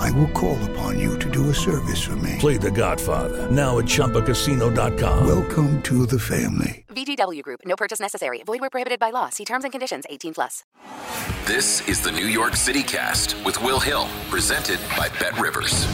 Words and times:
I 0.00 0.10
will 0.12 0.28
call 0.28 0.56
upon 0.70 0.98
you 0.98 1.18
to 1.18 1.30
do 1.30 1.50
a 1.50 1.54
service 1.54 2.00
for 2.00 2.16
me. 2.16 2.36
Play 2.38 2.56
The 2.56 2.70
Godfather 2.70 3.50
now 3.50 3.78
at 3.78 3.84
ChumbaCasino.com. 3.84 5.26
Welcome 5.26 5.82
to 5.82 6.06
the 6.06 6.18
family. 6.18 6.86
VGW 6.88 7.42
Group. 7.42 7.60
No 7.66 7.76
purchase 7.76 8.00
necessary. 8.00 8.42
Void 8.44 8.60
where 8.60 8.70
prohibited 8.70 8.98
by 8.98 9.10
law. 9.10 9.28
See 9.28 9.44
terms 9.44 9.64
and 9.64 9.72
conditions. 9.72 10.06
18 10.08 10.32
plus. 10.32 10.64
This 11.44 11.86
is 11.86 12.00
the 12.00 12.10
New 12.10 12.28
York 12.28 12.56
City 12.56 12.82
Cast 12.82 13.36
with 13.44 13.60
Will 13.62 13.78
Hill, 13.78 14.08
presented 14.30 14.78
by 14.96 15.10
Bet 15.18 15.38
Rivers. 15.38 15.86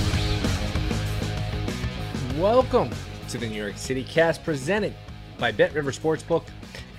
Welcome 2.38 2.90
to 3.30 3.38
the 3.38 3.48
New 3.48 3.60
York 3.60 3.76
City 3.76 4.04
Cast, 4.04 4.44
presented 4.44 4.94
by 5.36 5.50
Bet 5.50 5.74
River 5.74 5.90
Sportsbook. 5.90 6.44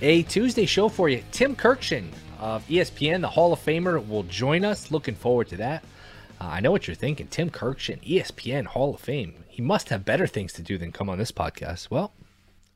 A 0.02 0.24
Tuesday 0.24 0.66
show 0.66 0.90
for 0.90 1.08
you. 1.08 1.24
Tim 1.32 1.56
Kurkjian 1.56 2.10
of 2.38 2.66
ESPN, 2.68 3.22
the 3.22 3.28
Hall 3.28 3.54
of 3.54 3.60
Famer, 3.60 4.06
will 4.06 4.24
join 4.24 4.62
us. 4.62 4.90
Looking 4.90 5.14
forward 5.14 5.48
to 5.48 5.56
that. 5.56 5.84
Uh, 6.40 6.46
I 6.46 6.60
know 6.60 6.70
what 6.70 6.86
you're 6.86 6.94
thinking. 6.94 7.26
Tim 7.28 7.50
Kurkjian, 7.50 8.02
ESPN 8.02 8.66
Hall 8.66 8.94
of 8.94 9.00
Fame. 9.00 9.44
He 9.48 9.62
must 9.62 9.88
have 9.88 10.04
better 10.04 10.26
things 10.26 10.52
to 10.54 10.62
do 10.62 10.78
than 10.78 10.92
come 10.92 11.08
on 11.08 11.18
this 11.18 11.32
podcast. 11.32 11.90
Well, 11.90 12.12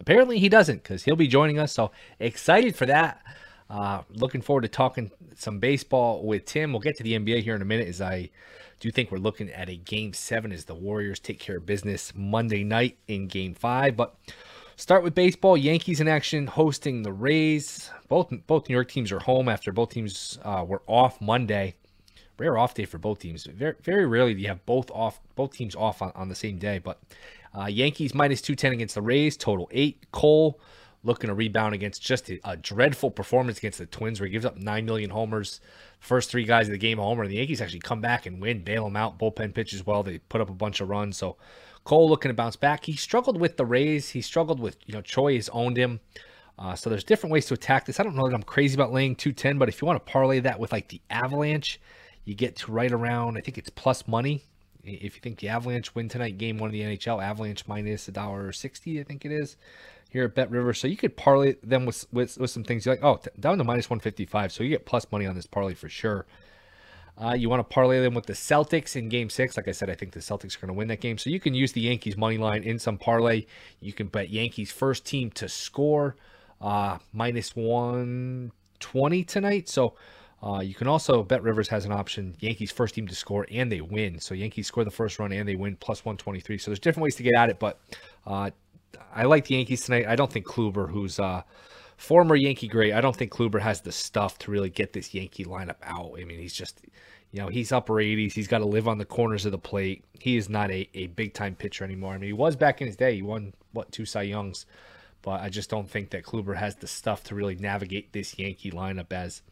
apparently 0.00 0.38
he 0.38 0.48
doesn't 0.48 0.82
because 0.82 1.04
he'll 1.04 1.16
be 1.16 1.28
joining 1.28 1.58
us. 1.58 1.72
So 1.72 1.92
excited 2.18 2.74
for 2.74 2.86
that. 2.86 3.22
Uh, 3.70 4.02
looking 4.10 4.42
forward 4.42 4.62
to 4.62 4.68
talking 4.68 5.10
some 5.36 5.58
baseball 5.58 6.24
with 6.24 6.44
Tim. 6.44 6.72
We'll 6.72 6.80
get 6.80 6.96
to 6.96 7.02
the 7.02 7.14
NBA 7.14 7.42
here 7.42 7.54
in 7.54 7.62
a 7.62 7.64
minute 7.64 7.88
as 7.88 8.00
I 8.00 8.30
do 8.80 8.90
think 8.90 9.10
we're 9.10 9.18
looking 9.18 9.48
at 9.50 9.68
a 9.68 9.76
game 9.76 10.12
seven 10.12 10.52
as 10.52 10.64
the 10.64 10.74
Warriors 10.74 11.20
take 11.20 11.38
care 11.38 11.58
of 11.58 11.64
business 11.64 12.12
Monday 12.16 12.64
night 12.64 12.98
in 13.06 13.28
game 13.28 13.54
five. 13.54 13.96
But 13.96 14.16
start 14.76 15.04
with 15.04 15.14
baseball. 15.14 15.56
Yankees 15.56 16.00
in 16.00 16.08
action 16.08 16.48
hosting 16.48 17.02
the 17.02 17.12
Rays. 17.12 17.90
Both 18.08 18.32
both 18.46 18.68
New 18.68 18.74
York 18.74 18.90
teams 18.90 19.12
are 19.12 19.20
home 19.20 19.48
after 19.48 19.70
both 19.72 19.90
teams 19.90 20.38
uh, 20.44 20.64
were 20.66 20.82
off 20.86 21.20
Monday. 21.20 21.76
Rare 22.38 22.58
off 22.58 22.74
day 22.74 22.84
for 22.84 22.98
both 22.98 23.20
teams. 23.20 23.44
Very, 23.44 23.74
very 23.82 24.06
rarely 24.06 24.34
do 24.34 24.40
you 24.40 24.48
have 24.48 24.64
both 24.66 24.90
off 24.90 25.20
both 25.34 25.52
teams 25.52 25.76
off 25.76 26.02
on, 26.02 26.12
on 26.14 26.28
the 26.28 26.34
same 26.34 26.58
day. 26.58 26.78
But 26.78 27.00
uh, 27.56 27.66
Yankees 27.66 28.14
minus 28.14 28.40
210 28.40 28.72
against 28.72 28.94
the 28.94 29.02
Rays, 29.02 29.36
total 29.36 29.68
eight. 29.72 30.10
Cole 30.12 30.60
looking 31.04 31.28
to 31.28 31.34
rebound 31.34 31.74
against 31.74 32.00
just 32.02 32.30
a, 32.30 32.40
a, 32.44 32.56
dreadful 32.56 33.10
performance 33.10 33.58
against 33.58 33.78
the 33.78 33.86
Twins 33.86 34.20
where 34.20 34.26
he 34.26 34.32
gives 34.32 34.44
up 34.44 34.56
9 34.56 34.84
million 34.84 35.10
homers. 35.10 35.60
First 35.98 36.30
three 36.30 36.44
guys 36.44 36.68
of 36.68 36.72
the 36.72 36.78
game 36.78 36.98
homer. 36.98 37.22
And 37.22 37.30
the 37.30 37.36
Yankees 37.36 37.60
actually 37.60 37.80
come 37.80 38.00
back 38.00 38.26
and 38.26 38.40
win, 38.40 38.62
bail 38.62 38.84
them 38.84 38.96
out. 38.96 39.18
Bullpen 39.18 39.54
pitches 39.54 39.84
well. 39.84 40.02
They 40.02 40.18
put 40.18 40.40
up 40.40 40.48
a 40.48 40.54
bunch 40.54 40.80
of 40.80 40.88
runs. 40.88 41.16
So 41.16 41.36
Cole 41.84 42.08
looking 42.08 42.30
to 42.30 42.34
bounce 42.34 42.56
back. 42.56 42.84
He 42.84 42.94
struggled 42.94 43.40
with 43.40 43.56
the 43.56 43.66
Rays. 43.66 44.10
He 44.10 44.20
struggled 44.20 44.60
with, 44.60 44.76
you 44.86 44.94
know, 44.94 45.02
Choi 45.02 45.34
has 45.34 45.48
owned 45.48 45.76
him. 45.76 46.00
Uh, 46.58 46.74
so 46.74 46.88
there's 46.88 47.04
different 47.04 47.32
ways 47.32 47.46
to 47.46 47.54
attack 47.54 47.86
this. 47.86 47.98
I 47.98 48.02
don't 48.02 48.14
know 48.14 48.28
that 48.28 48.34
I'm 48.34 48.42
crazy 48.42 48.74
about 48.74 48.92
laying 48.92 49.16
210, 49.16 49.58
but 49.58 49.68
if 49.68 49.80
you 49.80 49.86
want 49.86 50.04
to 50.04 50.12
parlay 50.12 50.40
that 50.40 50.60
with 50.60 50.70
like 50.70 50.88
the 50.88 51.00
Avalanche, 51.10 51.80
you 52.24 52.34
get 52.34 52.56
to 52.56 52.72
right 52.72 52.92
around, 52.92 53.36
I 53.36 53.40
think 53.40 53.58
it's 53.58 53.70
plus 53.70 54.06
money. 54.06 54.42
If 54.84 55.14
you 55.14 55.20
think 55.20 55.38
the 55.38 55.48
Avalanche 55.48 55.94
win 55.94 56.08
tonight, 56.08 56.38
game 56.38 56.58
one 56.58 56.68
of 56.68 56.72
the 56.72 56.80
NHL, 56.80 57.22
Avalanche 57.22 57.66
minus 57.68 58.08
a 58.08 58.12
dollar 58.12 58.52
sixty, 58.52 59.00
I 59.00 59.04
think 59.04 59.24
it 59.24 59.30
is 59.30 59.56
here 60.12 60.24
at 60.24 60.34
Bet 60.34 60.50
River. 60.50 60.74
So 60.74 60.86
you 60.86 60.96
could 60.96 61.16
parlay 61.16 61.54
them 61.62 61.86
with, 61.86 62.06
with, 62.12 62.36
with 62.38 62.50
some 62.50 62.64
things. 62.64 62.84
You're 62.84 62.96
like, 62.96 63.04
oh, 63.04 63.20
down 63.40 63.56
to 63.58 63.64
minus 63.64 63.88
155. 63.88 64.52
So 64.52 64.62
you 64.62 64.68
get 64.68 64.84
plus 64.84 65.06
money 65.10 65.26
on 65.26 65.34
this 65.34 65.46
parlay 65.46 65.72
for 65.72 65.88
sure. 65.88 66.26
Uh, 67.16 67.32
you 67.32 67.48
want 67.48 67.60
to 67.60 67.74
parlay 67.74 68.00
them 68.00 68.14
with 68.14 68.26
the 68.26 68.34
Celtics 68.34 68.94
in 68.94 69.08
game 69.08 69.30
six. 69.30 69.56
Like 69.56 69.68
I 69.68 69.72
said, 69.72 69.88
I 69.88 69.94
think 69.94 70.12
the 70.12 70.20
Celtics 70.20 70.56
are 70.56 70.60
going 70.60 70.68
to 70.68 70.74
win 70.74 70.88
that 70.88 71.00
game. 71.00 71.16
So 71.16 71.30
you 71.30 71.40
can 71.40 71.54
use 71.54 71.72
the 71.72 71.80
Yankees 71.80 72.16
money 72.16 72.36
line 72.36 72.62
in 72.62 72.78
some 72.78 72.98
parlay. 72.98 73.46
You 73.80 73.92
can 73.92 74.08
bet 74.08 74.28
Yankees 74.28 74.70
first 74.70 75.06
team 75.06 75.30
to 75.32 75.48
score 75.48 76.16
uh, 76.60 76.98
minus 77.12 77.56
120 77.56 79.24
tonight. 79.24 79.68
So 79.68 79.94
uh, 80.42 80.60
you 80.60 80.74
can 80.74 80.88
also 80.88 81.22
bet 81.22 81.42
Rivers 81.42 81.68
has 81.68 81.84
an 81.84 81.92
option 81.92 82.34
Yankees 82.40 82.72
first 82.72 82.96
team 82.96 83.06
to 83.06 83.14
score 83.14 83.46
and 83.50 83.70
they 83.70 83.80
win. 83.80 84.18
So 84.18 84.34
Yankees 84.34 84.66
score 84.66 84.84
the 84.84 84.90
first 84.90 85.18
run 85.18 85.32
and 85.32 85.48
they 85.48 85.54
win 85.54 85.76
plus 85.76 86.04
123. 86.04 86.58
So 86.58 86.70
there's 86.70 86.80
different 86.80 87.04
ways 87.04 87.16
to 87.16 87.22
get 87.22 87.34
at 87.34 87.48
it, 87.48 87.60
but 87.60 87.78
uh, 88.26 88.50
I 89.14 89.24
like 89.24 89.46
the 89.46 89.54
Yankees 89.54 89.84
tonight. 89.84 90.06
I 90.08 90.16
don't 90.16 90.32
think 90.32 90.44
Kluber, 90.44 90.90
who's 90.90 91.20
uh, 91.20 91.42
former 91.96 92.34
Yankee 92.34 92.66
great, 92.66 92.92
I 92.92 93.00
don't 93.00 93.14
think 93.14 93.30
Kluber 93.30 93.60
has 93.60 93.82
the 93.82 93.92
stuff 93.92 94.36
to 94.40 94.50
really 94.50 94.70
get 94.70 94.92
this 94.92 95.14
Yankee 95.14 95.44
lineup 95.44 95.76
out. 95.84 96.14
I 96.18 96.24
mean, 96.24 96.40
he's 96.40 96.54
just, 96.54 96.80
you 97.30 97.40
know, 97.40 97.46
he's 97.46 97.70
upper 97.70 97.94
80s. 97.94 98.32
He's 98.32 98.48
got 98.48 98.58
to 98.58 98.66
live 98.66 98.88
on 98.88 98.98
the 98.98 99.04
corners 99.04 99.46
of 99.46 99.52
the 99.52 99.58
plate. 99.58 100.04
He 100.18 100.36
is 100.36 100.48
not 100.48 100.72
a, 100.72 100.88
a 100.94 101.06
big 101.06 101.34
time 101.34 101.54
pitcher 101.54 101.84
anymore. 101.84 102.14
I 102.14 102.18
mean, 102.18 102.28
he 102.28 102.32
was 102.32 102.56
back 102.56 102.80
in 102.80 102.88
his 102.88 102.96
day. 102.96 103.14
He 103.14 103.22
won, 103.22 103.54
what, 103.72 103.92
two 103.92 104.04
Cy 104.04 104.22
Youngs. 104.22 104.66
But 105.22 105.40
I 105.40 105.50
just 105.50 105.70
don't 105.70 105.88
think 105.88 106.10
that 106.10 106.24
Kluber 106.24 106.56
has 106.56 106.74
the 106.74 106.88
stuff 106.88 107.22
to 107.24 107.36
really 107.36 107.54
navigate 107.54 108.12
this 108.12 108.36
Yankee 108.36 108.72
lineup 108.72 109.12
as 109.12 109.42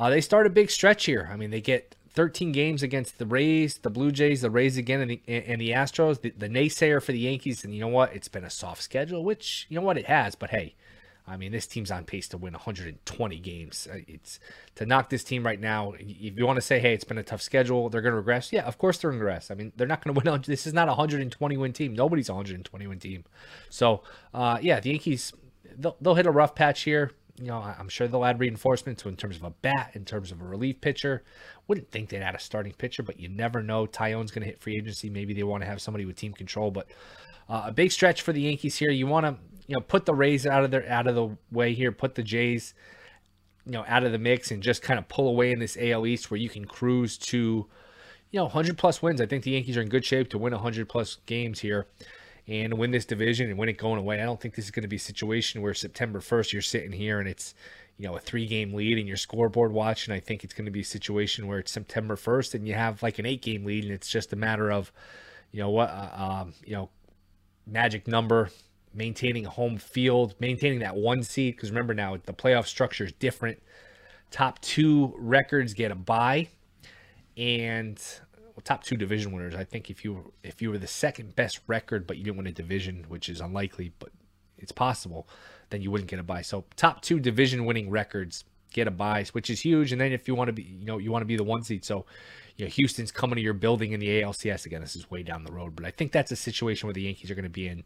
uh, 0.00 0.08
they 0.08 0.22
start 0.22 0.46
a 0.46 0.50
big 0.50 0.70
stretch 0.70 1.04
here. 1.04 1.28
I 1.30 1.36
mean, 1.36 1.50
they 1.50 1.60
get 1.60 1.94
13 2.14 2.52
games 2.52 2.82
against 2.82 3.18
the 3.18 3.26
Rays, 3.26 3.76
the 3.78 3.90
Blue 3.90 4.10
Jays, 4.10 4.40
the 4.40 4.50
Rays 4.50 4.78
again, 4.78 5.02
and 5.02 5.10
the, 5.10 5.20
and 5.28 5.60
the 5.60 5.70
Astros. 5.70 6.22
The, 6.22 6.30
the, 6.30 6.48
naysayer 6.48 7.02
for 7.02 7.12
the 7.12 7.18
Yankees, 7.18 7.64
and 7.64 7.74
you 7.74 7.82
know 7.82 7.88
what? 7.88 8.14
It's 8.14 8.26
been 8.26 8.42
a 8.42 8.50
soft 8.50 8.82
schedule, 8.82 9.22
which 9.22 9.66
you 9.68 9.78
know 9.78 9.84
what 9.84 9.98
it 9.98 10.06
has. 10.06 10.34
But 10.34 10.50
hey, 10.50 10.74
I 11.28 11.36
mean, 11.36 11.52
this 11.52 11.66
team's 11.66 11.90
on 11.90 12.04
pace 12.04 12.28
to 12.28 12.38
win 12.38 12.54
120 12.54 13.38
games. 13.40 13.86
Uh, 13.92 13.98
it's 14.08 14.40
to 14.76 14.86
knock 14.86 15.10
this 15.10 15.22
team 15.22 15.44
right 15.44 15.60
now. 15.60 15.92
If 15.98 16.38
you 16.38 16.46
want 16.46 16.56
to 16.56 16.62
say, 16.62 16.78
hey, 16.78 16.94
it's 16.94 17.04
been 17.04 17.18
a 17.18 17.22
tough 17.22 17.42
schedule, 17.42 17.90
they're 17.90 18.00
going 18.00 18.12
to 18.12 18.16
regress. 18.16 18.54
Yeah, 18.54 18.62
of 18.62 18.78
course 18.78 18.96
they're 18.96 19.10
going 19.10 19.20
to 19.20 19.24
regress. 19.26 19.50
I 19.50 19.54
mean, 19.54 19.70
they're 19.76 19.86
not 19.86 20.02
going 20.02 20.14
to 20.24 20.30
win. 20.30 20.42
This 20.46 20.66
is 20.66 20.72
not 20.72 20.88
a 20.88 20.92
120 20.92 21.56
win 21.58 21.74
team. 21.74 21.92
Nobody's 21.92 22.30
a 22.30 22.32
120 22.32 22.86
win 22.86 22.98
team. 22.98 23.24
So, 23.68 24.02
uh, 24.32 24.56
yeah, 24.62 24.80
the 24.80 24.88
Yankees 24.88 25.34
they'll, 25.78 25.96
they'll 26.00 26.14
hit 26.14 26.26
a 26.26 26.30
rough 26.30 26.54
patch 26.54 26.82
here 26.82 27.12
you 27.40 27.48
know, 27.48 27.58
I'm 27.58 27.88
sure 27.88 28.06
they'll 28.06 28.24
add 28.24 28.38
reinforcements 28.38 29.04
in 29.04 29.16
terms 29.16 29.36
of 29.36 29.44
a 29.44 29.50
bat, 29.50 29.92
in 29.94 30.04
terms 30.04 30.30
of 30.30 30.40
a 30.40 30.44
relief 30.44 30.80
pitcher. 30.80 31.24
Wouldn't 31.66 31.90
think 31.90 32.10
they'd 32.10 32.22
add 32.22 32.34
a 32.34 32.40
starting 32.40 32.72
pitcher, 32.72 33.02
but 33.02 33.18
you 33.18 33.28
never 33.28 33.62
know. 33.62 33.86
Taillon's 33.86 34.30
going 34.30 34.42
to 34.42 34.46
hit 34.46 34.60
free 34.60 34.76
agency. 34.76 35.08
Maybe 35.08 35.32
they 35.32 35.42
want 35.42 35.62
to 35.62 35.66
have 35.66 35.80
somebody 35.80 36.04
with 36.04 36.16
team 36.16 36.34
control. 36.34 36.70
But 36.70 36.88
uh, 37.48 37.64
a 37.66 37.72
big 37.72 37.92
stretch 37.92 38.22
for 38.22 38.32
the 38.32 38.42
Yankees 38.42 38.76
here. 38.76 38.90
You 38.90 39.06
want 39.06 39.26
to 39.26 39.36
you 39.66 39.74
know, 39.74 39.80
put 39.80 40.04
the 40.04 40.14
Rays 40.14 40.46
out 40.46 40.64
of 40.64 40.70
their 40.70 40.86
out 40.90 41.06
of 41.06 41.14
the 41.14 41.36
way 41.50 41.72
here, 41.72 41.92
put 41.92 42.14
the 42.14 42.22
Jays, 42.22 42.74
you 43.64 43.72
know, 43.72 43.84
out 43.88 44.04
of 44.04 44.12
the 44.12 44.18
mix, 44.18 44.50
and 44.50 44.62
just 44.62 44.82
kind 44.82 44.98
of 44.98 45.08
pull 45.08 45.28
away 45.28 45.52
in 45.52 45.60
this 45.60 45.78
AL 45.80 46.06
East 46.06 46.30
where 46.30 46.38
you 46.38 46.48
can 46.48 46.64
cruise 46.66 47.16
to, 47.18 47.66
you 48.30 48.38
know, 48.38 48.44
100 48.44 48.76
plus 48.76 49.00
wins. 49.00 49.20
I 49.20 49.26
think 49.26 49.44
the 49.44 49.52
Yankees 49.52 49.76
are 49.76 49.82
in 49.82 49.88
good 49.88 50.04
shape 50.04 50.28
to 50.30 50.38
win 50.38 50.52
100 50.52 50.88
plus 50.88 51.16
games 51.26 51.60
here 51.60 51.86
and 52.46 52.74
win 52.74 52.90
this 52.90 53.04
division 53.04 53.48
and 53.48 53.58
win 53.58 53.68
it 53.68 53.78
going 53.78 53.98
away. 53.98 54.20
I 54.20 54.24
don't 54.24 54.40
think 54.40 54.54
this 54.54 54.64
is 54.64 54.70
going 54.70 54.82
to 54.82 54.88
be 54.88 54.96
a 54.96 55.00
situation 55.00 55.62
where 55.62 55.74
September 55.74 56.20
1st 56.20 56.52
you're 56.52 56.62
sitting 56.62 56.92
here 56.92 57.20
and 57.20 57.28
it's 57.28 57.54
you 57.96 58.06
know 58.06 58.16
a 58.16 58.20
three 58.20 58.46
game 58.46 58.72
lead 58.74 58.98
and 58.98 59.06
your 59.06 59.16
scoreboard 59.16 59.72
watching. 59.72 60.14
I 60.14 60.20
think 60.20 60.44
it's 60.44 60.54
going 60.54 60.64
to 60.64 60.70
be 60.70 60.80
a 60.80 60.84
situation 60.84 61.46
where 61.46 61.58
it's 61.58 61.72
September 61.72 62.16
1st 62.16 62.54
and 62.54 62.66
you 62.66 62.74
have 62.74 63.02
like 63.02 63.18
an 63.18 63.26
eight 63.26 63.42
game 63.42 63.64
lead 63.64 63.84
and 63.84 63.92
it's 63.92 64.08
just 64.08 64.32
a 64.32 64.36
matter 64.36 64.70
of 64.70 64.92
you 65.52 65.60
know 65.60 65.70
what 65.70 65.90
uh, 65.90 66.10
um, 66.16 66.54
you 66.64 66.74
know 66.74 66.90
magic 67.66 68.08
number 68.08 68.50
maintaining 68.92 69.44
home 69.44 69.78
field, 69.78 70.34
maintaining 70.40 70.80
that 70.80 70.96
one 70.96 71.22
seed 71.22 71.56
because 71.56 71.70
remember 71.70 71.94
now 71.94 72.16
the 72.24 72.32
playoff 72.32 72.66
structure 72.66 73.04
is 73.04 73.12
different. 73.12 73.62
Top 74.30 74.60
two 74.60 75.14
records 75.16 75.74
get 75.74 75.90
a 75.90 75.94
bye, 75.94 76.48
and 77.36 78.00
top 78.60 78.84
two 78.84 78.96
division 78.96 79.32
winners. 79.32 79.54
I 79.54 79.64
think 79.64 79.90
if 79.90 80.04
you 80.04 80.32
if 80.42 80.60
you 80.62 80.70
were 80.70 80.78
the 80.78 80.86
second 80.86 81.36
best 81.36 81.60
record 81.66 82.06
but 82.06 82.16
you 82.16 82.24
didn't 82.24 82.38
win 82.38 82.46
a 82.46 82.52
division, 82.52 83.04
which 83.08 83.28
is 83.28 83.40
unlikely, 83.40 83.92
but 83.98 84.10
it's 84.58 84.72
possible, 84.72 85.28
then 85.70 85.82
you 85.82 85.90
wouldn't 85.90 86.10
get 86.10 86.18
a 86.18 86.22
buy. 86.22 86.42
So 86.42 86.64
top 86.76 87.02
two 87.02 87.18
division 87.18 87.64
winning 87.64 87.90
records 87.90 88.44
get 88.72 88.86
a 88.86 88.90
buy, 88.90 89.24
which 89.32 89.50
is 89.50 89.60
huge. 89.60 89.92
And 89.92 90.00
then 90.00 90.12
if 90.12 90.28
you 90.28 90.34
want 90.34 90.48
to 90.48 90.52
be, 90.52 90.62
you 90.62 90.84
know, 90.84 90.98
you 90.98 91.10
want 91.10 91.22
to 91.22 91.26
be 91.26 91.36
the 91.36 91.44
one 91.44 91.62
seed. 91.62 91.84
So, 91.84 92.06
you 92.56 92.64
know, 92.64 92.70
Houston's 92.70 93.10
coming 93.10 93.36
to 93.36 93.42
your 93.42 93.54
building 93.54 93.92
in 93.92 94.00
the 94.00 94.22
ALCS 94.22 94.66
again. 94.66 94.80
This 94.80 94.96
is 94.96 95.10
way 95.10 95.22
down 95.22 95.44
the 95.44 95.52
road, 95.52 95.74
but 95.74 95.84
I 95.84 95.90
think 95.90 96.12
that's 96.12 96.30
a 96.30 96.36
situation 96.36 96.86
where 96.86 96.94
the 96.94 97.02
Yankees 97.02 97.30
are 97.30 97.34
going 97.34 97.44
to 97.44 97.48
be 97.48 97.68
in 97.68 97.84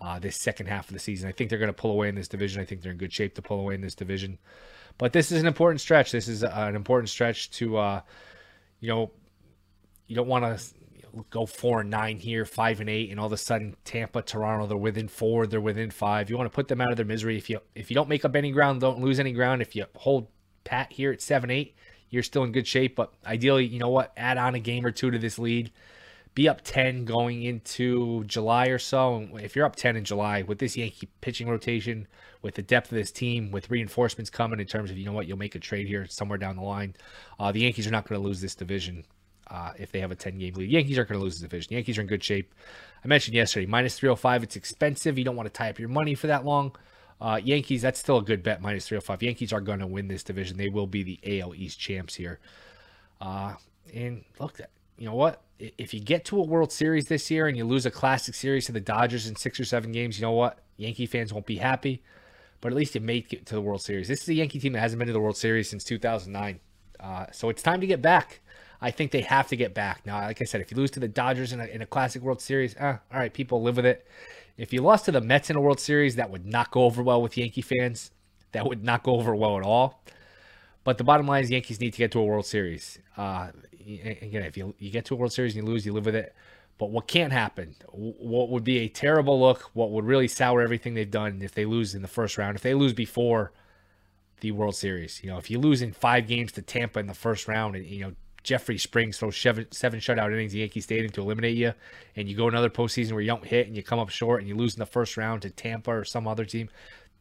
uh, 0.00 0.18
this 0.18 0.36
second 0.36 0.66
half 0.66 0.88
of 0.88 0.94
the 0.94 0.98
season. 0.98 1.28
I 1.28 1.32
think 1.32 1.50
they're 1.50 1.58
going 1.58 1.68
to 1.68 1.72
pull 1.72 1.92
away 1.92 2.08
in 2.08 2.14
this 2.14 2.28
division. 2.28 2.60
I 2.60 2.64
think 2.64 2.82
they're 2.82 2.92
in 2.92 2.98
good 2.98 3.12
shape 3.12 3.34
to 3.34 3.42
pull 3.42 3.60
away 3.60 3.74
in 3.74 3.80
this 3.80 3.94
division. 3.94 4.38
But 4.98 5.12
this 5.12 5.30
is 5.30 5.40
an 5.40 5.46
important 5.46 5.80
stretch. 5.80 6.10
This 6.12 6.28
is 6.28 6.42
an 6.42 6.74
important 6.74 7.08
stretch 7.08 7.50
to, 7.52 7.76
uh, 7.76 8.00
you 8.80 8.88
know, 8.88 9.10
you 10.10 10.16
don't 10.16 10.26
want 10.26 10.44
to 10.44 10.74
go 11.30 11.46
four 11.46 11.82
and 11.82 11.90
nine 11.90 12.18
here, 12.18 12.44
five 12.44 12.80
and 12.80 12.90
eight, 12.90 13.10
and 13.10 13.20
all 13.20 13.26
of 13.26 13.32
a 13.32 13.36
sudden 13.36 13.76
Tampa, 13.84 14.22
Toronto, 14.22 14.66
they're 14.66 14.76
within 14.76 15.06
four, 15.06 15.46
they're 15.46 15.60
within 15.60 15.92
five. 15.92 16.28
You 16.28 16.36
want 16.36 16.50
to 16.50 16.54
put 16.54 16.66
them 16.66 16.80
out 16.80 16.90
of 16.90 16.96
their 16.96 17.06
misery. 17.06 17.36
If 17.36 17.48
you 17.48 17.60
if 17.76 17.90
you 17.90 17.94
don't 17.94 18.08
make 18.08 18.24
up 18.24 18.34
any 18.34 18.50
ground, 18.50 18.80
don't 18.80 19.00
lose 19.00 19.20
any 19.20 19.30
ground. 19.32 19.62
If 19.62 19.76
you 19.76 19.86
hold 19.94 20.26
pat 20.64 20.92
here 20.92 21.12
at 21.12 21.22
seven 21.22 21.48
eight, 21.48 21.76
you're 22.08 22.24
still 22.24 22.42
in 22.42 22.50
good 22.50 22.66
shape. 22.66 22.96
But 22.96 23.14
ideally, 23.24 23.66
you 23.66 23.78
know 23.78 23.88
what? 23.88 24.12
Add 24.16 24.36
on 24.36 24.56
a 24.56 24.58
game 24.58 24.84
or 24.84 24.90
two 24.90 25.12
to 25.12 25.18
this 25.18 25.38
lead. 25.38 25.70
Be 26.34 26.48
up 26.48 26.62
ten 26.62 27.04
going 27.04 27.44
into 27.44 28.24
July 28.24 28.66
or 28.66 28.78
so. 28.78 29.14
And 29.14 29.40
if 29.40 29.54
you're 29.54 29.66
up 29.66 29.76
ten 29.76 29.94
in 29.94 30.04
July 30.04 30.42
with 30.42 30.58
this 30.58 30.76
Yankee 30.76 31.08
pitching 31.20 31.48
rotation, 31.48 32.08
with 32.42 32.56
the 32.56 32.62
depth 32.62 32.90
of 32.90 32.98
this 32.98 33.12
team, 33.12 33.52
with 33.52 33.70
reinforcements 33.70 34.28
coming 34.28 34.58
in 34.58 34.66
terms 34.66 34.90
of 34.90 34.98
you 34.98 35.06
know 35.06 35.12
what, 35.12 35.28
you'll 35.28 35.38
make 35.38 35.54
a 35.54 35.60
trade 35.60 35.86
here 35.86 36.08
somewhere 36.08 36.38
down 36.38 36.56
the 36.56 36.62
line. 36.62 36.96
Uh, 37.38 37.52
the 37.52 37.60
Yankees 37.60 37.86
are 37.86 37.92
not 37.92 38.08
going 38.08 38.20
to 38.20 38.26
lose 38.26 38.40
this 38.40 38.56
division 38.56 39.04
uh, 39.50 39.72
if 39.78 39.90
they 39.92 40.00
have 40.00 40.10
a 40.10 40.16
10 40.16 40.38
game 40.38 40.54
lead. 40.54 40.70
Yankees 40.70 40.96
aren't 40.96 41.10
going 41.10 41.18
to 41.18 41.24
lose 41.24 41.40
the 41.40 41.46
division. 41.46 41.74
Yankees 41.74 41.98
are 41.98 42.02
in 42.02 42.06
good 42.06 42.22
shape. 42.22 42.54
I 43.04 43.08
mentioned 43.08 43.34
yesterday, 43.34 43.66
minus 43.66 43.98
305. 43.98 44.42
It's 44.44 44.56
expensive. 44.56 45.18
You 45.18 45.24
don't 45.24 45.36
want 45.36 45.46
to 45.46 45.52
tie 45.52 45.70
up 45.70 45.78
your 45.78 45.88
money 45.88 46.14
for 46.14 46.28
that 46.28 46.44
long. 46.44 46.76
Uh, 47.20 47.40
Yankees, 47.42 47.82
that's 47.82 48.00
still 48.00 48.18
a 48.18 48.22
good 48.22 48.42
bet, 48.42 48.62
minus 48.62 48.86
305. 48.88 49.22
Yankees 49.22 49.52
are 49.52 49.60
going 49.60 49.80
to 49.80 49.86
win 49.86 50.08
this 50.08 50.22
division. 50.22 50.56
They 50.56 50.68
will 50.68 50.86
be 50.86 51.02
the 51.02 51.40
AL 51.40 51.54
East 51.54 51.78
champs 51.78 52.14
here. 52.14 52.38
Uh, 53.20 53.54
and 53.92 54.24
look, 54.38 54.60
you 54.96 55.06
know 55.06 55.14
what? 55.14 55.42
If 55.58 55.92
you 55.92 56.00
get 56.00 56.24
to 56.26 56.38
a 56.38 56.42
World 56.42 56.72
Series 56.72 57.08
this 57.08 57.30
year 57.30 57.46
and 57.46 57.56
you 57.56 57.64
lose 57.64 57.84
a 57.84 57.90
Classic 57.90 58.34
Series 58.34 58.66
to 58.66 58.72
the 58.72 58.80
Dodgers 58.80 59.26
in 59.26 59.36
six 59.36 59.60
or 59.60 59.64
seven 59.64 59.92
games, 59.92 60.18
you 60.18 60.22
know 60.22 60.32
what? 60.32 60.58
Yankee 60.76 61.04
fans 61.04 61.32
won't 61.32 61.44
be 61.44 61.56
happy, 61.56 62.02
but 62.62 62.72
at 62.72 62.78
least 62.78 62.94
you 62.94 63.02
made 63.02 63.30
it 63.32 63.44
to 63.46 63.54
the 63.54 63.60
World 63.60 63.82
Series. 63.82 64.08
This 64.08 64.22
is 64.22 64.28
a 64.28 64.34
Yankee 64.34 64.58
team 64.58 64.72
that 64.72 64.80
hasn't 64.80 64.98
been 64.98 65.08
to 65.08 65.12
the 65.12 65.20
World 65.20 65.36
Series 65.36 65.68
since 65.68 65.84
2009. 65.84 66.60
Uh, 66.98 67.26
so 67.32 67.50
it's 67.50 67.62
time 67.62 67.82
to 67.82 67.86
get 67.86 68.00
back. 68.00 68.40
I 68.80 68.90
think 68.90 69.10
they 69.10 69.20
have 69.22 69.48
to 69.48 69.56
get 69.56 69.74
back. 69.74 70.06
Now, 70.06 70.20
like 70.20 70.40
I 70.40 70.44
said, 70.44 70.60
if 70.60 70.70
you 70.70 70.76
lose 70.76 70.90
to 70.92 71.00
the 71.00 71.08
Dodgers 71.08 71.52
in 71.52 71.60
a, 71.60 71.66
in 71.66 71.82
a 71.82 71.86
Classic 71.86 72.22
World 72.22 72.40
Series, 72.40 72.74
eh, 72.78 72.96
all 73.12 73.18
right, 73.18 73.32
people 73.32 73.62
live 73.62 73.76
with 73.76 73.86
it. 73.86 74.06
If 74.56 74.72
you 74.72 74.82
lost 74.82 75.04
to 75.06 75.12
the 75.12 75.20
Mets 75.20 75.50
in 75.50 75.56
a 75.56 75.60
World 75.60 75.80
Series, 75.80 76.16
that 76.16 76.30
would 76.30 76.46
not 76.46 76.70
go 76.70 76.84
over 76.84 77.02
well 77.02 77.20
with 77.20 77.36
Yankee 77.36 77.62
fans. 77.62 78.10
That 78.52 78.66
would 78.66 78.82
not 78.82 79.02
go 79.02 79.16
over 79.16 79.34
well 79.34 79.56
at 79.58 79.62
all. 79.62 80.02
But 80.84 80.98
the 80.98 81.04
bottom 81.04 81.26
line 81.26 81.44
is 81.44 81.50
Yankees 81.50 81.80
need 81.80 81.92
to 81.92 81.98
get 81.98 82.10
to 82.12 82.20
a 82.20 82.24
World 82.24 82.46
Series. 82.46 82.98
Uh, 83.16 83.50
again, 83.72 84.42
if 84.42 84.56
you, 84.56 84.74
you 84.78 84.90
get 84.90 85.04
to 85.06 85.14
a 85.14 85.16
World 85.16 85.32
Series 85.32 85.56
and 85.56 85.66
you 85.66 85.72
lose, 85.72 85.84
you 85.84 85.92
live 85.92 86.06
with 86.06 86.14
it. 86.14 86.34
But 86.78 86.90
what 86.90 87.06
can't 87.06 87.32
happen? 87.32 87.76
What 87.92 88.48
would 88.48 88.64
be 88.64 88.78
a 88.78 88.88
terrible 88.88 89.38
look? 89.38 89.70
What 89.74 89.90
would 89.90 90.06
really 90.06 90.28
sour 90.28 90.62
everything 90.62 90.94
they've 90.94 91.10
done 91.10 91.42
if 91.42 91.52
they 91.52 91.66
lose 91.66 91.94
in 91.94 92.00
the 92.00 92.08
first 92.08 92.38
round? 92.38 92.56
If 92.56 92.62
they 92.62 92.72
lose 92.72 92.94
before 92.94 93.52
the 94.40 94.52
World 94.52 94.74
Series, 94.74 95.22
you 95.22 95.28
know, 95.28 95.36
if 95.36 95.50
you 95.50 95.58
lose 95.58 95.82
in 95.82 95.92
five 95.92 96.26
games 96.26 96.52
to 96.52 96.62
Tampa 96.62 96.98
in 96.98 97.06
the 97.06 97.12
first 97.12 97.46
round, 97.46 97.76
and 97.76 97.84
you 97.84 98.06
know 98.06 98.12
Jeffrey 98.42 98.78
Springs 98.78 99.18
throws 99.18 99.36
seven, 99.36 99.66
seven 99.70 100.00
shutout 100.00 100.32
innings 100.32 100.54
in 100.54 100.60
Yankee 100.60 100.80
Stadium 100.80 101.12
to 101.12 101.20
eliminate 101.20 101.56
you, 101.56 101.74
and 102.16 102.28
you 102.28 102.36
go 102.36 102.48
another 102.48 102.70
postseason 102.70 103.12
where 103.12 103.20
you 103.20 103.26
don't 103.26 103.44
hit 103.44 103.66
and 103.66 103.76
you 103.76 103.82
come 103.82 103.98
up 103.98 104.08
short 104.08 104.40
and 104.40 104.48
you 104.48 104.54
lose 104.54 104.74
in 104.74 104.78
the 104.78 104.86
first 104.86 105.16
round 105.16 105.42
to 105.42 105.50
Tampa 105.50 105.90
or 105.90 106.04
some 106.04 106.26
other 106.26 106.44
team, 106.44 106.70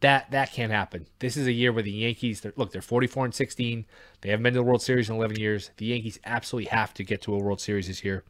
that 0.01 0.31
that 0.31 0.54
can't 0.54 0.71
happen. 0.71 1.07
This 1.19 1.36
is 1.36 1.45
a 1.45 1.51
year 1.51 1.74
where 1.74 1.83
the 1.83 1.92
Yankees, 1.92 2.42
they're, 2.42 2.54
look, 2.56 2.71
they're 2.71 2.81
44 2.81 3.25
and 3.25 3.36
16. 3.36 3.86
They 4.21 4.30
haven't 4.30 4.44
been 4.44 4.54
to 4.54 4.60
the 4.60 4.63
World 4.63 4.81
Series 4.81 5.10
in 5.10 5.16
11 5.16 5.38
years. 5.38 5.71
The 5.77 5.88
Yankees 5.88 6.19
absolutely 6.25 6.69
have 6.69 6.94
to 6.95 7.04
get 7.04 7.21
to 7.24 7.33
a 7.33 7.38
World 7.38 7.60
Series 7.60 7.88
this 7.88 8.04
year, 8.04 8.24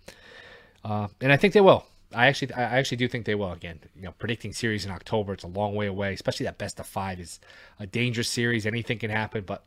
uh, 0.83 1.07
and 1.21 1.31
I 1.31 1.37
think 1.37 1.53
they 1.53 1.61
will. 1.61 1.85
I 2.11 2.25
actually, 2.25 2.51
I 2.53 2.79
actually 2.79 2.97
do 2.97 3.07
think 3.07 3.25
they 3.25 3.35
will. 3.35 3.51
Again, 3.51 3.79
you 3.95 4.01
know, 4.01 4.13
predicting 4.13 4.51
series 4.51 4.83
in 4.83 4.91
October, 4.91 5.33
it's 5.33 5.43
a 5.43 5.47
long 5.47 5.75
way 5.75 5.85
away. 5.85 6.13
Especially 6.13 6.45
that 6.45 6.57
best 6.57 6.79
of 6.79 6.87
five 6.87 7.19
is 7.19 7.39
a 7.79 7.85
dangerous 7.85 8.29
series. 8.29 8.65
Anything 8.65 8.97
can 8.97 9.11
happen, 9.11 9.43
but 9.45 9.63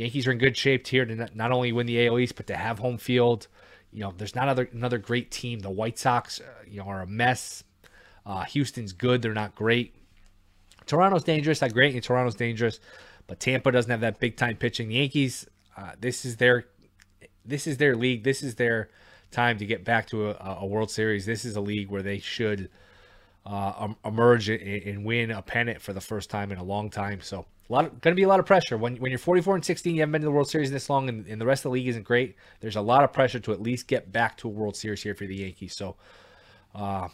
Yankees 0.00 0.26
are 0.26 0.32
in 0.32 0.38
good 0.38 0.56
shape 0.56 0.86
here 0.86 1.04
to 1.04 1.28
not 1.34 1.52
only 1.52 1.72
win 1.72 1.86
the 1.86 2.06
AL 2.06 2.18
East, 2.18 2.34
but 2.34 2.46
to 2.46 2.56
have 2.56 2.78
home 2.78 2.96
field. 2.96 3.48
You 3.92 4.00
know, 4.00 4.14
there's 4.16 4.34
not 4.34 4.48
other, 4.48 4.66
another 4.72 4.96
great 4.96 5.30
team. 5.30 5.60
The 5.60 5.68
White 5.68 5.98
Sox, 5.98 6.40
uh, 6.40 6.44
you 6.66 6.78
know, 6.78 6.86
are 6.86 7.02
a 7.02 7.06
mess. 7.06 7.64
Uh, 8.24 8.44
Houston's 8.44 8.94
good. 8.94 9.20
They're 9.20 9.34
not 9.34 9.54
great. 9.54 9.94
Toronto's 10.86 11.24
dangerous. 11.24 11.60
Not 11.60 11.74
great. 11.74 11.94
And 11.94 12.02
Toronto's 12.02 12.34
dangerous, 12.34 12.80
but 13.26 13.40
Tampa 13.40 13.70
doesn't 13.70 13.90
have 13.90 14.00
that 14.00 14.18
big 14.18 14.36
time 14.36 14.56
pitching. 14.56 14.88
The 14.88 14.94
Yankees, 14.94 15.46
uh, 15.76 15.92
this 16.00 16.24
is 16.24 16.38
their, 16.38 16.64
this 17.44 17.66
is 17.66 17.76
their 17.76 17.94
league. 17.94 18.24
This 18.24 18.42
is 18.42 18.54
their 18.54 18.88
time 19.30 19.58
to 19.58 19.66
get 19.66 19.84
back 19.84 20.06
to 20.08 20.30
a, 20.30 20.60
a 20.60 20.66
World 20.66 20.90
Series. 20.90 21.26
This 21.26 21.44
is 21.44 21.56
a 21.56 21.60
league 21.60 21.90
where 21.90 22.02
they 22.02 22.20
should 22.20 22.70
uh, 23.44 23.88
emerge 24.02 24.48
and 24.48 25.04
win 25.04 25.30
a 25.30 25.42
pennant 25.42 25.82
for 25.82 25.92
the 25.92 26.00
first 26.00 26.30
time 26.30 26.50
in 26.52 26.56
a 26.56 26.64
long 26.64 26.88
time. 26.88 27.20
So 27.20 27.44
a 27.70 27.72
lot 27.72 28.00
going 28.00 28.12
to 28.12 28.16
be 28.16 28.24
a 28.24 28.28
lot 28.28 28.40
of 28.40 28.46
pressure 28.46 28.76
when 28.76 28.96
when 28.96 29.10
you're 29.10 29.18
44 29.18 29.54
and 29.54 29.64
16. 29.64 29.94
You 29.94 30.00
haven't 30.00 30.12
been 30.12 30.22
to 30.22 30.26
the 30.26 30.32
World 30.32 30.50
Series 30.50 30.70
this 30.70 30.90
long, 30.90 31.08
and, 31.08 31.26
and, 31.26 31.40
the 31.40 31.46
rest 31.46 31.60
of 31.60 31.70
the 31.70 31.74
league 31.74 31.86
isn't 31.86 32.02
great. 32.02 32.36
There's 32.60 32.76
a 32.76 32.80
lot 32.80 33.04
of 33.04 33.12
pressure 33.12 33.38
to 33.40 33.52
at 33.52 33.62
least 33.62 33.86
get 33.86 34.10
back 34.10 34.36
to 34.38 34.48
a 34.48 34.50
World 34.50 34.76
Series 34.76 35.02
here 35.02 35.14
for 35.14 35.26
the 35.26 35.36
Yankees. 35.36 35.74
So, 35.74 35.96
uh, 36.74 37.08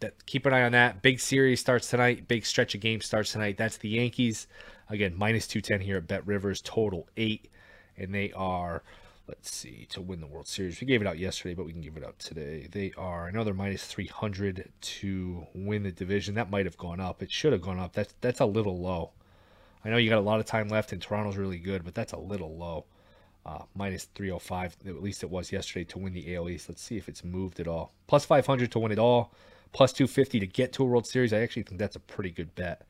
that 0.00 0.26
keep 0.26 0.46
an 0.46 0.52
eye 0.52 0.62
on 0.62 0.72
that. 0.72 1.02
Big 1.02 1.20
series 1.20 1.60
starts 1.60 1.88
tonight. 1.88 2.26
Big 2.26 2.44
stretch 2.44 2.74
of 2.74 2.80
games 2.80 3.06
starts 3.06 3.32
tonight. 3.32 3.56
That's 3.56 3.76
the 3.76 3.88
Yankees 3.88 4.48
again 4.88 5.14
minus 5.16 5.46
210 5.46 5.86
here 5.86 5.98
at 5.98 6.08
Bet 6.08 6.26
Rivers. 6.26 6.60
Total 6.60 7.06
eight, 7.16 7.48
and 7.96 8.14
they 8.14 8.32
are. 8.32 8.82
Let's 9.28 9.54
see 9.54 9.86
to 9.90 10.00
win 10.00 10.20
the 10.20 10.26
World 10.26 10.48
Series. 10.48 10.80
We 10.80 10.88
gave 10.88 11.00
it 11.00 11.06
out 11.06 11.16
yesterday, 11.16 11.54
but 11.54 11.64
we 11.64 11.70
can 11.70 11.82
give 11.82 11.96
it 11.96 12.04
out 12.04 12.18
today. 12.18 12.66
They 12.68 12.92
are 12.98 13.28
another 13.28 13.54
minus 13.54 13.84
300 13.84 14.68
to 14.80 15.46
win 15.54 15.84
the 15.84 15.92
division. 15.92 16.34
That 16.34 16.50
might 16.50 16.66
have 16.66 16.76
gone 16.76 16.98
up. 16.98 17.22
It 17.22 17.30
should 17.30 17.52
have 17.52 17.62
gone 17.62 17.78
up. 17.78 17.92
That's 17.92 18.12
that's 18.20 18.40
a 18.40 18.46
little 18.46 18.80
low. 18.80 19.12
I 19.84 19.90
know 19.90 19.96
you 19.96 20.10
got 20.10 20.18
a 20.18 20.22
lot 20.22 20.40
of 20.40 20.46
time 20.46 20.68
left, 20.68 20.92
and 20.92 21.00
Toronto's 21.00 21.36
really 21.36 21.58
good, 21.58 21.84
but 21.84 21.94
that's 21.94 22.12
a 22.12 22.18
little 22.18 22.56
low. 22.56 22.86
Uh, 23.46 23.62
minus 23.74 24.04
305, 24.14 24.76
at 24.86 25.02
least 25.02 25.22
it 25.22 25.30
was 25.30 25.50
yesterday 25.50 25.84
to 25.84 25.98
win 25.98 26.12
the 26.12 26.34
AL 26.34 26.50
East. 26.50 26.68
Let's 26.68 26.82
see 26.82 26.98
if 26.98 27.08
it's 27.08 27.24
moved 27.24 27.58
at 27.58 27.66
all. 27.66 27.94
Plus 28.06 28.26
500 28.26 28.70
to 28.72 28.78
win 28.78 28.92
it 28.92 28.98
all, 28.98 29.32
plus 29.72 29.92
250 29.92 30.40
to 30.40 30.46
get 30.46 30.74
to 30.74 30.82
a 30.82 30.86
World 30.86 31.06
Series. 31.06 31.32
I 31.32 31.40
actually 31.40 31.62
think 31.62 31.78
that's 31.78 31.96
a 31.96 32.00
pretty 32.00 32.30
good 32.30 32.54
bet. 32.54 32.86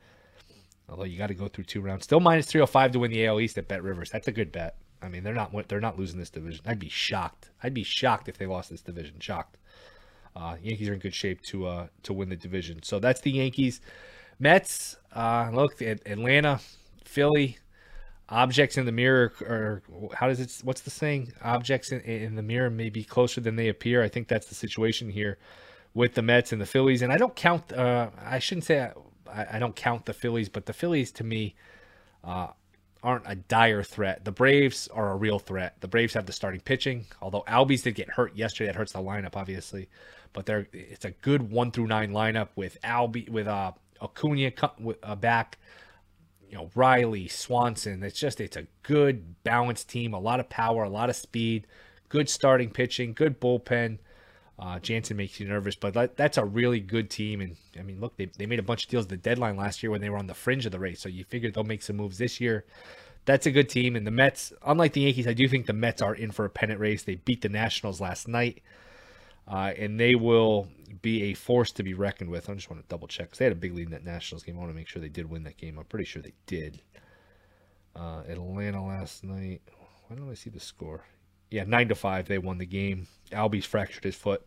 Although 0.89 1.05
you 1.05 1.17
got 1.17 1.27
to 1.27 1.33
go 1.33 1.47
through 1.47 1.63
two 1.63 1.79
rounds. 1.79 2.03
Still 2.03 2.19
minus 2.19 2.47
305 2.47 2.91
to 2.91 2.99
win 2.99 3.11
the 3.11 3.25
AL 3.25 3.39
East 3.39 3.57
at 3.57 3.69
Bet 3.69 3.81
Rivers. 3.81 4.09
That's 4.09 4.27
a 4.27 4.31
good 4.31 4.51
bet. 4.51 4.75
I 5.01 5.07
mean, 5.07 5.23
they're 5.23 5.33
not 5.33 5.51
they're 5.69 5.79
not 5.79 5.97
losing 5.97 6.19
this 6.19 6.29
division. 6.29 6.63
I'd 6.65 6.79
be 6.79 6.89
shocked. 6.89 7.49
I'd 7.63 7.73
be 7.73 7.83
shocked 7.83 8.27
if 8.27 8.37
they 8.37 8.45
lost 8.45 8.69
this 8.69 8.81
division. 8.81 9.19
Shocked. 9.19 9.57
Uh, 10.35 10.57
Yankees 10.61 10.89
are 10.89 10.93
in 10.93 10.99
good 10.99 11.13
shape 11.13 11.41
to 11.43 11.65
uh, 11.65 11.87
to 12.03 12.13
win 12.13 12.29
the 12.29 12.35
division. 12.35 12.83
So 12.83 12.99
that's 12.99 13.21
the 13.21 13.31
Yankees. 13.31 13.79
Mets. 14.37 14.97
Uh, 15.13 15.49
look, 15.53 15.81
Atlanta 15.81 16.59
Philly, 17.03 17.57
objects 18.29 18.77
in 18.77 18.85
the 18.85 18.91
mirror, 18.91 19.33
or 19.41 19.83
how 20.13 20.27
does 20.27 20.39
it? 20.39 20.61
What's 20.63 20.81
the 20.81 20.89
saying? 20.89 21.33
Objects 21.41 21.91
in, 21.91 22.01
in 22.01 22.35
the 22.35 22.41
mirror 22.41 22.69
may 22.69 22.89
be 22.89 23.03
closer 23.03 23.41
than 23.41 23.55
they 23.55 23.67
appear. 23.67 24.03
I 24.03 24.07
think 24.07 24.27
that's 24.27 24.47
the 24.47 24.55
situation 24.55 25.09
here 25.09 25.37
with 25.93 26.13
the 26.13 26.21
Mets 26.21 26.51
and 26.51 26.61
the 26.61 26.65
Phillies. 26.65 27.01
And 27.01 27.11
I 27.11 27.17
don't 27.17 27.35
count. 27.35 27.71
Uh, 27.73 28.09
I 28.23 28.39
shouldn't 28.39 28.65
say 28.65 28.91
I, 29.31 29.45
I, 29.53 29.59
don't 29.59 29.75
count 29.75 30.05
the 30.05 30.13
Phillies, 30.13 30.49
but 30.49 30.65
the 30.65 30.73
Phillies 30.73 31.11
to 31.13 31.23
me 31.23 31.55
uh, 32.23 32.47
aren't 33.03 33.25
a 33.27 33.35
dire 33.35 33.83
threat. 33.83 34.23
The 34.23 34.31
Braves 34.31 34.87
are 34.89 35.11
a 35.11 35.15
real 35.15 35.39
threat. 35.39 35.75
The 35.81 35.87
Braves 35.87 36.13
have 36.13 36.25
the 36.25 36.33
starting 36.33 36.61
pitching, 36.61 37.05
although 37.21 37.43
Albies 37.47 37.83
did 37.83 37.95
get 37.95 38.09
hurt 38.09 38.35
yesterday. 38.35 38.67
That 38.67 38.75
hurts 38.75 38.93
the 38.93 38.99
lineup, 38.99 39.35
obviously. 39.35 39.89
But 40.33 40.45
they're 40.45 40.67
it's 40.71 41.05
a 41.05 41.11
good 41.11 41.51
one 41.51 41.71
through 41.71 41.87
nine 41.87 42.11
lineup 42.11 42.49
with 42.55 42.77
Albie 42.83 43.29
with 43.29 43.47
uh 43.47 43.73
Acuna 44.01 44.51
uh, 45.03 45.15
back, 45.15 45.57
you 46.51 46.57
know 46.57 46.69
Riley, 46.75 47.27
Swanson. 47.29 48.03
It's 48.03 48.19
just 48.19 48.41
it's 48.41 48.57
a 48.57 48.67
good 48.83 49.41
balanced 49.43 49.89
team. 49.89 50.13
A 50.13 50.19
lot 50.19 50.39
of 50.41 50.49
power, 50.49 50.83
a 50.83 50.89
lot 50.89 51.09
of 51.09 51.15
speed, 51.15 51.65
good 52.09 52.29
starting 52.29 52.69
pitching, 52.69 53.13
good 53.13 53.39
bullpen. 53.39 53.99
Uh, 54.59 54.77
Jansen 54.77 55.17
makes 55.17 55.39
you 55.39 55.47
nervous, 55.47 55.75
but 55.75 55.95
that, 55.95 56.17
that's 56.17 56.37
a 56.37 56.45
really 56.45 56.79
good 56.79 57.09
team. 57.09 57.41
And 57.41 57.55
I 57.79 57.81
mean, 57.81 57.99
look, 57.99 58.15
they, 58.17 58.29
they 58.37 58.45
made 58.45 58.59
a 58.59 58.63
bunch 58.63 58.83
of 58.83 58.91
deals 58.91 59.05
at 59.05 59.09
the 59.09 59.17
deadline 59.17 59.55
last 59.55 59.81
year 59.81 59.89
when 59.89 60.01
they 60.01 60.09
were 60.09 60.19
on 60.19 60.27
the 60.27 60.35
fringe 60.35 60.67
of 60.67 60.71
the 60.71 60.77
race. 60.77 61.01
So 61.01 61.09
you 61.09 61.23
figure 61.23 61.49
they'll 61.49 61.63
make 61.63 61.81
some 61.81 61.95
moves 61.95 62.19
this 62.19 62.39
year. 62.39 62.65
That's 63.25 63.47
a 63.47 63.51
good 63.51 63.69
team. 63.69 63.95
And 63.95 64.05
the 64.05 64.11
Mets, 64.11 64.53
unlike 64.63 64.93
the 64.93 65.01
Yankees, 65.01 65.27
I 65.27 65.33
do 65.33 65.47
think 65.47 65.65
the 65.65 65.73
Mets 65.73 66.01
are 66.01 66.13
in 66.13 66.31
for 66.31 66.45
a 66.45 66.49
pennant 66.49 66.79
race. 66.79 67.01
They 67.01 67.15
beat 67.15 67.41
the 67.41 67.49
Nationals 67.49 67.99
last 67.99 68.27
night, 68.27 68.61
uh, 69.51 69.73
and 69.77 69.99
they 69.99 70.15
will 70.15 70.69
be 71.01 71.23
a 71.23 71.33
force 71.33 71.71
to 71.73 71.83
be 71.83 71.93
reckoned 71.93 72.29
with. 72.29 72.49
I 72.49 72.53
just 72.53 72.69
want 72.69 72.81
to 72.81 72.87
double 72.87 73.07
check 73.07 73.27
because 73.27 73.39
they 73.39 73.45
had 73.45 73.51
a 73.51 73.55
big 73.55 73.73
lead 73.73 73.87
in 73.87 73.91
that 73.91 74.05
Nationals 74.05 74.43
game. 74.43 74.55
I 74.55 74.59
want 74.59 74.71
to 74.71 74.75
make 74.75 74.87
sure 74.87 75.01
they 75.01 75.09
did 75.09 75.29
win 75.29 75.43
that 75.43 75.57
game. 75.57 75.77
I'm 75.77 75.85
pretty 75.85 76.05
sure 76.05 76.21
they 76.21 76.33
did. 76.45 76.81
Uh, 77.95 78.23
Atlanta 78.29 78.85
last 78.85 79.23
night. 79.23 79.61
Why 80.07 80.15
don't 80.15 80.31
I 80.31 80.35
see 80.35 80.49
the 80.49 80.59
score? 80.59 81.05
Yeah, 81.49 81.65
nine 81.65 81.89
to 81.89 81.95
five. 81.95 82.27
They 82.27 82.37
won 82.37 82.59
the 82.59 82.65
game. 82.65 83.07
Albies 83.31 83.65
fractured 83.65 84.05
his 84.05 84.15
foot. 84.15 84.45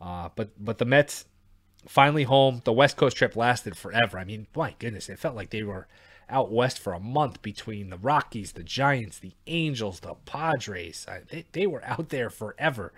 Uh, 0.00 0.28
but 0.36 0.50
but 0.62 0.76
the 0.76 0.84
Mets 0.84 1.24
finally 1.88 2.24
home. 2.24 2.60
The 2.64 2.72
West 2.72 2.96
Coast 2.98 3.16
trip 3.16 3.36
lasted 3.36 3.76
forever. 3.76 4.18
I 4.18 4.24
mean, 4.24 4.46
my 4.54 4.74
goodness, 4.78 5.08
it 5.08 5.18
felt 5.18 5.36
like 5.36 5.50
they 5.50 5.62
were 5.62 5.88
out 6.28 6.50
west 6.50 6.78
for 6.78 6.92
a 6.92 7.00
month 7.00 7.40
between 7.40 7.88
the 7.88 7.96
Rockies, 7.96 8.52
the 8.52 8.64
Giants, 8.64 9.18
the 9.18 9.32
Angels, 9.46 10.00
the 10.00 10.14
Padres. 10.26 11.06
Uh, 11.08 11.20
they, 11.30 11.46
they 11.52 11.66
were 11.66 11.84
out 11.84 12.10
there 12.10 12.28
forever. 12.28 12.92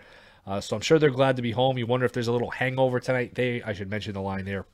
Uh, 0.48 0.62
so 0.62 0.74
I'm 0.74 0.80
sure 0.80 0.98
they're 0.98 1.10
glad 1.10 1.36
to 1.36 1.42
be 1.42 1.50
home. 1.50 1.76
You 1.76 1.86
wonder 1.86 2.06
if 2.06 2.12
there's 2.14 2.28
a 2.28 2.32
little 2.32 2.50
hangover 2.50 3.00
tonight. 3.00 3.34
They, 3.34 3.62
I 3.62 3.74
should 3.74 3.90
mention 3.90 4.14
the 4.14 4.22
line 4.22 4.46
there, 4.46 4.64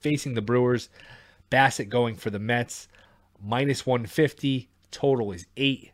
facing 0.00 0.34
the 0.34 0.42
Brewers. 0.42 0.90
Bassitt 1.50 1.88
going 1.88 2.16
for 2.16 2.28
the 2.28 2.38
Mets, 2.38 2.86
minus 3.42 3.86
150. 3.86 4.68
Total 4.90 5.32
is 5.32 5.46
eight. 5.56 5.92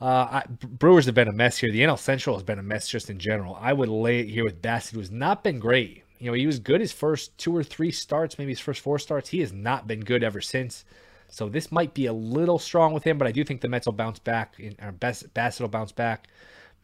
Uh, 0.00 0.42
I, 0.42 0.44
Brewers 0.48 1.06
have 1.06 1.14
been 1.14 1.28
a 1.28 1.32
mess 1.32 1.58
here. 1.58 1.70
The 1.70 1.82
NL 1.82 1.96
Central 1.96 2.34
has 2.34 2.42
been 2.42 2.58
a 2.58 2.62
mess 2.62 2.88
just 2.88 3.08
in 3.08 3.20
general. 3.20 3.56
I 3.60 3.72
would 3.72 3.88
lay 3.88 4.18
it 4.18 4.28
here 4.28 4.42
with 4.42 4.60
Bassitt, 4.60 4.94
who 4.94 4.98
has 4.98 5.12
not 5.12 5.44
been 5.44 5.60
great. 5.60 6.02
You 6.18 6.26
know, 6.26 6.32
he 6.32 6.46
was 6.46 6.58
good 6.58 6.80
his 6.80 6.90
first 6.90 7.38
two 7.38 7.56
or 7.56 7.62
three 7.62 7.92
starts, 7.92 8.36
maybe 8.36 8.50
his 8.50 8.58
first 8.58 8.80
four 8.80 8.98
starts. 8.98 9.28
He 9.28 9.38
has 9.40 9.52
not 9.52 9.86
been 9.86 10.00
good 10.00 10.24
ever 10.24 10.40
since. 10.40 10.84
So 11.28 11.48
this 11.48 11.70
might 11.70 11.94
be 11.94 12.06
a 12.06 12.12
little 12.12 12.58
strong 12.58 12.92
with 12.92 13.04
him, 13.04 13.16
but 13.16 13.28
I 13.28 13.32
do 13.32 13.44
think 13.44 13.60
the 13.60 13.68
Mets 13.68 13.86
will 13.86 13.92
bounce 13.92 14.18
back. 14.18 14.56
In, 14.58 14.74
or 14.82 14.90
Bassitt 14.90 15.60
will 15.60 15.68
bounce 15.68 15.92
back. 15.92 16.26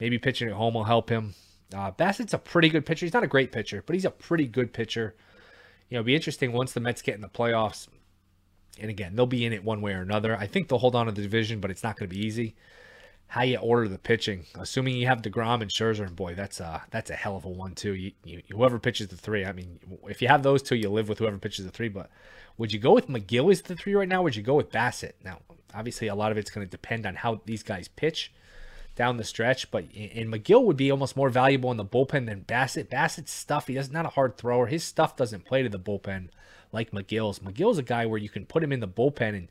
Maybe 0.00 0.18
pitching 0.18 0.48
at 0.48 0.54
home 0.54 0.74
will 0.74 0.84
help 0.84 1.10
him. 1.10 1.34
Uh, 1.74 1.90
Bassitt's 1.90 2.34
a 2.34 2.38
pretty 2.38 2.68
good 2.68 2.86
pitcher. 2.86 3.04
He's 3.04 3.12
not 3.12 3.24
a 3.24 3.28
great 3.28 3.52
pitcher, 3.52 3.82
but 3.84 3.94
he's 3.94 4.04
a 4.04 4.10
pretty 4.10 4.46
good 4.46 4.72
pitcher. 4.72 5.14
You 5.88 5.96
know, 5.96 6.00
it'll 6.00 6.06
be 6.06 6.14
interesting 6.14 6.52
once 6.52 6.72
the 6.72 6.80
Mets 6.80 7.02
get 7.02 7.14
in 7.14 7.20
the 7.20 7.28
playoffs. 7.28 7.88
And 8.80 8.90
again, 8.90 9.16
they'll 9.16 9.26
be 9.26 9.44
in 9.44 9.52
it 9.52 9.64
one 9.64 9.80
way 9.80 9.92
or 9.92 10.02
another. 10.02 10.36
I 10.36 10.46
think 10.46 10.68
they'll 10.68 10.78
hold 10.78 10.94
on 10.94 11.06
to 11.06 11.12
the 11.12 11.22
division, 11.22 11.60
but 11.60 11.70
it's 11.70 11.82
not 11.82 11.98
going 11.98 12.08
to 12.08 12.14
be 12.14 12.24
easy 12.24 12.54
how 13.28 13.42
you 13.42 13.58
order 13.58 13.88
the 13.88 13.98
pitching. 13.98 14.46
Assuming 14.58 14.96
you 14.96 15.06
have 15.06 15.22
Degrom 15.22 15.60
and 15.60 15.70
Scherzer, 15.70 16.06
and 16.06 16.16
boy, 16.16 16.34
that's 16.34 16.60
a 16.60 16.82
that's 16.90 17.10
a 17.10 17.14
hell 17.14 17.36
of 17.36 17.44
a 17.44 17.48
one 17.48 17.74
too. 17.74 17.94
You, 17.94 18.12
you, 18.24 18.42
whoever 18.50 18.78
pitches 18.78 19.08
the 19.08 19.16
three. 19.16 19.44
I 19.44 19.52
mean, 19.52 19.78
if 20.08 20.20
you 20.20 20.28
have 20.28 20.42
those 20.42 20.62
two, 20.62 20.76
you 20.76 20.88
live 20.88 21.08
with 21.08 21.18
whoever 21.18 21.38
pitches 21.38 21.64
the 21.64 21.70
three. 21.70 21.88
But 21.88 22.10
would 22.56 22.72
you 22.72 22.78
go 22.78 22.92
with 22.94 23.08
Megill 23.08 23.52
as 23.52 23.62
the 23.62 23.76
three 23.76 23.94
right 23.94 24.08
now? 24.08 24.22
would 24.22 24.34
you 24.34 24.42
go 24.42 24.54
with 24.54 24.72
Bassitt? 24.72 25.12
Now, 25.22 25.40
obviously, 25.74 26.08
a 26.08 26.14
lot 26.14 26.32
of 26.32 26.38
it's 26.38 26.50
going 26.50 26.66
to 26.66 26.70
depend 26.70 27.06
on 27.06 27.16
how 27.16 27.42
these 27.44 27.62
guys 27.62 27.86
pitch 27.86 28.32
down 28.98 29.16
the 29.16 29.24
stretch. 29.24 29.70
But 29.70 29.84
and 29.94 30.30
Megill 30.30 30.64
would 30.64 30.76
be 30.76 30.90
almost 30.90 31.16
more 31.16 31.30
valuable 31.30 31.70
in 31.70 31.78
the 31.78 31.84
bullpen 31.84 32.26
than 32.26 32.44
Bassitt. 32.44 32.90
Bassitt's 32.90 33.32
stuff, 33.32 33.68
he 33.68 33.74
does 33.74 33.90
not 33.90 34.04
a 34.04 34.10
hard 34.10 34.36
thrower. 34.36 34.66
His 34.66 34.84
stuff 34.84 35.16
doesn't 35.16 35.46
play 35.46 35.62
to 35.62 35.70
the 35.70 35.78
bullpen 35.78 36.28
like 36.72 36.90
Megill's. 36.90 37.38
Megill's 37.38 37.78
a 37.78 37.82
guy 37.82 38.04
where 38.04 38.18
you 38.18 38.28
can 38.28 38.44
put 38.44 38.62
him 38.62 38.72
in 38.72 38.80
the 38.80 38.88
bullpen 38.88 39.30
and 39.30 39.48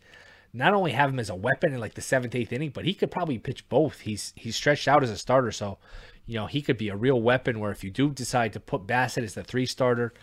not 0.53 0.73
only 0.73 0.91
have 0.91 1.09
him 1.09 1.19
as 1.19 1.29
a 1.29 1.35
weapon 1.35 1.73
in 1.73 1.79
like 1.79 1.95
the 1.95 2.01
seventh, 2.01 2.35
eighth 2.35 2.53
inning, 2.53 2.69
but 2.69 2.85
he 2.85 2.93
could 2.93 3.11
probably 3.11 3.37
pitch 3.37 3.67
both. 3.69 4.01
He's 4.01 4.33
he's 4.35 4.55
stretched 4.55 4.87
out 4.87 5.03
as 5.03 5.09
a 5.09 5.17
starter, 5.17 5.51
so 5.51 5.77
you 6.25 6.35
know 6.35 6.45
he 6.45 6.61
could 6.61 6.77
be 6.77 6.89
a 6.89 6.95
real 6.95 7.21
weapon. 7.21 7.59
Where 7.59 7.71
if 7.71 7.83
you 7.83 7.89
do 7.89 8.09
decide 8.09 8.53
to 8.53 8.59
put 8.59 8.87
Bassitt 8.87 9.23
as 9.23 9.33
the 9.33 9.43
three 9.43 9.65
starter, 9.65 10.13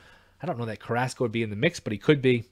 I 0.42 0.46
don't 0.46 0.58
know 0.58 0.66
that 0.66 0.80
Carrasco 0.80 1.24
would 1.24 1.32
be 1.32 1.42
in 1.42 1.50
the 1.50 1.56
mix, 1.56 1.80
but 1.80 1.92
he 1.92 1.98
could 1.98 2.22
be. 2.22 2.44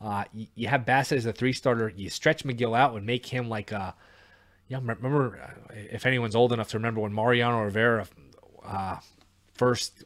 Uh, 0.00 0.24
you, 0.32 0.46
you, 0.54 0.68
have 0.68 0.86
Bassitt 0.86 1.18
as 1.18 1.26
a 1.26 1.32
three 1.32 1.52
starter. 1.52 1.92
You 1.94 2.08
stretch 2.08 2.42
Megill 2.44 2.76
out 2.76 2.94
and 2.94 3.04
make 3.04 3.26
him 3.26 3.48
like 3.48 3.70
a. 3.70 3.94
Yeah, 4.70 4.78
remember 4.78 5.36
uh, 5.42 5.74
if 5.74 6.06
anyone's 6.06 6.36
old 6.36 6.52
enough 6.52 6.68
to 6.68 6.78
remember 6.78 7.00
when 7.00 7.12
Mariano 7.12 7.64
Rivera 7.64 8.06
uh, 8.64 8.98
first, 9.52 10.04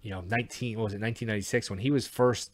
you 0.00 0.10
know, 0.10 0.22
nineteen 0.22 0.80
was 0.80 0.94
it 0.94 1.00
nineteen 1.00 1.28
ninety 1.28 1.42
six 1.42 1.68
when 1.68 1.78
he 1.78 1.90
was 1.90 2.06
first 2.08 2.52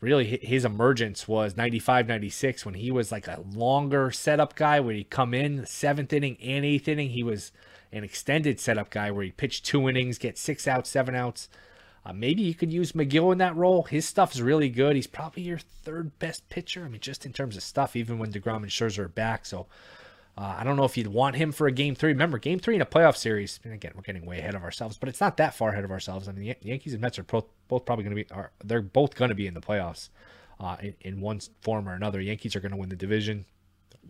really 0.00 0.38
his 0.42 0.64
emergence 0.64 1.26
was 1.26 1.56
95 1.56 2.06
96 2.06 2.66
when 2.66 2.74
he 2.74 2.90
was 2.90 3.10
like 3.10 3.26
a 3.28 3.42
longer 3.54 4.10
setup 4.10 4.54
guy 4.54 4.78
where 4.78 4.94
he'd 4.94 5.10
come 5.10 5.34
in 5.34 5.64
seventh 5.66 6.12
inning 6.12 6.36
and 6.42 6.64
eighth 6.64 6.88
inning. 6.88 7.10
He 7.10 7.22
was 7.22 7.52
an 7.92 8.02
extended 8.02 8.58
setup 8.58 8.90
guy 8.90 9.10
where 9.10 9.24
he 9.24 9.30
pitched 9.30 9.66
two 9.66 9.88
innings 9.88 10.16
get 10.16 10.38
six 10.38 10.66
outs 10.66 10.88
seven 10.88 11.14
outs. 11.14 11.50
Uh, 12.04 12.14
maybe 12.14 12.40
you 12.40 12.54
could 12.54 12.72
use 12.72 12.92
Megill 12.92 13.32
in 13.32 13.38
that 13.38 13.56
role. 13.56 13.82
His 13.82 14.06
stuff 14.06 14.34
is 14.34 14.40
really 14.40 14.68
good. 14.70 14.96
He's 14.96 15.06
probably 15.06 15.42
your 15.42 15.58
third 15.58 16.18
best 16.18 16.48
pitcher 16.48 16.84
i 16.84 16.88
mean 16.88 17.00
just 17.00 17.26
in 17.26 17.32
terms 17.32 17.56
of 17.56 17.62
stuff 17.62 17.94
even 17.94 18.18
when 18.18 18.32
DeGrom 18.32 18.62
and 18.62 18.68
Scherzer 18.68 19.00
are 19.00 19.08
back. 19.08 19.44
So 19.44 19.66
uh, 20.38 20.56
I 20.58 20.64
don't 20.64 20.76
know 20.76 20.84
if 20.84 20.98
you'd 20.98 21.06
want 21.06 21.36
him 21.36 21.50
for 21.50 21.66
a 21.66 21.72
game 21.72 21.94
three. 21.94 22.12
Remember, 22.12 22.36
game 22.38 22.58
three 22.58 22.74
in 22.74 22.82
a 22.82 22.86
playoff 22.86 23.16
series. 23.16 23.58
And 23.64 23.72
again, 23.72 23.92
we're 23.94 24.02
getting 24.02 24.26
way 24.26 24.38
ahead 24.38 24.54
of 24.54 24.62
ourselves, 24.62 24.98
but 24.98 25.08
it's 25.08 25.20
not 25.20 25.38
that 25.38 25.54
far 25.54 25.70
ahead 25.70 25.84
of 25.84 25.90
ourselves. 25.90 26.28
I 26.28 26.32
mean, 26.32 26.54
the 26.60 26.68
Yankees 26.68 26.92
and 26.92 27.00
Mets 27.00 27.18
are 27.18 27.22
both, 27.22 27.46
both 27.68 27.86
probably 27.86 28.04
going 28.04 28.16
to 28.16 28.22
be. 28.22 28.30
Are, 28.30 28.50
they're 28.62 28.82
both 28.82 29.14
going 29.14 29.30
to 29.30 29.34
be 29.34 29.46
in 29.46 29.54
the 29.54 29.62
playoffs, 29.62 30.10
uh, 30.60 30.76
in, 30.82 30.94
in 31.00 31.20
one 31.20 31.40
form 31.62 31.88
or 31.88 31.94
another. 31.94 32.20
Yankees 32.20 32.54
are 32.54 32.60
going 32.60 32.72
to 32.72 32.76
win 32.76 32.90
the 32.90 32.96
division. 32.96 33.46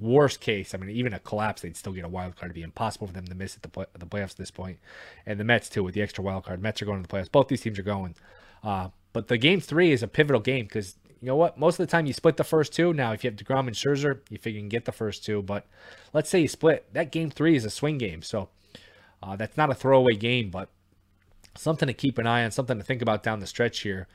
Worst 0.01 0.41
case, 0.41 0.75
I 0.75 0.79
mean, 0.79 0.91
even 0.91 1.15
a 1.15 1.21
collapse, 1.21 1.63
they'd 1.63 1.77
still 1.77 1.93
get 1.93 2.05
a 2.05 2.09
wild 2.09 2.37
card. 2.37 2.51
It'd 2.51 2.57
be 2.57 2.63
impossible 2.63 3.07
for 3.07 3.13
them 3.13 3.27
to 3.27 3.35
miss 3.35 3.55
at 3.55 3.63
the 3.63 3.69
play, 3.69 3.87
the 3.97 4.05
playoffs 4.05 4.33
at 4.33 4.37
this 4.37 4.51
point. 4.51 4.79
And 5.25 5.39
the 5.39 5.45
Mets 5.45 5.69
too, 5.69 5.85
with 5.85 5.95
the 5.95 6.03
extra 6.03 6.25
wild 6.25 6.45
card. 6.45 6.61
Mets 6.61 6.83
are 6.83 6.87
going 6.87 7.03
to 7.03 7.09
the 7.09 7.17
playoffs. 7.17 7.31
Both 7.31 7.49
these 7.49 7.61
teams 7.61 7.79
are 7.79 7.85
going. 7.85 8.17
Uh, 8.65 8.89
but 9.13 9.29
the 9.29 9.39
game 9.39 9.61
three 9.61 9.93
is 9.93 10.03
a 10.03 10.09
pivotal 10.09 10.41
game 10.41 10.67
because 10.67 10.97
you 11.27 11.33
know 11.33 11.37
what? 11.37 11.59
Most 11.59 11.81
of 11.81 11.85
the 11.89 11.91
time 11.91 12.07
you 12.07 12.13
split 12.13 12.37
the 12.37 12.45
first 12.45 12.73
two. 12.73 12.95
Now, 12.95 13.13
if 13.13 13.25
you 13.25 13.31
have 13.31 13.37
DeGrom 13.37 13.67
and 13.67 13.75
Scherzer, 13.75 14.21
you 14.31 14.39
figure 14.39 14.59
you 14.59 14.63
can 14.63 14.69
get 14.69 14.85
the 14.85 14.93
first 14.93 15.25
two. 15.25 15.43
But 15.43 15.67
let's 16.13 16.31
say 16.31 16.39
you 16.39 16.47
split. 16.47 16.87
That 16.93 17.11
game 17.11 17.31
three 17.31 17.57
is 17.57 17.65
a 17.65 17.71
swing 17.71 17.99
game. 17.99 18.23
So 18.23 18.49
uh, 19.21 19.35
that's 19.35 19.57
not 19.57 19.69
a 19.69 19.75
throwaway 19.75 20.15
game, 20.15 20.51
but 20.51 20.69
something 21.57 21.89
to 21.89 21.93
keep 21.93 22.19
an 22.19 22.29
eye 22.29 22.45
on, 22.45 22.53
something 22.53 22.79
to 22.79 22.85
think 22.85 23.03
about 23.03 23.25
down 23.25 23.41
the 23.41 23.47
stretch 23.49 23.81
here. 23.81 24.07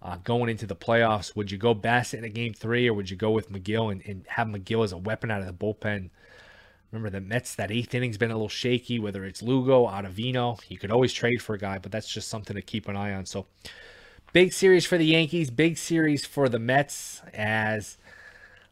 Uh, 0.00 0.16
going 0.24 0.48
into 0.48 0.64
the 0.64 0.74
playoffs, 0.74 1.36
would 1.36 1.50
you 1.50 1.58
go 1.58 1.74
Bassitt 1.74 2.20
in 2.20 2.24
a 2.24 2.30
game 2.30 2.54
three, 2.54 2.88
or 2.88 2.94
would 2.94 3.10
you 3.10 3.16
go 3.18 3.30
with 3.30 3.52
Megill 3.52 3.92
and, 3.92 4.00
and 4.06 4.24
have 4.28 4.46
Megill 4.46 4.84
as 4.84 4.92
a 4.92 4.96
weapon 4.96 5.30
out 5.30 5.42
of 5.42 5.46
the 5.46 5.52
bullpen? 5.52 6.08
Remember 6.92 7.10
the 7.10 7.20
Mets, 7.20 7.54
that 7.56 7.72
eighth 7.72 7.94
inning's 7.94 8.16
been 8.16 8.30
a 8.30 8.34
little 8.34 8.48
shaky, 8.48 8.98
whether 8.98 9.22
it's 9.26 9.42
Lugo, 9.42 9.86
Ottavino. 9.86 10.58
You 10.70 10.78
could 10.78 10.90
always 10.90 11.12
trade 11.12 11.42
for 11.42 11.54
a 11.54 11.58
guy, 11.58 11.76
but 11.76 11.92
that's 11.92 12.08
just 12.08 12.28
something 12.28 12.56
to 12.56 12.62
keep 12.62 12.88
an 12.88 12.96
eye 12.96 13.12
on. 13.12 13.26
So 13.26 13.44
Big 14.34 14.52
series 14.52 14.84
for 14.84 14.98
the 14.98 15.06
Yankees, 15.06 15.48
big 15.48 15.78
series 15.78 16.26
for 16.26 16.48
the 16.48 16.58
Mets 16.58 17.22
as 17.32 17.98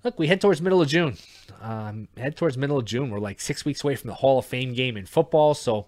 look, 0.02 0.19
we 0.19 0.26
head 0.26 0.40
towards 0.40 0.61
middle 0.61 0.83
of 0.83 0.88
June. 0.88 1.16
Um, 1.61 2.09
head 2.16 2.37
towards 2.37 2.59
middle 2.59 2.78
of 2.78 2.85
June. 2.85 3.11
We're 3.11 3.21
like 3.21 3.40
six 3.40 3.64
weeks 3.64 3.85
away 3.85 3.95
from 3.95 4.09
the 4.09 4.14
Hall 4.14 4.40
of 4.40 4.45
Fame 4.45 4.75
game 4.75 4.97
in 4.97 5.07
football. 5.07 5.54
So 5.54 5.87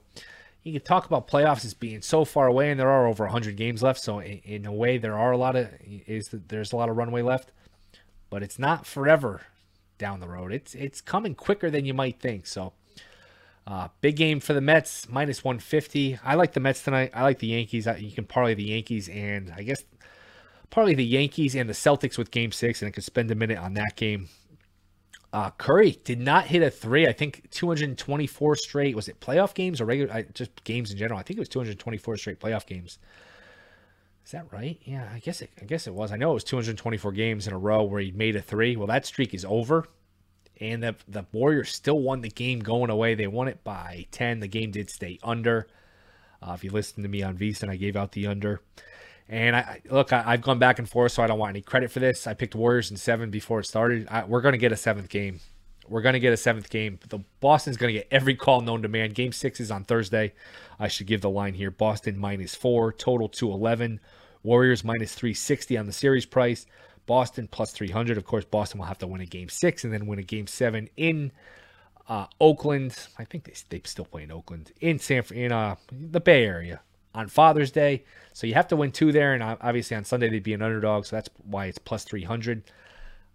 you 0.62 0.71
can 0.71 0.83
talk 0.83 1.07
about 1.07 1.26
playoffs 1.26 1.64
as 1.64 1.75
being 1.75 2.02
so 2.02 2.25
far 2.25 2.47
away, 2.47 2.71
and 2.71 2.78
there 2.78 2.88
are 2.88 3.09
over 3.09 3.25
100 3.25 3.57
games 3.57 3.83
left. 3.83 3.99
So 3.99 4.21
in, 4.21 4.38
in 4.45 4.64
a 4.64 4.73
way, 4.73 4.97
there 4.97 5.19
are 5.19 5.33
a 5.33 5.37
lot 5.37 5.57
of 5.57 5.69
is 5.83 6.28
there's 6.31 6.73
a 6.73 6.76
lot 6.76 6.88
of 6.88 6.97
runway 6.97 7.23
left, 7.23 7.50
but 8.31 8.45
it's 8.45 8.61
not 8.61 8.87
forever 8.87 9.40
down 9.99 10.21
the 10.21 10.28
road. 10.28 10.52
It's 10.52 10.76
it's 10.76 11.00
coming 11.00 11.35
quicker 11.35 11.69
than 11.69 11.85
you 11.85 11.95
might 11.95 12.21
think. 12.21 12.47
So 12.47 12.75
uh, 13.66 13.88
big 14.00 14.16
game 14.16 14.40
for 14.40 14.52
the 14.52 14.61
Mets, 14.61 15.09
minus 15.09 15.42
150. 15.42 16.18
I 16.23 16.35
like 16.35 16.52
the 16.52 16.61
Mets 16.61 16.83
tonight. 16.83 17.12
I 17.14 17.23
like 17.23 17.38
the 17.38 17.47
Yankees. 17.49 17.87
You 17.99 18.12
can 18.12 18.25
parlay 18.25 18.54
the 18.54 18.64
Yankees 18.64 19.09
and 19.09 19.52
I 19.56 19.62
guess 19.62 19.83
parlay 20.71 20.94
the 20.94 21.04
Yankees 21.04 21.54
and 21.54 21.68
the 21.68 21.73
Celtics 21.73 22.18
with 22.18 22.30
game 22.30 22.52
six, 22.52 22.83
and 22.83 22.88
I 22.88 22.90
could 22.90 23.04
spend 23.04 23.30
a 23.30 23.35
minute 23.35 23.59
on 23.59 23.75
that 23.75 23.97
game. 23.97 24.28
Uh, 25.33 25.50
Curry 25.50 25.99
did 26.04 26.21
not 26.21 26.47
hit 26.47 26.62
a 26.62 26.71
three. 26.71 27.09
I 27.09 27.12
think 27.12 27.50
224 27.50 28.56
straight. 28.56 28.94
Was 28.94 29.09
it 29.09 29.18
playoff 29.18 29.54
games 29.54 29.80
or 29.80 29.87
regular? 29.87 30.23
just 30.35 30.62
games 30.64 30.92
in 30.92 30.99
general. 30.99 31.18
I 31.18 31.23
think 31.23 31.38
it 31.38 31.40
was 31.40 31.49
224 31.49 32.16
straight 32.18 32.38
playoff 32.38 32.66
games. 32.66 32.99
Is 34.25 34.33
that 34.33 34.47
right? 34.52 34.78
Yeah, 34.85 35.09
I 35.12 35.18
guess 35.18 35.42
it. 35.42 35.50
I 35.61 35.64
guess 35.64 35.87
it 35.87 35.94
was. 35.94 36.12
I 36.12 36.16
know 36.16 36.30
it 36.30 36.35
was 36.35 36.44
224 36.44 37.12
games 37.12 37.47
in 37.47 37.52
a 37.52 37.59
row 37.59 37.83
where 37.83 38.00
he 38.00 38.12
made 38.12 38.37
a 38.37 38.42
three. 38.42 38.76
Well, 38.76 38.87
that 38.87 39.06
streak 39.06 39.35
is 39.35 39.44
over 39.44 39.87
and 40.61 40.83
the 40.83 40.97
the 41.09 41.25
Warriors 41.33 41.75
still 41.75 42.01
won 42.01 42.21
the 42.21 42.31
game 42.31 42.61
going 42.61 42.91
away. 42.91 43.15
They 43.15 43.27
won 43.27 43.49
it 43.49 43.65
by 43.65 44.07
10. 44.11 44.41
The 44.41 44.49
game 44.49 44.71
did 44.71 44.91
stay 44.91 45.19
under. 45.23 45.67
Uh, 46.43 46.53
if 46.53 46.63
you 46.63 46.71
listen 46.71 47.03
to 47.03 47.09
me 47.09 47.23
on 47.23 47.37
VSiN, 47.37 47.71
I 47.71 47.77
gave 47.77 47.97
out 47.97 48.13
the 48.13 48.27
under. 48.27 48.61
And 49.29 49.57
I 49.57 49.81
look, 49.91 50.13
I, 50.13 50.33
have 50.33 50.43
gone 50.43 50.59
back 50.59 50.79
and 50.79 50.89
forth, 50.89 51.13
so 51.13 51.23
I 51.23 51.27
don't 51.27 51.39
want 51.39 51.51
any 51.51 51.63
credit 51.63 51.91
for 51.91 52.01
this. 52.01 52.27
I 52.27 52.35
picked 52.35 52.55
Warriors 52.55 52.91
in 52.91 52.97
seven 52.99 53.31
before 53.31 53.61
it 53.61 53.65
started. 53.65 54.07
I, 54.11 54.25
we're 54.25 54.43
going 54.43 54.53
to 54.53 54.59
get 54.59 54.73
a 54.73 54.77
seventh 54.77 55.09
game. 55.09 55.41
We're 55.89 56.03
going 56.03 56.13
to 56.15 56.21
get 56.21 56.33
a 56.33 56.37
seventh 56.37 56.69
game. 56.69 56.99
The 57.09 57.21
Boston's 57.41 57.77
going 57.77 57.93
to 57.93 58.01
get 58.01 58.09
every 58.11 58.35
call 58.35 58.61
known 58.61 58.83
to 58.83 58.89
man. 58.89 59.11
Game 59.11 59.33
six 59.33 59.61
is 59.61 59.71
on 59.71 59.85
Thursday. 59.85 60.35
I 60.79 60.89
should 60.89 61.07
give 61.07 61.23
the 61.23 61.31
line 61.31 61.55
here: 61.55 61.71
Boston 61.71 62.19
minus 62.19 62.55
four, 62.55 62.93
total 62.93 63.29
to 63.31 63.51
eleven. 63.51 64.01
Warriors 64.45 64.85
minus 64.85 65.15
360 65.15 65.79
on 65.79 65.87
the 65.87 65.93
series 65.93 66.27
price. 66.27 66.67
Boston 67.07 67.49
plus 67.51 67.73
300. 67.73 68.17
Of 68.17 68.25
course, 68.25 68.45
Boston 68.45 68.79
will 68.79 68.87
have 68.87 68.99
to 68.99 69.07
win 69.07 69.21
a 69.21 69.27
game 69.27 69.49
six 69.49 69.85
and 69.85 69.93
then 69.93 70.07
win 70.07 70.19
a 70.19 70.23
game 70.23 70.47
seven 70.47 70.89
in 70.97 71.33
uh, 72.09 72.27
Oakland. 72.41 72.97
I 73.19 73.25
think 73.25 73.45
they 73.45 73.55
they 73.69 73.83
still 73.85 74.05
play 74.05 74.23
in 74.23 74.31
Oakland 74.31 74.73
in 74.81 74.99
San 74.99 75.25
in 75.33 75.53
uh, 75.53 75.77
the 75.91 76.21
Bay 76.21 76.45
Area 76.45 76.81
on 77.15 77.29
Father's 77.29 77.71
Day. 77.71 78.05
So 78.33 78.47
you 78.47 78.55
have 78.55 78.69
to 78.69 78.77
win 78.77 78.93
two 78.93 79.13
there, 79.13 79.35
and 79.35 79.43
obviously 79.43 79.97
on 79.97 80.05
Sunday 80.05 80.29
they'd 80.29 80.43
be 80.43 80.55
an 80.55 80.63
underdog. 80.63 81.07
So 81.07 81.17
that's 81.17 81.31
why 81.45 81.67
it's 81.67 81.79
plus 81.79 82.05
300. 82.05 82.63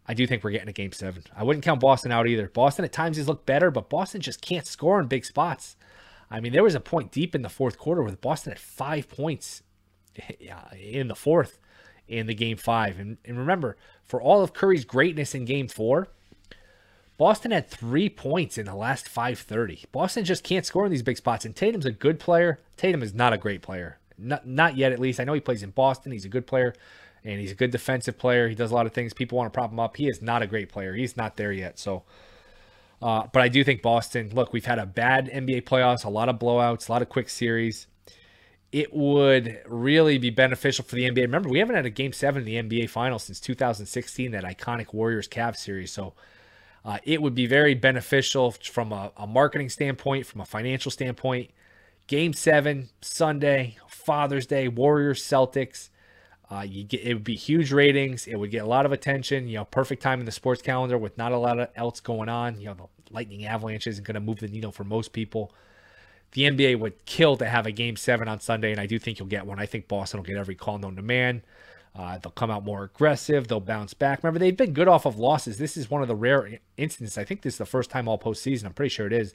I 0.08 0.14
do 0.14 0.26
think 0.26 0.44
we're 0.44 0.52
getting 0.52 0.70
a 0.70 0.74
game 0.74 0.92
seven. 0.92 1.24
I 1.36 1.44
wouldn't 1.44 1.64
count 1.64 1.80
Boston 1.80 2.12
out 2.12 2.28
either. 2.28 2.50
Boston 2.50 2.84
at 2.84 2.92
times 2.92 3.18
has 3.18 3.28
looked 3.28 3.46
better, 3.46 3.70
but 3.70 3.90
Boston 3.90 4.22
just 4.22 4.42
can't 4.42 4.66
score 4.66 5.00
in 5.00 5.08
big 5.08 5.24
spots. 5.24 5.78
I 6.32 6.40
mean, 6.40 6.52
there 6.52 6.64
was 6.64 6.76
a 6.76 6.80
point 6.80 7.12
deep 7.12 7.36
in 7.36 7.44
the 7.44 7.50
fourth 7.50 7.78
quarter 7.78 8.02
with 8.02 8.22
Boston 8.22 8.52
at 8.52 8.60
five 8.60 9.08
points 9.08 9.62
in 10.80 11.08
the 11.08 11.16
fourth 11.16 11.60
in 12.10 12.28
the 12.28 12.34
game 12.34 12.58
five. 12.58 13.00
And, 13.00 13.18
and 13.24 13.38
remember, 13.38 13.78
for 14.04 14.22
all 14.22 14.44
of 14.44 14.54
Curry's 14.54 14.86
greatness 14.86 15.36
in 15.36 15.46
game 15.46 15.68
four, 15.68 16.08
Boston 17.18 17.52
had 17.52 17.70
three 17.70 18.10
points 18.10 18.58
in 18.58 18.66
the 18.66 18.76
last 18.76 19.08
530. 19.08 19.86
Boston 19.92 20.26
just 20.26 20.44
can't 20.44 20.66
score 20.66 20.86
in 20.86 20.92
these 20.92 21.04
big 21.04 21.18
spots. 21.18 21.46
And 21.46 21.56
Tatum's 21.56 21.86
a 21.86 21.92
good 21.92 22.20
player. 22.20 22.60
Tatum 22.78 23.04
is 23.04 23.14
not 23.14 23.34
a 23.34 23.38
great 23.38 23.62
player. 23.62 23.98
Not, 24.18 24.48
not 24.48 24.78
yet, 24.78 24.92
at 24.92 25.00
least. 25.00 25.20
I 25.20 25.24
know 25.24 25.34
he 25.34 25.40
plays 25.40 25.64
in 25.64 25.72
Boston. 25.72 26.12
He's 26.12 26.26
a 26.26 26.30
good 26.30 26.48
player 26.48 26.74
and 27.24 27.40
he's 27.40 27.52
a 27.52 27.56
good 27.56 27.72
defensive 27.72 28.18
player. 28.18 28.48
He 28.48 28.56
does 28.56 28.72
a 28.72 28.76
lot 28.76 28.86
of 28.86 28.94
things. 28.94 29.14
People 29.14 29.38
want 29.38 29.52
to 29.52 29.58
prop 29.58 29.72
him 29.72 29.80
up. 29.80 29.98
He 29.98 30.08
is 30.08 30.22
not 30.22 30.42
a 30.42 30.48
great 30.48 30.70
player. 30.70 30.94
He's 30.94 31.18
not 31.18 31.38
there 31.38 31.52
yet. 31.52 31.78
So, 31.78 32.04
uh, 33.02 33.28
but 33.32 33.42
I 33.42 33.50
do 33.50 33.64
think 33.64 33.82
Boston. 33.82 34.30
Look, 34.34 34.54
we've 34.54 34.66
had 34.66 34.80
a 34.80 34.86
bad 34.86 35.30
NBA 35.30 35.64
playoffs, 35.64 36.06
a 36.06 36.10
lot 36.10 36.30
of 36.30 36.38
blowouts, 36.40 36.90
a 36.90 36.92
lot 36.92 37.02
of 37.02 37.10
quick 37.10 37.30
series 37.30 37.88
it 38.72 38.94
would 38.94 39.62
really 39.66 40.18
be 40.18 40.30
beneficial 40.30 40.86
for 40.86 40.96
the 40.96 41.10
NBA. 41.10 41.24
Remember, 41.24 41.50
we 41.50 41.60
haven't 41.60 41.76
had 41.76 41.86
a 41.86 41.90
game 41.90 42.14
seven 42.14 42.48
in 42.48 42.68
the 42.70 42.82
NBA 42.82 42.90
Finals 42.90 43.24
since 43.24 43.40
2016, 43.40 44.32
that 44.32 44.44
iconic 44.44 44.94
Warriors 44.94 45.28
Cavs 45.28 45.58
series. 45.58 45.92
So 45.92 46.14
uh, 46.86 47.00
it 47.04 47.22
would 47.22 47.34
be 47.34 47.48
very 47.48 47.74
beneficial 47.74 48.52
from 48.52 48.92
a, 48.92 49.12
a, 49.18 49.26
marketing 49.26 49.70
standpoint, 49.70 50.26
from 50.26 50.42
a 50.42 50.46
financial 50.46 50.92
standpoint. 50.92 51.50
Game 52.06 52.34
seven, 52.34 52.90
Sunday, 53.02 53.78
Father's 53.88 54.46
Day, 54.46 54.68
Warriors 54.68 55.22
Celtics. 55.22 55.90
Uh, 56.52 56.62
you 56.62 56.84
get 56.84 57.02
it 57.02 57.14
would 57.14 57.24
be 57.24 57.36
huge 57.36 57.72
ratings. 57.72 58.26
It 58.26 58.36
would 58.36 58.50
get 58.50 58.64
a 58.64 58.68
lot 58.68 58.86
of 58.88 58.92
attention. 58.92 59.48
You 59.48 59.58
know, 59.58 59.66
perfect 59.66 60.02
time 60.02 60.20
in 60.20 60.26
the 60.26 60.32
sports 60.32 60.64
calendar 60.64 60.98
with 60.98 61.16
not 61.18 61.32
a 61.32 61.38
lot 61.38 61.60
of 61.60 61.70
else 61.76 62.00
going 62.00 62.28
on. 62.28 62.60
You 62.60 62.68
know, 62.68 62.74
the 62.74 63.14
lightning 63.14 63.46
avalanche 63.46 63.86
isn't 63.86 64.06
going 64.06 64.16
to 64.16 64.20
move 64.20 64.40
the 64.40 64.48
needle 64.48 64.72
for 64.72 64.84
most 64.84 65.14
people 65.14 65.54
the 66.32 66.44
NBA 66.44 66.80
would 66.80 67.06
kill 67.06 67.38
to 67.38 67.46
have 67.46 67.66
a 67.66 67.72
game 67.72 67.96
seven 67.96 68.28
on 68.28 68.40
Sunday, 68.40 68.72
and 68.72 68.80
I 68.80 68.86
do 68.86 69.00
think 69.00 69.20
you'll 69.20 69.28
get 69.28 69.46
one. 69.46 69.60
I 69.60 69.66
think 69.66 69.88
Boston 69.88 70.20
will 70.20 70.26
get 70.26 70.38
every 70.38 70.56
call 70.56 70.78
known 70.78 70.96
to 70.96 71.02
man. 71.02 71.42
Uh, 71.96 72.18
they'll 72.20 72.32
come 72.32 72.52
out 72.52 72.64
more 72.64 72.84
aggressive. 72.84 73.48
They'll 73.48 73.60
bounce 73.60 73.94
back. 73.94 74.24
Remember, 74.24 74.40
they've 74.40 74.56
been 74.56 74.74
good 74.74 74.88
off 74.88 75.06
of 75.06 75.18
losses. 75.18 75.58
This 75.58 75.76
is 75.76 75.90
one 75.90 76.02
of 76.02 76.08
the 76.08 76.16
rare 76.16 76.60
instances. 76.78 77.18
I 77.18 77.24
think 77.24 77.42
this 77.42 77.56
is 77.56 77.58
the 77.58 77.66
first 77.66 77.90
time 77.90 78.08
all 78.08 78.20
postseason. 78.20 78.66
I'm 78.66 78.74
pretty 78.74 78.90
sure 78.90 79.08
it 79.08 79.14
is 79.14 79.34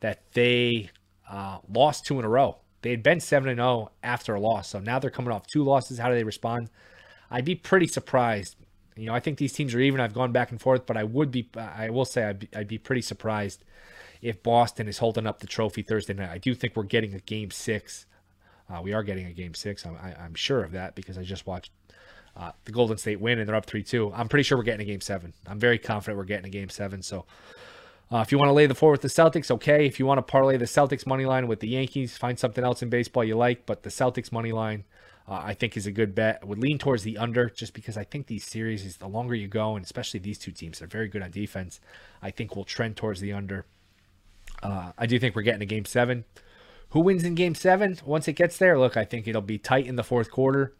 that 0.00 0.22
they 0.32 0.90
uh, 1.28 1.58
lost 1.68 2.06
two 2.06 2.18
in 2.18 2.24
a 2.24 2.28
row. 2.28 2.58
They 2.82 2.90
had 2.90 3.02
been 3.02 3.18
seven 3.18 3.48
and 3.48 3.58
zero 3.58 3.68
oh 3.68 3.90
after 4.04 4.34
a 4.36 4.40
loss, 4.40 4.68
so 4.68 4.78
now 4.78 5.00
they're 5.00 5.10
coming 5.10 5.32
off 5.32 5.46
two 5.48 5.64
losses. 5.64 5.98
How 5.98 6.08
do 6.08 6.14
they 6.14 6.22
respond? 6.22 6.70
I'd 7.30 7.44
be 7.44 7.56
pretty 7.56 7.88
surprised. 7.88 8.54
You 8.94 9.06
know, 9.06 9.14
I 9.14 9.20
think 9.20 9.38
these 9.38 9.52
teams 9.52 9.74
are 9.74 9.80
even. 9.80 10.00
I've 10.00 10.14
gone 10.14 10.30
back 10.30 10.52
and 10.52 10.60
forth, 10.60 10.86
but 10.86 10.96
I 10.96 11.02
would 11.02 11.32
be. 11.32 11.50
I 11.56 11.90
will 11.90 12.04
say 12.04 12.24
I'd 12.24 12.38
be, 12.38 12.48
I'd 12.54 12.68
be 12.68 12.78
pretty 12.78 13.02
surprised 13.02 13.64
if 14.22 14.42
Boston 14.42 14.88
is 14.88 14.98
holding 14.98 15.26
up 15.26 15.40
the 15.40 15.46
trophy 15.46 15.82
Thursday 15.82 16.14
night. 16.14 16.30
I 16.30 16.38
do 16.38 16.54
think 16.54 16.76
we're 16.76 16.84
getting 16.84 17.14
a 17.14 17.20
game 17.20 17.50
six. 17.50 18.06
Uh, 18.68 18.80
we 18.82 18.92
are 18.92 19.02
getting 19.02 19.26
a 19.26 19.32
game 19.32 19.54
six. 19.54 19.86
I'm, 19.86 19.96
I, 19.96 20.24
am 20.24 20.34
sure 20.34 20.64
of 20.64 20.72
that 20.72 20.94
because 20.94 21.16
I 21.16 21.22
just 21.22 21.46
watched 21.46 21.70
uh, 22.36 22.52
the 22.64 22.72
Golden 22.72 22.98
State 22.98 23.20
win 23.20 23.38
and 23.38 23.48
they're 23.48 23.56
up 23.56 23.66
3 23.66 23.82
2. 23.82 24.12
I'm 24.14 24.28
pretty 24.28 24.42
sure 24.42 24.58
we're 24.58 24.64
getting 24.64 24.86
a 24.86 24.90
game 24.90 25.00
seven. 25.00 25.32
I'm 25.46 25.58
very 25.58 25.78
confident 25.78 26.18
we're 26.18 26.24
getting 26.24 26.46
a 26.46 26.50
game 26.50 26.68
seven. 26.68 27.02
So 27.02 27.24
uh, 28.12 28.18
if 28.18 28.30
you 28.30 28.38
want 28.38 28.48
to 28.48 28.52
lay 28.52 28.66
the 28.66 28.74
four 28.74 28.92
with 28.92 29.02
the 29.02 29.08
Celtics, 29.08 29.50
okay. 29.50 29.86
If 29.86 29.98
you 29.98 30.06
want 30.06 30.18
to 30.18 30.22
parlay 30.22 30.56
the 30.56 30.64
Celtics 30.64 31.06
money 31.06 31.26
line 31.26 31.48
with 31.48 31.60
the 31.60 31.68
Yankees, 31.68 32.16
find 32.16 32.38
something 32.38 32.62
else 32.62 32.82
in 32.82 32.88
baseball 32.88 33.24
you 33.24 33.36
like. 33.36 33.66
But 33.66 33.82
the 33.82 33.90
Celtics 33.90 34.30
money 34.30 34.52
line, 34.52 34.84
uh, 35.26 35.40
I 35.42 35.54
think, 35.54 35.76
is 35.76 35.86
a 35.86 35.92
good 35.92 36.14
bet. 36.14 36.40
I 36.42 36.44
would 36.44 36.58
lean 36.58 36.78
towards 36.78 37.02
the 37.02 37.18
under 37.18 37.50
just 37.50 37.74
because 37.74 37.96
I 37.96 38.04
think 38.04 38.26
these 38.26 38.44
series, 38.44 38.84
is 38.84 38.98
the 38.98 39.08
longer 39.08 39.34
you 39.34 39.48
go, 39.48 39.74
and 39.74 39.84
especially 39.84 40.20
these 40.20 40.38
two 40.38 40.52
teams, 40.52 40.78
they're 40.78 40.88
very 40.88 41.08
good 41.08 41.22
on 41.22 41.30
defense. 41.32 41.80
I 42.22 42.30
think 42.30 42.54
we'll 42.54 42.64
trend 42.64 42.96
towards 42.96 43.20
the 43.20 43.32
under. 43.32 43.64
Uh, 44.62 44.92
I 44.96 45.06
do 45.06 45.18
think 45.18 45.36
we're 45.36 45.42
getting 45.42 45.62
a 45.62 45.66
game 45.66 45.84
seven. 45.84 46.24
Who 46.90 47.00
wins 47.00 47.24
in 47.24 47.34
game 47.34 47.54
seven 47.54 47.98
once 48.04 48.28
it 48.28 48.34
gets 48.34 48.56
there? 48.58 48.78
Look, 48.78 48.96
I 48.96 49.04
think 49.04 49.26
it'll 49.26 49.42
be 49.42 49.58
tight 49.58 49.86
in 49.86 49.96
the 49.96 50.04
fourth 50.04 50.30
quarter. 50.30 50.74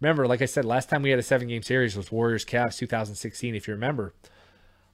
Remember, 0.00 0.26
like 0.26 0.42
I 0.42 0.46
said, 0.46 0.64
last 0.64 0.88
time 0.88 1.02
we 1.02 1.10
had 1.10 1.18
a 1.18 1.22
seven 1.22 1.48
game 1.48 1.62
series 1.62 1.96
was 1.96 2.12
Warriors 2.12 2.44
Cavs 2.44 2.78
2016, 2.78 3.54
if 3.54 3.66
you 3.66 3.74
remember. 3.74 4.14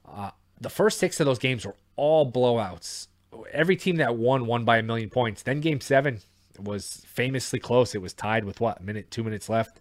Uh, 0.06 0.30
the 0.60 0.70
first 0.70 0.98
six 0.98 1.20
of 1.20 1.26
those 1.26 1.38
games 1.38 1.64
were 1.64 1.76
all 1.96 2.30
blowouts. 2.30 3.08
Every 3.52 3.76
team 3.76 3.96
that 3.96 4.16
won 4.16 4.46
won 4.46 4.64
by 4.64 4.78
a 4.78 4.82
million 4.82 5.10
points. 5.10 5.42
Then 5.42 5.60
game 5.60 5.80
seven 5.80 6.20
was 6.58 7.04
famously 7.06 7.58
close. 7.58 7.94
It 7.94 8.02
was 8.02 8.12
tied 8.12 8.44
with 8.44 8.60
what, 8.60 8.80
a 8.80 8.82
minute, 8.82 9.10
two 9.10 9.24
minutes 9.24 9.48
left. 9.48 9.80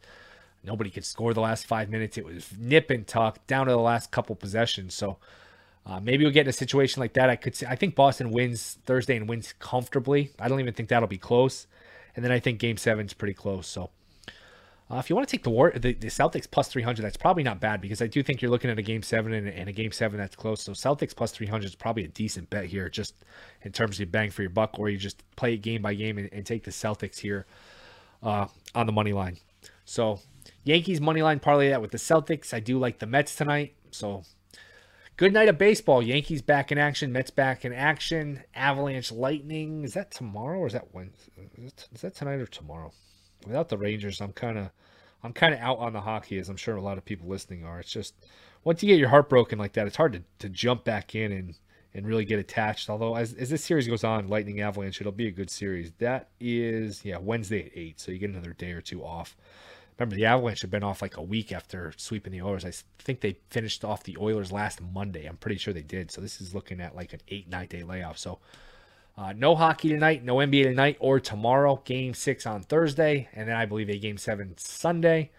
Nobody 0.63 0.89
could 0.89 1.05
score 1.05 1.33
the 1.33 1.41
last 1.41 1.67
five 1.67 1.89
minutes. 1.89 2.17
It 2.17 2.25
was 2.25 2.49
nip 2.57 2.89
and 2.89 3.05
tuck 3.05 3.45
down 3.47 3.67
to 3.67 3.71
the 3.71 3.77
last 3.77 4.11
couple 4.11 4.35
possessions. 4.35 4.93
So 4.93 5.17
uh, 5.85 5.99
maybe 5.99 6.23
we'll 6.23 6.33
get 6.33 6.45
in 6.45 6.49
a 6.49 6.53
situation 6.53 6.99
like 7.01 7.13
that. 7.13 7.29
I 7.29 7.35
could 7.35 7.55
see. 7.55 7.65
I 7.65 7.75
think 7.75 7.95
Boston 7.95 8.31
wins 8.31 8.77
Thursday 8.85 9.17
and 9.17 9.27
wins 9.27 9.53
comfortably. 9.59 10.31
I 10.39 10.47
don't 10.47 10.59
even 10.59 10.73
think 10.73 10.89
that'll 10.89 11.07
be 11.07 11.17
close. 11.17 11.67
And 12.15 12.23
then 12.23 12.31
I 12.31 12.39
think 12.39 12.59
Game 12.59 12.77
Seven 12.77 13.05
is 13.05 13.13
pretty 13.13 13.33
close. 13.33 13.67
So 13.67 13.89
uh, 14.89 14.97
if 14.97 15.09
you 15.09 15.15
want 15.15 15.27
to 15.27 15.31
take 15.31 15.43
the 15.43 15.49
war, 15.49 15.71
the, 15.75 15.93
the, 15.93 16.07
Celtics 16.07 16.49
plus 16.49 16.67
three 16.67 16.83
hundred, 16.83 17.03
that's 17.03 17.17
probably 17.17 17.43
not 17.43 17.59
bad 17.59 17.81
because 17.81 18.01
I 18.01 18.07
do 18.07 18.23
think 18.23 18.41
you're 18.41 18.51
looking 18.51 18.69
at 18.69 18.79
a 18.79 18.81
Game 18.81 19.01
Seven 19.01 19.33
and, 19.33 19.47
and, 19.47 19.67
a 19.67 19.71
Game 19.71 19.91
Seven 19.91 20.17
that's 20.17 20.35
close. 20.35 20.61
So 20.61 20.71
Celtics 20.71 21.15
plus 21.15 21.31
three 21.31 21.47
hundred 21.47 21.65
is 21.65 21.75
probably 21.75 22.05
a 22.05 22.09
decent 22.09 22.49
bet 22.49 22.65
here, 22.65 22.89
just 22.89 23.15
in 23.63 23.71
terms 23.71 23.99
of 23.99 24.11
bang 24.11 24.29
for 24.29 24.41
your 24.41 24.51
buck, 24.51 24.79
or 24.79 24.89
you 24.89 24.97
just 24.97 25.23
play 25.35 25.55
it 25.55 25.57
game 25.57 25.81
by 25.81 25.95
game 25.95 26.17
and, 26.17 26.29
and 26.31 26.45
take 26.45 26.63
the 26.63 26.71
Celtics 26.71 27.19
here 27.19 27.45
uh, 28.21 28.47
on 28.73 28.85
the 28.85 28.91
money 28.93 29.11
line. 29.13 29.37
So 29.85 30.19
Yankees 30.63 31.01
money 31.01 31.21
line 31.21 31.39
parlay 31.39 31.69
that 31.69 31.81
with 31.81 31.91
the 31.91 31.97
Celtics. 31.97 32.53
I 32.53 32.59
do 32.59 32.77
like 32.77 32.99
the 32.99 33.07
Mets 33.07 33.35
tonight. 33.35 33.75
So 33.91 34.23
Good 35.15 35.31
night 35.31 35.47
of 35.47 35.59
baseball. 35.59 36.01
Yankees 36.01 36.41
back 36.41 36.71
in 36.71 36.79
action. 36.79 37.11
Mets 37.11 37.29
back 37.29 37.65
in 37.65 37.71
action. 37.71 38.43
Avalanche 38.55 39.11
Lightning. 39.11 39.83
Is 39.83 39.93
that 39.93 40.09
tomorrow 40.09 40.57
or 40.57 40.67
is 40.67 40.73
that 40.73 40.87
when? 40.91 41.11
Is 41.55 42.01
that 42.01 42.15
tonight 42.15 42.39
or 42.39 42.47
tomorrow? 42.47 42.91
Without 43.45 43.69
the 43.69 43.77
Rangers, 43.77 44.21
I'm 44.21 44.31
kind 44.33 44.57
of, 44.57 44.71
I'm 45.21 45.33
kind 45.33 45.53
of 45.53 45.59
out 45.59 45.77
on 45.77 45.93
the 45.93 46.01
hockey, 46.01 46.39
as 46.39 46.49
I'm 46.49 46.57
sure 46.57 46.77
a 46.77 46.81
lot 46.81 46.97
of 46.97 47.05
people 47.05 47.27
listening 47.27 47.63
are. 47.63 47.79
It's 47.79 47.91
just 47.91 48.15
once 48.63 48.81
you 48.81 48.87
get 48.87 48.97
your 48.97 49.09
heart 49.09 49.29
broken 49.29 49.59
like 49.59 49.73
that, 49.73 49.85
it's 49.85 49.97
hard 49.97 50.13
to, 50.13 50.23
to 50.39 50.49
jump 50.49 50.83
back 50.83 51.13
in 51.13 51.31
and 51.31 51.55
and 51.93 52.07
really 52.07 52.25
get 52.25 52.39
attached. 52.39 52.89
Although 52.89 53.15
as, 53.15 53.33
as 53.33 53.51
this 53.51 53.63
series 53.63 53.87
goes 53.87 54.03
on, 54.03 54.29
Lightning 54.29 54.61
Avalanche, 54.61 54.99
it'll 54.99 55.11
be 55.11 55.27
a 55.27 55.31
good 55.31 55.51
series. 55.51 55.91
That 55.99 56.29
is 56.39 57.05
yeah 57.05 57.17
Wednesday 57.19 57.67
at 57.67 57.71
eight, 57.75 57.99
so 57.99 58.11
you 58.11 58.17
get 58.17 58.31
another 58.31 58.53
day 58.53 58.71
or 58.71 58.81
two 58.81 59.03
off. 59.03 59.37
Remember, 59.97 60.15
the 60.15 60.25
Avalanche 60.25 60.61
had 60.61 60.71
been 60.71 60.83
off 60.83 61.01
like 61.01 61.17
a 61.17 61.21
week 61.21 61.51
after 61.51 61.93
sweeping 61.97 62.33
the 62.33 62.41
Oilers. 62.41 62.65
I 62.65 62.73
think 62.99 63.21
they 63.21 63.37
finished 63.49 63.85
off 63.85 64.03
the 64.03 64.17
Oilers 64.19 64.51
last 64.51 64.81
Monday. 64.81 65.25
I'm 65.25 65.37
pretty 65.37 65.57
sure 65.57 65.73
they 65.73 65.81
did. 65.81 66.11
So 66.11 66.19
this 66.19 66.41
is 66.41 66.55
looking 66.55 66.81
at 66.81 66.95
like 66.95 67.13
an 67.13 67.21
eight, 67.27 67.47
nine 67.47 67.67
day 67.67 67.83
layoff. 67.83 68.17
So 68.17 68.39
uh, 69.17 69.33
no 69.33 69.55
hockey 69.55 69.89
tonight, 69.89 70.23
no 70.23 70.37
NBA 70.37 70.63
tonight 70.63 70.97
or 70.99 71.19
tomorrow. 71.19 71.81
Game 71.85 72.13
six 72.13 72.47
on 72.47 72.63
Thursday. 72.63 73.29
And 73.33 73.47
then 73.47 73.55
I 73.55 73.65
believe 73.65 73.89
a 73.89 73.97
game 73.97 74.17
seven 74.17 74.55
Sunday. 74.57 75.31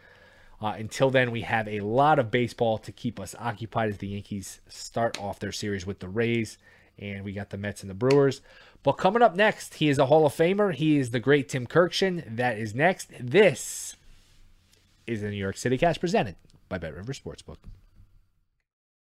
Uh, 0.60 0.74
until 0.78 1.10
then, 1.10 1.32
we 1.32 1.40
have 1.42 1.66
a 1.66 1.80
lot 1.80 2.18
of 2.18 2.30
baseball 2.30 2.78
to 2.78 2.92
keep 2.92 3.18
us 3.18 3.34
occupied 3.38 3.90
as 3.90 3.98
the 3.98 4.08
Yankees 4.08 4.60
start 4.68 5.20
off 5.20 5.40
their 5.40 5.52
series 5.52 5.84
with 5.84 5.98
the 5.98 6.08
Rays. 6.08 6.58
And 6.96 7.24
we 7.24 7.32
got 7.32 7.50
the 7.50 7.58
Mets 7.58 7.82
and 7.82 7.90
the 7.90 7.94
Brewers. 7.94 8.40
But 8.84 8.92
coming 8.92 9.22
up 9.22 9.34
next, 9.34 9.74
he 9.74 9.88
is 9.88 9.98
a 9.98 10.06
Hall 10.06 10.26
of 10.26 10.32
Famer. 10.32 10.72
He 10.72 10.98
is 10.98 11.10
the 11.10 11.18
great 11.18 11.48
Tim 11.48 11.66
Kurkjian. 11.66 12.36
That 12.36 12.56
is 12.56 12.74
next. 12.74 13.10
This 13.18 13.96
is 15.06 15.20
the 15.20 15.30
New 15.30 15.36
York 15.36 15.56
City 15.56 15.78
Cast 15.78 16.00
presented 16.00 16.36
by 16.68 16.78
Bet 16.78 16.94
River 16.94 17.12
Sportsbook. 17.12 17.56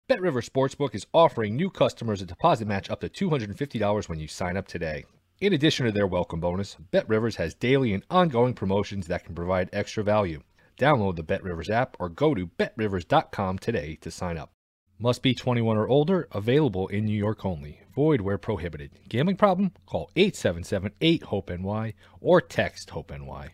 Bet 0.08 0.20
River 0.20 0.42
Sportsbook 0.42 0.94
is 0.94 1.06
offering 1.14 1.56
new 1.56 1.70
customers 1.70 2.20
a 2.20 2.26
deposit 2.26 2.66
match 2.66 2.90
up 2.90 3.00
to 3.00 3.08
$250 3.08 4.08
when 4.08 4.18
you 4.18 4.28
sign 4.28 4.56
up 4.56 4.66
today. 4.66 5.04
In 5.40 5.52
addition 5.52 5.86
to 5.86 5.92
their 5.92 6.06
welcome 6.06 6.40
bonus, 6.40 6.76
Bet 6.90 7.08
Rivers 7.08 7.36
has 7.36 7.54
daily 7.54 7.92
and 7.92 8.04
ongoing 8.10 8.54
promotions 8.54 9.06
that 9.06 9.24
can 9.24 9.34
provide 9.34 9.70
extra 9.72 10.04
value. 10.04 10.42
Download 10.78 11.16
the 11.16 11.22
Bet 11.22 11.42
Rivers 11.42 11.70
app 11.70 11.96
or 11.98 12.08
go 12.08 12.34
to 12.34 12.46
betrivers.com 12.46 13.58
today 13.58 13.96
to 14.02 14.10
sign 14.10 14.36
up. 14.36 14.52
Must 14.98 15.22
be 15.22 15.34
21 15.34 15.76
or 15.76 15.88
older, 15.88 16.28
available 16.30 16.86
in 16.88 17.06
New 17.06 17.16
York 17.16 17.44
only. 17.44 17.80
Void 17.94 18.20
where 18.20 18.38
prohibited. 18.38 18.90
Gambling 19.08 19.36
problem? 19.36 19.72
Call 19.86 20.10
877 20.14 20.92
8 21.00 21.22
HOPE 21.24 21.50
NY 21.58 21.94
or 22.20 22.40
text 22.40 22.90
HOPE 22.90 23.10
NY. 23.10 23.50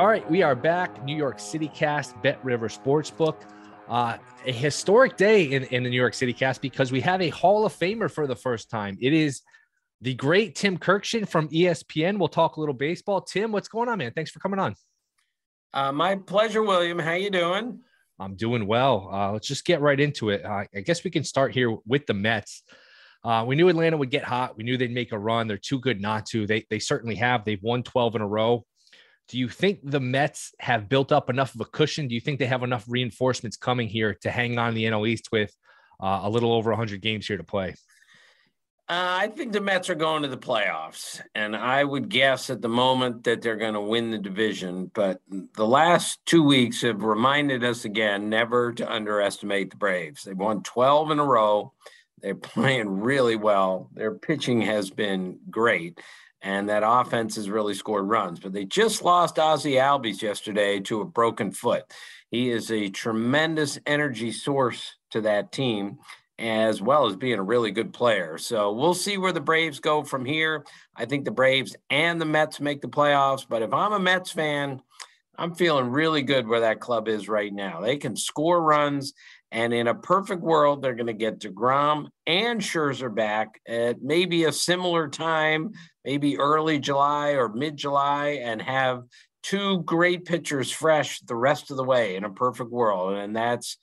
All 0.00 0.06
right, 0.06 0.28
we 0.30 0.42
are 0.42 0.54
back. 0.54 1.04
New 1.04 1.14
York 1.14 1.38
City 1.38 1.68
Cast, 1.68 2.14
Bet 2.22 2.42
River 2.42 2.68
Sportsbook. 2.68 3.42
Uh, 3.86 4.16
a 4.46 4.50
historic 4.50 5.18
day 5.18 5.52
in, 5.52 5.64
in 5.64 5.82
the 5.82 5.90
New 5.90 6.00
York 6.00 6.14
City 6.14 6.32
Cast 6.32 6.62
because 6.62 6.90
we 6.90 7.02
have 7.02 7.20
a 7.20 7.28
Hall 7.28 7.66
of 7.66 7.74
Famer 7.74 8.10
for 8.10 8.26
the 8.26 8.34
first 8.34 8.70
time. 8.70 8.96
It 9.02 9.12
is 9.12 9.42
the 10.00 10.14
great 10.14 10.54
Tim 10.54 10.78
Kurkjian 10.78 11.28
from 11.28 11.50
ESPN. 11.50 12.18
We'll 12.18 12.28
talk 12.28 12.56
a 12.56 12.60
little 12.60 12.74
baseball. 12.74 13.20
Tim, 13.20 13.52
what's 13.52 13.68
going 13.68 13.90
on, 13.90 13.98
man? 13.98 14.10
Thanks 14.14 14.30
for 14.30 14.38
coming 14.38 14.58
on. 14.58 14.74
Uh, 15.74 15.92
my 15.92 16.16
pleasure, 16.16 16.62
William. 16.62 16.98
How 16.98 17.12
you 17.12 17.28
doing? 17.28 17.80
I'm 18.18 18.36
doing 18.36 18.66
well. 18.66 19.10
Uh, 19.12 19.32
let's 19.32 19.48
just 19.48 19.66
get 19.66 19.82
right 19.82 20.00
into 20.00 20.30
it. 20.30 20.46
Uh, 20.46 20.64
I 20.74 20.80
guess 20.80 21.04
we 21.04 21.10
can 21.10 21.24
start 21.24 21.52
here 21.52 21.76
with 21.84 22.06
the 22.06 22.14
Mets. 22.14 22.62
Uh, 23.22 23.44
we 23.46 23.54
knew 23.54 23.68
Atlanta 23.68 23.98
would 23.98 24.10
get 24.10 24.24
hot. 24.24 24.56
We 24.56 24.64
knew 24.64 24.78
they'd 24.78 24.94
make 24.94 25.12
a 25.12 25.18
run. 25.18 25.46
They're 25.46 25.58
too 25.58 25.78
good 25.78 26.00
not 26.00 26.24
to. 26.28 26.46
They 26.46 26.64
they 26.70 26.78
certainly 26.78 27.16
have. 27.16 27.44
They've 27.44 27.62
won 27.62 27.82
12 27.82 28.14
in 28.14 28.22
a 28.22 28.26
row. 28.26 28.64
Do 29.30 29.38
you 29.38 29.48
think 29.48 29.78
the 29.84 30.00
Mets 30.00 30.52
have 30.58 30.88
built 30.88 31.12
up 31.12 31.30
enough 31.30 31.54
of 31.54 31.60
a 31.60 31.64
cushion? 31.64 32.08
Do 32.08 32.16
you 32.16 32.20
think 32.20 32.40
they 32.40 32.46
have 32.46 32.64
enough 32.64 32.84
reinforcements 32.88 33.56
coming 33.56 33.86
here 33.86 34.14
to 34.22 34.30
hang 34.30 34.58
on 34.58 34.74
the 34.74 34.84
NL 34.84 35.08
East 35.08 35.28
with 35.30 35.54
uh, 36.02 36.22
a 36.24 36.28
little 36.30 36.52
over 36.52 36.70
100 36.70 37.00
games 37.00 37.28
here 37.28 37.36
to 37.36 37.44
play? 37.44 37.76
Uh, 38.88 39.22
I 39.22 39.28
think 39.28 39.52
the 39.52 39.60
Mets 39.60 39.88
are 39.88 39.94
going 39.94 40.22
to 40.22 40.28
the 40.28 40.36
playoffs, 40.36 41.20
and 41.36 41.54
I 41.54 41.84
would 41.84 42.08
guess 42.08 42.50
at 42.50 42.60
the 42.60 42.68
moment 42.68 43.22
that 43.22 43.40
they're 43.40 43.54
going 43.54 43.74
to 43.74 43.80
win 43.80 44.10
the 44.10 44.18
division. 44.18 44.90
But 44.92 45.20
the 45.28 45.66
last 45.66 46.18
two 46.26 46.42
weeks 46.42 46.82
have 46.82 47.04
reminded 47.04 47.62
us 47.62 47.84
again 47.84 48.28
never 48.28 48.72
to 48.72 48.92
underestimate 48.92 49.70
the 49.70 49.76
Braves. 49.76 50.24
They've 50.24 50.36
won 50.36 50.64
12 50.64 51.12
in 51.12 51.20
a 51.20 51.24
row. 51.24 51.72
They're 52.20 52.34
playing 52.34 53.00
really 53.00 53.36
well. 53.36 53.90
Their 53.94 54.12
pitching 54.16 54.62
has 54.62 54.90
been 54.90 55.38
great, 55.48 56.00
and 56.42 56.68
that 56.68 56.82
offense 56.84 57.36
has 57.36 57.50
really 57.50 57.74
scored 57.74 58.08
runs. 58.08 58.40
But 58.40 58.52
they 58.52 58.64
just 58.64 59.02
lost 59.02 59.38
Ozzie 59.38 59.74
Albies 59.74 60.22
yesterday 60.22 60.80
to 60.80 61.00
a 61.00 61.04
broken 61.04 61.52
foot. 61.52 61.84
He 62.30 62.50
is 62.50 62.70
a 62.70 62.88
tremendous 62.88 63.78
energy 63.86 64.32
source 64.32 64.96
to 65.10 65.20
that 65.22 65.52
team 65.52 65.98
as 66.38 66.80
well 66.80 67.06
as 67.06 67.16
being 67.16 67.38
a 67.38 67.42
really 67.42 67.70
good 67.70 67.92
player. 67.92 68.38
So 68.38 68.72
we'll 68.72 68.94
see 68.94 69.18
where 69.18 69.32
the 69.32 69.42
Braves 69.42 69.78
go 69.78 70.02
from 70.02 70.24
here. 70.24 70.64
I 70.96 71.04
think 71.04 71.26
the 71.26 71.30
Braves 71.30 71.76
and 71.90 72.18
the 72.18 72.24
Mets 72.24 72.60
make 72.60 72.80
the 72.80 72.88
playoffs. 72.88 73.46
But 73.46 73.60
if 73.60 73.74
I'm 73.74 73.92
a 73.92 73.98
Mets 73.98 74.30
fan, 74.32 74.80
I'm 75.36 75.54
feeling 75.54 75.90
really 75.90 76.22
good 76.22 76.48
where 76.48 76.60
that 76.60 76.80
club 76.80 77.08
is 77.08 77.28
right 77.28 77.52
now. 77.52 77.80
They 77.80 77.98
can 77.98 78.16
score 78.16 78.62
runs. 78.62 79.12
And 79.52 79.72
in 79.72 79.88
a 79.88 79.94
perfect 79.94 80.42
world, 80.42 80.80
they're 80.80 80.94
going 80.94 81.08
to 81.08 81.12
get 81.12 81.40
DeGrom 81.40 82.08
and 82.26 82.60
Scherzer 82.60 83.12
back 83.12 83.60
at 83.66 84.00
maybe 84.00 84.44
a 84.44 84.52
similar 84.52 85.08
time, 85.08 85.72
maybe 86.04 86.38
early 86.38 86.78
July 86.78 87.30
or 87.30 87.48
mid 87.48 87.76
July, 87.76 88.40
and 88.42 88.62
have 88.62 89.02
two 89.42 89.82
great 89.82 90.24
pitchers 90.24 90.70
fresh 90.70 91.20
the 91.20 91.34
rest 91.34 91.70
of 91.70 91.76
the 91.76 91.84
way 91.84 92.16
in 92.16 92.24
a 92.24 92.30
perfect 92.30 92.70
world. 92.70 93.16
And 93.16 93.34
that's 93.34 93.76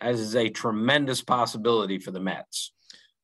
as 0.00 0.20
is 0.20 0.36
a 0.36 0.48
tremendous 0.48 1.22
possibility 1.22 1.98
for 1.98 2.10
the 2.10 2.20
Mets. 2.20 2.72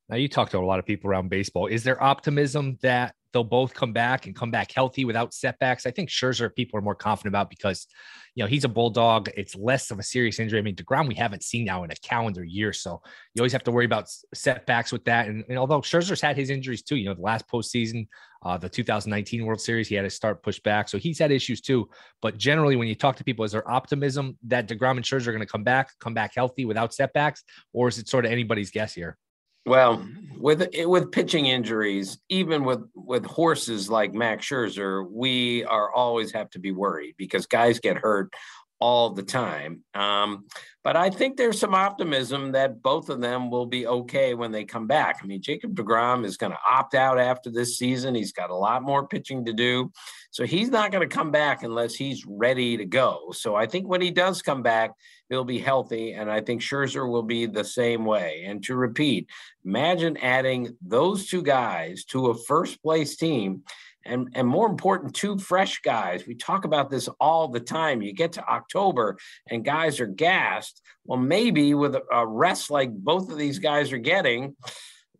Now, 0.09 0.17
you 0.17 0.27
talked 0.27 0.51
to 0.51 0.59
a 0.59 0.59
lot 0.59 0.79
of 0.79 0.85
people 0.85 1.09
around 1.09 1.29
baseball. 1.29 1.67
Is 1.67 1.83
there 1.83 2.01
optimism 2.01 2.77
that 2.81 3.14
they'll 3.35 3.43
both 3.43 3.73
come 3.73 3.91
back 3.91 4.25
and 4.25 4.35
come 4.35 4.49
back 4.49 4.71
healthy 4.71 5.03
without 5.03 5.33
setbacks? 5.33 5.85
I 5.85 5.91
think 5.91 6.09
Scherzer 6.09 6.55
people 6.55 6.79
are 6.79 6.81
more 6.81 6.95
confident 6.95 7.33
about 7.33 7.49
because, 7.49 7.85
you 8.33 8.41
know, 8.41 8.47
he's 8.47 8.63
a 8.63 8.69
bulldog. 8.69 9.29
It's 9.35 9.55
less 9.55 9.91
of 9.91 9.99
a 9.99 10.03
serious 10.03 10.39
injury. 10.39 10.57
I 10.57 10.61
mean, 10.61 10.77
DeGrom, 10.77 11.09
we 11.09 11.15
haven't 11.15 11.43
seen 11.43 11.65
now 11.65 11.83
in 11.83 11.91
a 11.91 11.95
calendar 11.95 12.45
year. 12.45 12.71
So 12.71 13.01
you 13.33 13.41
always 13.41 13.51
have 13.51 13.65
to 13.65 13.71
worry 13.71 13.83
about 13.83 14.07
setbacks 14.33 14.93
with 14.93 15.03
that. 15.05 15.27
And, 15.27 15.43
and 15.49 15.57
although 15.57 15.81
Scherzer's 15.81 16.21
had 16.21 16.37
his 16.37 16.49
injuries 16.49 16.81
too, 16.81 16.95
you 16.95 17.09
know, 17.09 17.13
the 17.13 17.21
last 17.21 17.45
postseason, 17.49 18.07
uh, 18.45 18.57
the 18.57 18.69
2019 18.69 19.45
World 19.45 19.59
Series, 19.59 19.89
he 19.89 19.95
had 19.95 20.03
to 20.03 20.09
start 20.09 20.41
push 20.41 20.59
back. 20.61 20.87
So 20.87 20.97
he's 20.97 21.19
had 21.19 21.31
issues 21.31 21.59
too. 21.59 21.89
But 22.21 22.37
generally, 22.37 22.77
when 22.77 22.87
you 22.87 22.95
talk 22.95 23.17
to 23.17 23.23
people, 23.25 23.43
is 23.43 23.51
there 23.51 23.69
optimism 23.69 24.37
that 24.47 24.69
DeGrom 24.69 24.91
and 24.91 25.03
Scherzer 25.03 25.27
are 25.27 25.31
going 25.33 25.41
to 25.41 25.45
come 25.45 25.63
back, 25.63 25.91
come 25.99 26.13
back 26.13 26.31
healthy 26.35 26.63
without 26.63 26.93
setbacks? 26.93 27.43
Or 27.73 27.89
is 27.89 27.97
it 27.97 28.07
sort 28.07 28.25
of 28.25 28.31
anybody's 28.31 28.71
guess 28.71 28.93
here? 28.93 29.17
Well, 29.65 30.05
with 30.37 30.67
with 30.85 31.11
pitching 31.11 31.47
injuries, 31.47 32.19
even 32.29 32.63
with 32.63 32.81
with 32.93 33.25
horses 33.25 33.89
like 33.89 34.13
Max 34.13 34.45
Scherzer, 34.45 35.09
we 35.09 35.63
are 35.63 35.91
always 35.91 36.31
have 36.33 36.49
to 36.51 36.59
be 36.59 36.71
worried 36.71 37.15
because 37.17 37.45
guys 37.47 37.79
get 37.79 37.97
hurt 37.97 38.31
all 38.79 39.11
the 39.11 39.23
time. 39.23 39.81
Um, 39.93 40.45
but 40.83 40.95
I 40.95 41.09
think 41.09 41.37
there's 41.37 41.59
some 41.59 41.73
optimism 41.73 42.51
that 42.51 42.81
both 42.81 43.09
of 43.09 43.21
them 43.21 43.49
will 43.49 43.65
be 43.65 43.87
okay 43.87 44.33
when 44.33 44.51
they 44.51 44.65
come 44.65 44.85
back. 44.85 45.19
I 45.21 45.25
mean, 45.25 45.41
Jacob 45.41 45.75
DeGrom 45.75 46.25
is 46.25 46.37
going 46.37 46.51
to 46.51 46.59
opt 46.69 46.93
out 46.93 47.19
after 47.19 47.49
this 47.49 47.77
season. 47.77 48.13
He's 48.13 48.33
got 48.33 48.51
a 48.51 48.55
lot 48.55 48.83
more 48.83 49.07
pitching 49.07 49.45
to 49.45 49.53
do. 49.53 49.91
So 50.29 50.45
he's 50.45 50.69
not 50.69 50.91
going 50.91 51.07
to 51.07 51.15
come 51.15 51.31
back 51.31 51.63
unless 51.63 51.95
he's 51.95 52.25
ready 52.27 52.77
to 52.77 52.85
go. 52.85 53.31
So 53.33 53.55
I 53.55 53.65
think 53.65 53.87
when 53.87 54.01
he 54.01 54.11
does 54.11 54.41
come 54.41 54.61
back, 54.61 54.91
he'll 55.29 55.45
be 55.45 55.59
healthy. 55.59 56.13
And 56.13 56.29
I 56.29 56.41
think 56.41 56.61
Scherzer 56.61 57.09
will 57.09 57.23
be 57.23 57.45
the 57.45 57.63
same 57.63 58.05
way. 58.05 58.43
And 58.45 58.63
to 58.65 58.75
repeat, 58.75 59.29
imagine 59.63 60.17
adding 60.17 60.77
those 60.85 61.27
two 61.27 61.41
guys 61.41 62.03
to 62.05 62.27
a 62.27 62.37
first 62.43 62.83
place 62.83 63.15
team 63.15 63.63
and, 64.05 64.29
and 64.35 64.47
more 64.47 64.67
important, 64.67 65.15
two 65.15 65.37
fresh 65.37 65.81
guys. 65.81 66.25
We 66.27 66.35
talk 66.35 66.65
about 66.65 66.89
this 66.89 67.09
all 67.19 67.47
the 67.47 67.59
time. 67.59 68.01
You 68.01 68.13
get 68.13 68.33
to 68.33 68.47
October 68.47 69.17
and 69.49 69.65
guys 69.65 69.99
are 69.99 70.07
gassed. 70.07 70.81
Well, 71.05 71.19
maybe 71.19 71.73
with 71.73 71.95
a 71.95 72.27
rest 72.27 72.69
like 72.69 72.91
both 72.91 73.31
of 73.31 73.37
these 73.37 73.59
guys 73.59 73.91
are 73.91 73.97
getting, 73.97 74.55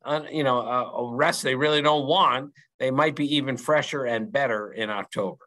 uh, 0.03 0.21
you 0.31 0.43
know, 0.43 0.59
a, 0.59 0.91
a 0.91 1.15
rest 1.15 1.43
they 1.43 1.55
really 1.55 1.81
don't 1.81 2.07
want, 2.07 2.51
they 2.79 2.91
might 2.91 3.15
be 3.15 3.35
even 3.35 3.57
fresher 3.57 4.05
and 4.05 4.31
better 4.31 4.71
in 4.71 4.89
October. 4.89 5.45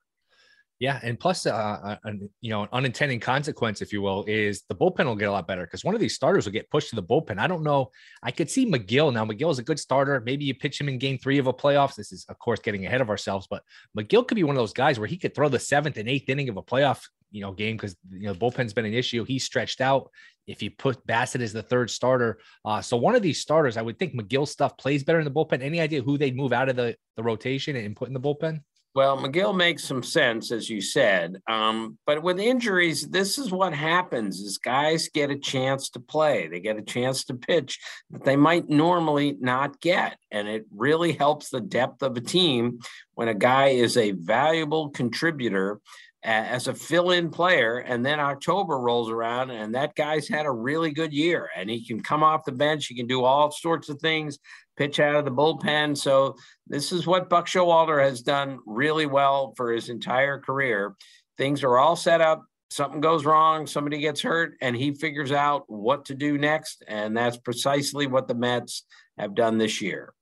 Yeah, 0.80 1.00
and 1.02 1.18
plus, 1.18 1.44
uh, 1.44 1.50
uh 1.50 1.96
an, 2.04 2.30
you 2.40 2.50
know, 2.50 2.62
an 2.62 2.68
unintended 2.72 3.20
consequence, 3.20 3.82
if 3.82 3.92
you 3.92 4.00
will, 4.00 4.24
is 4.28 4.62
the 4.68 4.76
bullpen 4.76 5.06
will 5.06 5.16
get 5.16 5.28
a 5.28 5.32
lot 5.32 5.48
better 5.48 5.62
because 5.62 5.84
one 5.84 5.94
of 5.94 6.00
these 6.00 6.14
starters 6.14 6.44
will 6.44 6.52
get 6.52 6.70
pushed 6.70 6.90
to 6.90 6.96
the 6.96 7.02
bullpen. 7.02 7.38
I 7.38 7.48
don't 7.48 7.64
know. 7.64 7.90
I 8.22 8.30
could 8.30 8.48
see 8.48 8.64
Megill 8.64 9.12
now. 9.12 9.24
Megill 9.24 9.50
is 9.50 9.58
a 9.58 9.64
good 9.64 9.80
starter. 9.80 10.22
Maybe 10.24 10.44
you 10.44 10.54
pitch 10.54 10.80
him 10.80 10.88
in 10.88 10.98
Game 10.98 11.18
Three 11.18 11.38
of 11.38 11.48
a 11.48 11.52
playoffs. 11.52 11.96
This 11.96 12.12
is, 12.12 12.24
of 12.28 12.38
course, 12.38 12.60
getting 12.60 12.86
ahead 12.86 13.00
of 13.00 13.10
ourselves, 13.10 13.48
but 13.50 13.64
Megill 13.98 14.26
could 14.26 14.36
be 14.36 14.44
one 14.44 14.54
of 14.54 14.60
those 14.60 14.72
guys 14.72 15.00
where 15.00 15.08
he 15.08 15.16
could 15.16 15.34
throw 15.34 15.48
the 15.48 15.58
seventh 15.58 15.96
and 15.96 16.08
eighth 16.08 16.28
inning 16.28 16.48
of 16.48 16.56
a 16.56 16.62
playoff, 16.62 17.02
you 17.32 17.40
know, 17.40 17.50
game 17.50 17.76
because 17.76 17.96
you 18.12 18.28
know 18.28 18.32
the 18.32 18.38
bullpen's 18.38 18.72
been 18.72 18.86
an 18.86 18.94
issue. 18.94 19.24
He's 19.24 19.44
stretched 19.44 19.80
out. 19.80 20.10
If 20.46 20.62
you 20.62 20.70
put 20.70 21.04
Bassitt 21.08 21.42
as 21.42 21.52
the 21.52 21.62
third 21.62 21.90
starter, 21.90 22.38
uh, 22.64 22.80
so 22.80 22.96
one 22.96 23.16
of 23.16 23.22
these 23.22 23.40
starters, 23.40 23.76
I 23.76 23.82
would 23.82 23.98
think 23.98 24.14
Megill 24.14 24.46
stuff 24.46 24.78
plays 24.78 25.02
better 25.02 25.18
in 25.18 25.24
the 25.24 25.30
bullpen. 25.32 25.60
Any 25.60 25.80
idea 25.80 26.02
who 26.02 26.18
they'd 26.18 26.36
move 26.36 26.52
out 26.52 26.68
of 26.68 26.76
the 26.76 26.96
the 27.16 27.22
rotation 27.24 27.74
and 27.74 27.96
put 27.96 28.06
in 28.06 28.14
the 28.14 28.20
bullpen? 28.20 28.60
Well, 28.98 29.16
Megill 29.16 29.54
makes 29.54 29.84
some 29.84 30.02
sense, 30.02 30.50
as 30.50 30.68
you 30.68 30.80
said. 30.80 31.40
Um, 31.48 31.98
but 32.04 32.20
with 32.20 32.40
injuries, 32.40 33.08
this 33.08 33.38
is 33.38 33.52
what 33.52 33.72
happens: 33.72 34.40
is 34.40 34.58
guys 34.58 35.08
get 35.08 35.30
a 35.30 35.38
chance 35.38 35.90
to 35.90 36.00
play, 36.00 36.48
they 36.48 36.58
get 36.58 36.78
a 36.78 36.82
chance 36.82 37.22
to 37.26 37.34
pitch 37.34 37.78
that 38.10 38.24
they 38.24 38.34
might 38.34 38.68
normally 38.68 39.36
not 39.38 39.80
get, 39.80 40.18
and 40.32 40.48
it 40.48 40.66
really 40.74 41.12
helps 41.12 41.48
the 41.48 41.60
depth 41.60 42.02
of 42.02 42.16
a 42.16 42.20
team 42.20 42.80
when 43.14 43.28
a 43.28 43.34
guy 43.34 43.68
is 43.68 43.96
a 43.96 44.10
valuable 44.10 44.90
contributor 44.90 45.78
as 46.24 46.66
a 46.66 46.74
fill-in 46.74 47.30
player 47.30 47.78
and 47.78 48.04
then 48.04 48.18
october 48.18 48.76
rolls 48.76 49.08
around 49.08 49.50
and 49.50 49.76
that 49.76 49.94
guy's 49.94 50.28
had 50.28 50.46
a 50.46 50.50
really 50.50 50.90
good 50.90 51.12
year 51.12 51.48
and 51.56 51.70
he 51.70 51.86
can 51.86 52.00
come 52.00 52.24
off 52.24 52.44
the 52.44 52.50
bench 52.50 52.86
he 52.86 52.96
can 52.96 53.06
do 53.06 53.22
all 53.22 53.52
sorts 53.52 53.88
of 53.88 54.00
things 54.00 54.36
pitch 54.78 55.00
out 55.00 55.16
of 55.16 55.24
the 55.24 55.30
bullpen 55.30 55.98
so 55.98 56.36
this 56.68 56.92
is 56.92 57.04
what 57.04 57.28
buck 57.28 57.46
showalter 57.46 58.00
has 58.00 58.22
done 58.22 58.60
really 58.64 59.06
well 59.06 59.52
for 59.56 59.72
his 59.72 59.88
entire 59.88 60.38
career 60.38 60.94
things 61.36 61.64
are 61.64 61.78
all 61.78 61.96
set 61.96 62.20
up 62.20 62.44
something 62.70 63.00
goes 63.00 63.24
wrong 63.24 63.66
somebody 63.66 63.98
gets 63.98 64.20
hurt 64.20 64.54
and 64.62 64.76
he 64.76 64.94
figures 64.94 65.32
out 65.32 65.64
what 65.66 66.04
to 66.04 66.14
do 66.14 66.38
next 66.38 66.84
and 66.86 67.16
that's 67.16 67.36
precisely 67.38 68.06
what 68.06 68.28
the 68.28 68.34
mets 68.34 68.86
have 69.18 69.34
done 69.34 69.58
this 69.58 69.82
year 69.82 70.14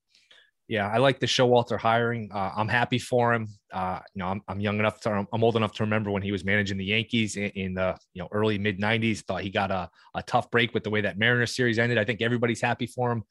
yeah, 0.68 0.88
I 0.88 0.98
like 0.98 1.20
the 1.20 1.26
Showalter 1.26 1.78
hiring. 1.78 2.28
Uh, 2.32 2.50
I'm 2.56 2.66
happy 2.66 2.98
for 2.98 3.32
him. 3.32 3.46
Uh, 3.72 4.00
you 4.14 4.18
know, 4.18 4.26
I'm, 4.26 4.42
I'm 4.48 4.58
young 4.58 4.80
enough 4.80 5.00
to, 5.02 5.24
I'm 5.32 5.44
old 5.44 5.54
enough 5.54 5.72
to 5.74 5.84
remember 5.84 6.10
when 6.10 6.22
he 6.22 6.32
was 6.32 6.44
managing 6.44 6.76
the 6.76 6.84
Yankees 6.84 7.36
in, 7.36 7.50
in 7.50 7.74
the 7.74 7.96
you 8.14 8.22
know 8.22 8.28
early 8.32 8.58
mid 8.58 8.80
'90s. 8.80 9.20
Thought 9.24 9.42
he 9.42 9.50
got 9.50 9.70
a, 9.70 9.88
a 10.16 10.22
tough 10.24 10.50
break 10.50 10.74
with 10.74 10.82
the 10.82 10.90
way 10.90 11.02
that 11.02 11.18
Mariners 11.18 11.54
series 11.54 11.78
ended. 11.78 11.98
I 11.98 12.04
think 12.04 12.20
everybody's 12.20 12.60
happy 12.60 12.86
for 12.86 13.12
him. 13.12 13.22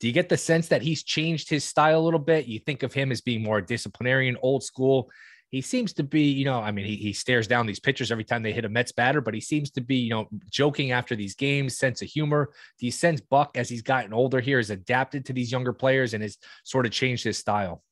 Do 0.00 0.06
you 0.06 0.12
get 0.12 0.28
the 0.28 0.36
sense 0.36 0.68
that 0.68 0.82
he's 0.82 1.02
changed 1.02 1.48
his 1.48 1.64
style 1.64 2.00
a 2.00 2.02
little 2.02 2.20
bit? 2.20 2.46
You 2.46 2.58
think 2.58 2.82
of 2.82 2.92
him 2.92 3.12
as 3.12 3.20
being 3.20 3.42
more 3.42 3.60
disciplinarian, 3.60 4.36
old 4.42 4.64
school 4.64 5.10
he 5.50 5.60
seems 5.60 5.92
to 5.94 6.04
be, 6.04 6.22
you 6.22 6.44
know, 6.44 6.60
I 6.60 6.70
mean, 6.70 6.86
he, 6.86 6.94
he 6.94 7.12
stares 7.12 7.48
down 7.48 7.66
these 7.66 7.80
pitchers 7.80 8.12
every 8.12 8.24
time 8.24 8.42
they 8.42 8.52
hit 8.52 8.64
a 8.64 8.68
Mets 8.68 8.92
batter, 8.92 9.20
but 9.20 9.34
he 9.34 9.40
seems 9.40 9.70
to 9.72 9.80
be, 9.80 9.96
you 9.96 10.10
know, 10.10 10.28
joking 10.48 10.92
after 10.92 11.16
these 11.16 11.34
games, 11.34 11.76
sense 11.76 12.02
of 12.02 12.08
humor. 12.08 12.50
Do 12.78 12.86
you 12.86 12.92
sense 12.92 13.20
Buck, 13.20 13.56
as 13.56 13.68
he's 13.68 13.82
gotten 13.82 14.12
older 14.12 14.40
here, 14.40 14.58
has 14.58 14.70
adapted 14.70 15.26
to 15.26 15.32
these 15.32 15.50
younger 15.50 15.72
players 15.72 16.14
and 16.14 16.22
has 16.22 16.38
sort 16.62 16.86
of 16.86 16.92
changed 16.92 17.24
his 17.24 17.36
style? 17.36 17.82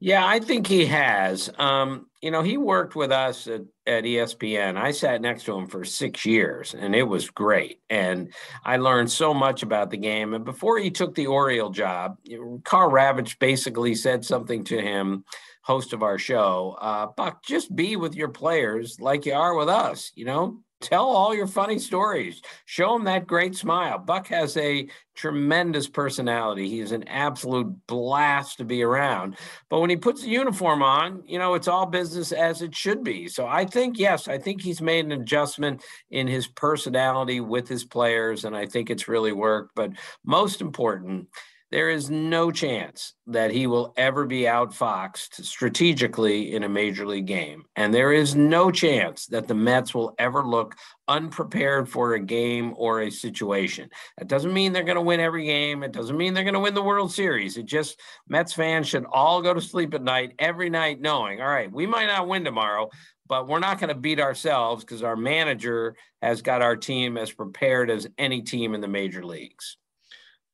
Yeah, 0.00 0.26
I 0.26 0.38
think 0.38 0.66
he 0.66 0.84
has. 0.86 1.50
Um, 1.58 2.06
you 2.20 2.30
know, 2.30 2.42
he 2.42 2.56
worked 2.56 2.94
with 2.94 3.10
us 3.12 3.46
at, 3.46 3.62
at 3.86 4.04
ESPN. 4.04 4.76
I 4.76 4.90
sat 4.90 5.22
next 5.22 5.44
to 5.44 5.56
him 5.56 5.66
for 5.66 5.84
six 5.84 6.26
years, 6.26 6.74
and 6.74 6.94
it 6.94 7.04
was 7.04 7.30
great. 7.30 7.80
And 7.88 8.32
I 8.64 8.76
learned 8.76 9.10
so 9.10 9.32
much 9.32 9.62
about 9.62 9.90
the 9.90 9.96
game. 9.96 10.34
And 10.34 10.44
before 10.44 10.78
he 10.78 10.90
took 10.90 11.14
the 11.14 11.26
Oriole 11.28 11.70
job, 11.70 12.18
Karl 12.64 12.90
Ravech 12.90 13.38
basically 13.38 13.94
said 13.94 14.24
something 14.24 14.64
to 14.64 14.80
him 14.80 15.24
host 15.62 15.94
of 15.94 16.02
our 16.02 16.18
show, 16.18 16.76
uh, 16.80 17.06
Buck, 17.16 17.42
just 17.42 17.74
be 17.74 17.96
with 17.96 18.14
your 18.14 18.28
players 18.28 19.00
like 19.00 19.24
you 19.24 19.32
are 19.32 19.56
with 19.56 19.68
us. 19.68 20.12
You 20.14 20.26
know, 20.26 20.58
tell 20.84 21.06
all 21.06 21.34
your 21.34 21.46
funny 21.46 21.78
stories. 21.78 22.42
Show 22.66 22.94
him 22.94 23.04
that 23.04 23.26
great 23.26 23.56
smile. 23.56 23.98
Buck 23.98 24.28
has 24.28 24.56
a 24.56 24.86
tremendous 25.14 25.88
personality. 25.88 26.68
He's 26.68 26.92
an 26.92 27.08
absolute 27.08 27.74
blast 27.86 28.58
to 28.58 28.64
be 28.64 28.82
around. 28.82 29.36
But 29.70 29.80
when 29.80 29.90
he 29.90 29.96
puts 29.96 30.22
the 30.22 30.28
uniform 30.28 30.82
on, 30.82 31.22
you 31.26 31.38
know, 31.38 31.54
it's 31.54 31.68
all 31.68 31.86
business 31.86 32.32
as 32.32 32.62
it 32.62 32.74
should 32.74 33.02
be. 33.02 33.28
So 33.28 33.46
I 33.46 33.64
think, 33.64 33.98
yes, 33.98 34.28
I 34.28 34.38
think 34.38 34.60
he's 34.60 34.80
made 34.82 35.04
an 35.04 35.12
adjustment 35.12 35.82
in 36.10 36.26
his 36.26 36.46
personality 36.46 37.40
with 37.40 37.68
his 37.68 37.84
players, 37.84 38.44
and 38.44 38.56
I 38.56 38.66
think 38.66 38.90
it's 38.90 39.08
really 39.08 39.32
worked. 39.32 39.74
But 39.74 39.92
most 40.24 40.60
important, 40.60 41.28
there 41.74 41.90
is 41.90 42.08
no 42.08 42.52
chance 42.52 43.14
that 43.26 43.50
he 43.50 43.66
will 43.66 43.92
ever 43.96 44.26
be 44.26 44.42
outfoxed 44.42 45.44
strategically 45.44 46.54
in 46.54 46.62
a 46.62 46.68
major 46.68 47.04
league 47.04 47.26
game. 47.26 47.64
And 47.74 47.92
there 47.92 48.12
is 48.12 48.36
no 48.36 48.70
chance 48.70 49.26
that 49.26 49.48
the 49.48 49.56
Mets 49.56 49.92
will 49.92 50.14
ever 50.20 50.44
look 50.44 50.76
unprepared 51.08 51.88
for 51.88 52.14
a 52.14 52.20
game 52.20 52.74
or 52.76 53.00
a 53.00 53.10
situation. 53.10 53.90
That 54.18 54.28
doesn't 54.28 54.52
mean 54.52 54.72
they're 54.72 54.84
going 54.84 54.94
to 54.94 55.02
win 55.02 55.18
every 55.18 55.46
game. 55.46 55.82
It 55.82 55.90
doesn't 55.90 56.16
mean 56.16 56.32
they're 56.32 56.44
going 56.44 56.54
to 56.54 56.60
win 56.60 56.74
the 56.74 56.80
World 56.80 57.12
Series. 57.12 57.56
It 57.56 57.66
just, 57.66 58.00
Mets 58.28 58.52
fans 58.52 58.86
should 58.86 59.06
all 59.12 59.42
go 59.42 59.52
to 59.52 59.60
sleep 59.60 59.94
at 59.94 60.02
night, 60.04 60.34
every 60.38 60.70
night, 60.70 61.00
knowing, 61.00 61.40
all 61.40 61.48
right, 61.48 61.72
we 61.72 61.88
might 61.88 62.06
not 62.06 62.28
win 62.28 62.44
tomorrow, 62.44 62.88
but 63.26 63.48
we're 63.48 63.58
not 63.58 63.80
going 63.80 63.88
to 63.88 64.00
beat 64.00 64.20
ourselves 64.20 64.84
because 64.84 65.02
our 65.02 65.16
manager 65.16 65.96
has 66.22 66.40
got 66.40 66.62
our 66.62 66.76
team 66.76 67.16
as 67.16 67.32
prepared 67.32 67.90
as 67.90 68.06
any 68.16 68.42
team 68.42 68.76
in 68.76 68.80
the 68.80 68.86
major 68.86 69.24
leagues 69.24 69.76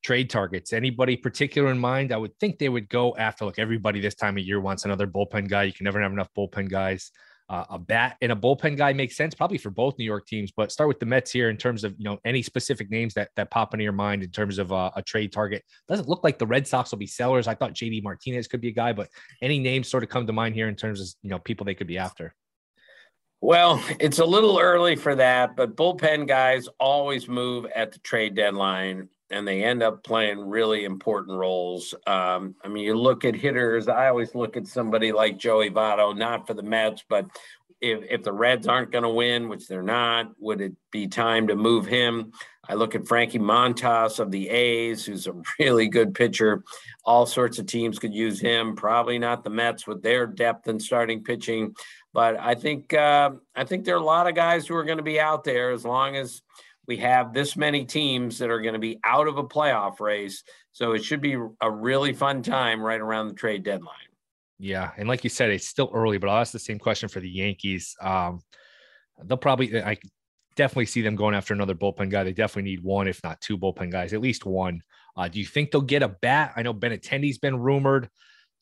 trade 0.03 0.31
targets. 0.31 0.73
Anybody 0.73 1.17
particular 1.17 1.71
in 1.71 1.79
mind? 1.79 2.13
I 2.13 2.17
would 2.17 2.39
think 2.39 2.59
they 2.59 2.69
would 2.69 2.89
go 2.89 3.17
after 3.17 3.45
like 3.45 3.59
everybody 3.59 4.01
this 4.01 4.15
time 4.15 4.37
of 4.37 4.45
year 4.45 4.61
wants 4.61 4.85
another 4.85 5.07
bullpen 5.07 5.49
guy. 5.49 5.65
You 5.65 5.73
can 5.73 5.85
never 5.85 6.01
have 6.01 6.13
enough 6.13 6.29
bullpen 6.37 6.71
guys. 6.71 7.11
Uh, 7.49 7.65
a 7.71 7.79
bat 7.81 8.17
and 8.23 8.31
a 8.31 8.37
bullpen 8.37 8.77
guy 8.77 8.93
makes 8.93 9.17
sense 9.17 9.35
probably 9.35 9.59
for 9.59 9.71
both 9.71 9.99
New 9.99 10.05
York 10.05 10.25
teams. 10.25 10.53
But 10.57 10.71
start 10.71 10.87
with 10.87 11.01
the 11.01 11.07
Mets 11.07 11.33
here 11.33 11.51
in 11.51 11.57
terms 11.57 11.83
of 11.83 11.95
you 11.99 12.05
know 12.05 12.19
any 12.25 12.43
specific 12.43 12.91
names 12.91 13.13
that 13.15 13.31
that 13.35 13.51
pop 13.51 13.75
into 13.75 13.83
your 13.83 13.93
mind 13.93 14.23
in 14.23 14.31
terms 14.31 14.59
of 14.59 14.73
uh, 14.73 14.91
a 14.95 15.03
trade 15.03 15.33
target. 15.33 15.65
Doesn't 15.89 16.09
look 16.09 16.23
like 16.23 16.39
the 16.39 16.47
Red 16.47 16.69
Sox 16.69 16.93
will 16.93 16.99
be 16.99 17.09
sellers. 17.09 17.49
I 17.49 17.57
thought 17.57 17.75
JD 17.75 18.05
Martinez 18.05 18.47
could 18.47 18.61
be 18.61 18.69
a 18.69 18.73
guy, 18.73 18.93
but 18.93 19.09
any 19.43 19.59
names 19.59 19.89
sort 19.89 20.05
of 20.05 20.09
come 20.09 20.29
to 20.29 20.33
mind 20.33 20.55
here 20.55 20.69
in 20.69 20.77
terms 20.77 21.01
of 21.01 21.09
you 21.23 21.31
know 21.31 21.41
people 21.41 21.65
they 21.65 21.75
could 21.75 21.89
be 21.89 21.99
after. 21.99 22.37
Well, 23.41 23.83
it's 23.99 24.21
a 24.21 24.25
little 24.25 24.61
early 24.61 24.95
for 24.95 25.17
that, 25.17 25.57
but 25.57 25.75
bullpen 25.75 26.29
guys 26.29 26.69
always 26.79 27.27
move 27.27 27.67
at 27.75 27.91
the 27.91 27.99
trade 28.01 28.37
deadline 28.37 29.09
and 29.31 29.47
they 29.47 29.63
end 29.63 29.83
up 29.83 30.03
playing 30.03 30.41
really 30.41 30.85
important 30.85 31.39
roles. 31.39 31.95
Um, 32.07 32.55
I 32.65 32.69
mean, 32.69 32.85
you 32.85 32.97
look 32.97 33.25
at 33.25 33.35
hitters, 33.35 33.89
I 33.89 34.09
always 34.09 34.35
look 34.35 34.57
at 34.57 34.67
somebody 34.67 35.13
like 35.13 35.39
Joey 35.39 35.71
Votto, 35.71 36.17
not 36.17 36.47
for 36.47 36.55
the 36.55 36.63
Mets, 36.63 37.05
but 37.09 37.27
if, 37.81 38.05
if 38.11 38.23
the 38.23 38.33
Reds 38.33 38.67
aren't 38.67 38.93
going 38.93 39.05
to 39.05 39.11
win, 39.11 39.49
which 39.49 39.67
they're 39.67 39.83
not, 39.83 40.33
would 40.39 40.61
it 40.61 40.73
be 40.91 41.07
time 41.07 41.47
to 41.47 41.57
move 41.57 41.87
him? 41.87 42.33
I 42.69 42.75
look 42.75 42.95
at 42.95 43.09
Frankie 43.09 43.39
Montas 43.39 44.21
of 44.21 44.31
the 44.31 44.49
A's, 44.49 45.05
who's 45.05 45.27
a 45.27 45.35
really 45.59 45.89
good 45.89 46.15
pitcher. 46.15 46.63
All 47.05 47.27
sorts 47.27 47.59
of 47.59 47.67
teams 47.67 47.99
could 47.99 48.15
use 48.15 48.41
him. 48.41 48.77
Probably 48.77 49.19
not 49.19 49.45
the 49.45 49.51
Mets 49.51 49.87
with 49.87 50.03
their 50.03 50.27
depth 50.27 50.69
in 50.69 50.79
starting 50.79 51.25
pitching, 51.25 51.75
but 52.13 52.39
I 52.39 52.55
think 52.55 52.93
uh, 52.93 53.31
I 53.57 53.65
think 53.65 53.85
there 53.85 53.95
are 53.95 54.01
a 54.01 54.05
lot 54.05 54.29
of 54.29 54.35
guys 54.35 54.67
who 54.67 54.75
are 54.77 54.85
going 54.85 54.99
to 54.99 55.05
be 55.05 55.19
out 55.19 55.45
there 55.45 55.71
as 55.71 55.85
long 55.85 56.17
as 56.17 56.43
we 56.91 56.97
have 56.97 57.33
this 57.33 57.57
many 57.57 57.85
teams 57.85 58.37
that 58.39 58.51
are 58.51 58.61
going 58.61 58.73
to 58.73 58.81
be 58.81 58.99
out 59.05 59.29
of 59.29 59.39
a 59.39 59.45
playoff 59.45 60.01
race. 60.01 60.43
So 60.73 60.91
it 60.91 61.05
should 61.05 61.21
be 61.21 61.37
a 61.61 61.71
really 61.71 62.13
fun 62.13 62.43
time 62.43 62.83
right 62.83 63.01
around 63.01 63.29
the 63.29 63.35
trade 63.35 63.63
deadline. 63.63 63.95
Yeah. 64.59 64.91
And 64.97 65.09
like 65.09 65.23
you 65.23 65.31
said, 65.31 65.51
it's 65.51 65.69
still 65.69 65.89
early, 65.95 66.19
but 66.19 66.29
I'll 66.29 66.41
ask 66.41 66.53
the 66.53 66.59
same 66.59 66.81
question 66.81 67.09
for 67.09 67.21
the 67.21 67.31
Yankees. 67.31 67.95
Um, 68.03 68.41
they'll 69.23 69.37
probably, 69.37 69.81
I 69.81 69.99
definitely 70.57 70.87
see 70.87 71.01
them 71.01 71.15
going 71.15 71.37
after 71.37 71.55
another 71.55 71.77
bullpen 71.77 72.11
guy. 72.11 72.25
They 72.25 72.33
definitely 72.33 72.69
need 72.73 72.83
one, 72.83 73.07
if 73.07 73.23
not 73.23 73.41
two 73.41 73.57
bullpen 73.57 73.93
guys, 73.93 74.13
at 74.13 74.21
least 74.21 74.45
one. 74.45 74.83
Uh, 75.17 75.29
do 75.29 75.39
you 75.39 75.47
think 75.47 75.71
they'll 75.71 75.83
get 75.83 76.03
a 76.03 76.09
bat? 76.09 76.55
I 76.57 76.63
know 76.63 76.75
Benintendi's 76.75 77.39
been 77.39 77.57
rumored. 77.57 78.11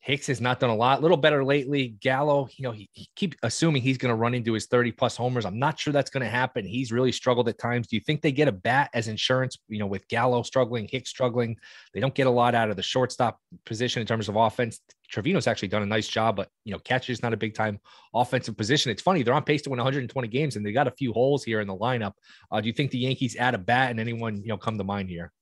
Hicks 0.00 0.28
has 0.28 0.40
not 0.40 0.60
done 0.60 0.70
a 0.70 0.74
lot, 0.74 1.00
a 1.00 1.02
little 1.02 1.16
better 1.16 1.44
lately. 1.44 1.96
Gallo, 2.00 2.48
you 2.56 2.62
know, 2.62 2.70
he, 2.70 2.88
he 2.92 3.08
keep 3.16 3.34
assuming 3.42 3.82
he's 3.82 3.98
going 3.98 4.10
to 4.10 4.14
run 4.14 4.32
into 4.32 4.52
his 4.52 4.66
30 4.66 4.92
plus 4.92 5.16
homers. 5.16 5.44
I'm 5.44 5.58
not 5.58 5.78
sure 5.78 5.92
that's 5.92 6.08
going 6.08 6.22
to 6.22 6.30
happen. 6.30 6.64
He's 6.64 6.92
really 6.92 7.10
struggled 7.10 7.48
at 7.48 7.58
times. 7.58 7.88
Do 7.88 7.96
you 7.96 8.00
think 8.00 8.22
they 8.22 8.30
get 8.30 8.48
a 8.48 8.52
bat 8.52 8.90
as 8.94 9.08
insurance, 9.08 9.58
you 9.68 9.78
know, 9.78 9.86
with 9.86 10.06
Gallo 10.08 10.42
struggling, 10.42 10.88
Hicks 10.88 11.10
struggling? 11.10 11.56
They 11.92 12.00
don't 12.00 12.14
get 12.14 12.28
a 12.28 12.30
lot 12.30 12.54
out 12.54 12.70
of 12.70 12.76
the 12.76 12.82
shortstop 12.82 13.40
position 13.66 14.00
in 14.00 14.06
terms 14.06 14.28
of 14.28 14.36
offense. 14.36 14.80
Trevino's 15.12 15.46
actually 15.46 15.68
done 15.68 15.82
a 15.82 15.86
nice 15.86 16.06
job, 16.06 16.36
but 16.36 16.48
you 16.64 16.72
know, 16.72 16.78
catcher 16.78 17.12
is 17.12 17.22
not 17.22 17.32
a 17.32 17.36
big 17.36 17.54
time 17.54 17.80
offensive 18.14 18.56
position. 18.56 18.92
It's 18.92 19.02
funny, 19.02 19.22
they're 19.22 19.34
on 19.34 19.44
pace 19.44 19.62
to 19.62 19.70
win 19.70 19.78
120 19.78 20.28
games 20.28 20.56
and 20.56 20.64
they 20.64 20.72
got 20.72 20.86
a 20.86 20.92
few 20.92 21.12
holes 21.12 21.42
here 21.42 21.60
in 21.60 21.66
the 21.66 21.76
lineup. 21.76 22.12
Uh, 22.52 22.60
do 22.60 22.68
you 22.68 22.72
think 22.72 22.92
the 22.92 22.98
Yankees 22.98 23.36
add 23.36 23.54
a 23.54 23.58
bat 23.58 23.90
and 23.90 23.98
anyone, 23.98 24.36
you 24.36 24.48
know, 24.48 24.58
come 24.58 24.78
to 24.78 24.84
mind 24.84 25.08
here? 25.08 25.32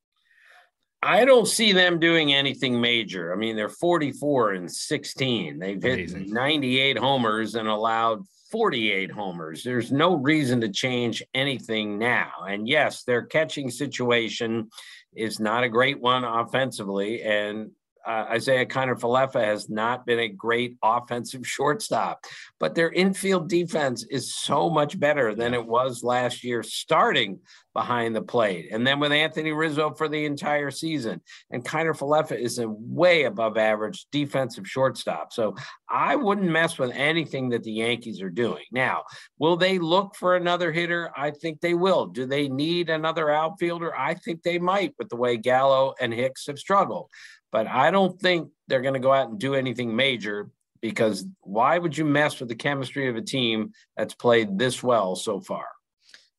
I 1.07 1.25
don't 1.25 1.47
see 1.47 1.73
them 1.73 2.01
doing 2.01 2.35
anything 2.35 2.81
major. 2.81 3.33
I 3.33 3.37
mean, 3.37 3.55
they're 3.55 3.69
44 3.69 4.55
and 4.55 4.71
16. 4.71 5.59
They've 5.59 5.77
Amazing. 5.77 6.25
hit 6.25 6.29
98 6.31 6.99
homers 6.99 7.55
and 7.55 7.69
allowed 7.69 8.25
48 8.51 9.13
homers. 9.13 9.63
There's 9.63 9.93
no 9.93 10.17
reason 10.17 10.61
to 10.63 10.69
change 10.69 11.23
anything 11.33 11.97
now. 11.97 12.33
And 12.49 12.67
yes, 12.67 13.05
their 13.05 13.23
catching 13.23 13.71
situation 13.71 14.69
is 15.15 15.39
not 15.39 15.63
a 15.63 15.69
great 15.69 16.01
one 16.01 16.25
offensively. 16.25 17.23
And 17.23 17.71
uh, 18.07 18.27
Isiah 18.35 18.67
Kiner-Falefa 18.67 19.45
has 19.45 19.69
not 19.69 20.07
been 20.07 20.21
a 20.21 20.29
great 20.29 20.77
offensive 20.83 21.47
shortstop, 21.47 22.25
but 22.61 22.75
their 22.75 22.93
infield 22.93 23.49
defense 23.49 24.05
is 24.11 24.35
so 24.35 24.71
much 24.71 24.99
better 24.99 25.35
than 25.35 25.55
it 25.55 25.67
was 25.67 26.03
last 26.03 26.45
year, 26.45 26.63
starting 26.63 27.41
behind 27.77 28.17
the 28.17 28.23
plate. 28.23 28.69
And 28.73 28.87
then 28.87 28.99
with 28.99 29.13
Anthony 29.13 29.53
Rizzo 29.53 29.93
for 29.93 30.09
the 30.09 30.25
entire 30.25 30.71
season. 30.71 31.21
And 31.51 31.63
Kiner-Falefa 31.63 32.39
is 32.39 32.59
a 32.59 32.69
way 32.69 33.25
above 33.25 33.59
average 33.59 34.07
defensive 34.11 34.67
shortstop. 34.67 35.31
So 35.35 35.55
I 35.91 36.17
wouldn't 36.17 36.51
mess 36.51 36.79
with 36.79 36.91
anything 36.93 37.51
that 37.51 37.65
the 37.65 37.73
Yankees 37.73 38.23
are 38.23 38.31
doing. 38.31 38.65
Now, 38.73 39.03
will 39.39 39.59
they 39.59 39.79
look 39.79 40.17
for 40.17 40.37
another 40.37 40.73
hitter? 40.73 41.11
I 41.15 41.33
think 41.33 41.61
they 41.61 41.75
will. 41.75 42.07
Do 42.07 42.25
they 42.25 42.49
need 42.49 42.89
another 42.89 43.31
outfielder? 43.31 43.95
I 43.95 44.15
think 44.15 44.43
they 44.43 44.59
might 44.59 44.95
with 44.99 45.11
the 45.11 45.17
way 45.17 45.37
Gallo 45.37 45.93
and 46.01 46.15
Hicks 46.15 46.47
have 46.47 46.59
struggled. 46.59 47.11
But 47.57 47.69
I 47.69 47.91
don't 47.91 48.21
think 48.21 48.51
they're 48.69 48.83
going 48.83 48.93
to 48.93 49.01
go 49.01 49.15
out 49.15 49.31
and 49.31 49.39
do 49.39 49.55
anything 49.55 49.97
major 49.97 50.51
because 50.83 51.25
why 51.41 51.79
would 51.79 51.97
you 51.97 52.05
mess 52.05 52.39
with 52.39 52.51
the 52.51 52.55
chemistry 52.55 53.09
of 53.09 53.17
a 53.17 53.23
team 53.23 53.73
that's 53.97 54.13
played 54.13 54.59
this 54.59 54.83
well 54.83 55.17
so 55.17 55.41
far? 55.41 55.65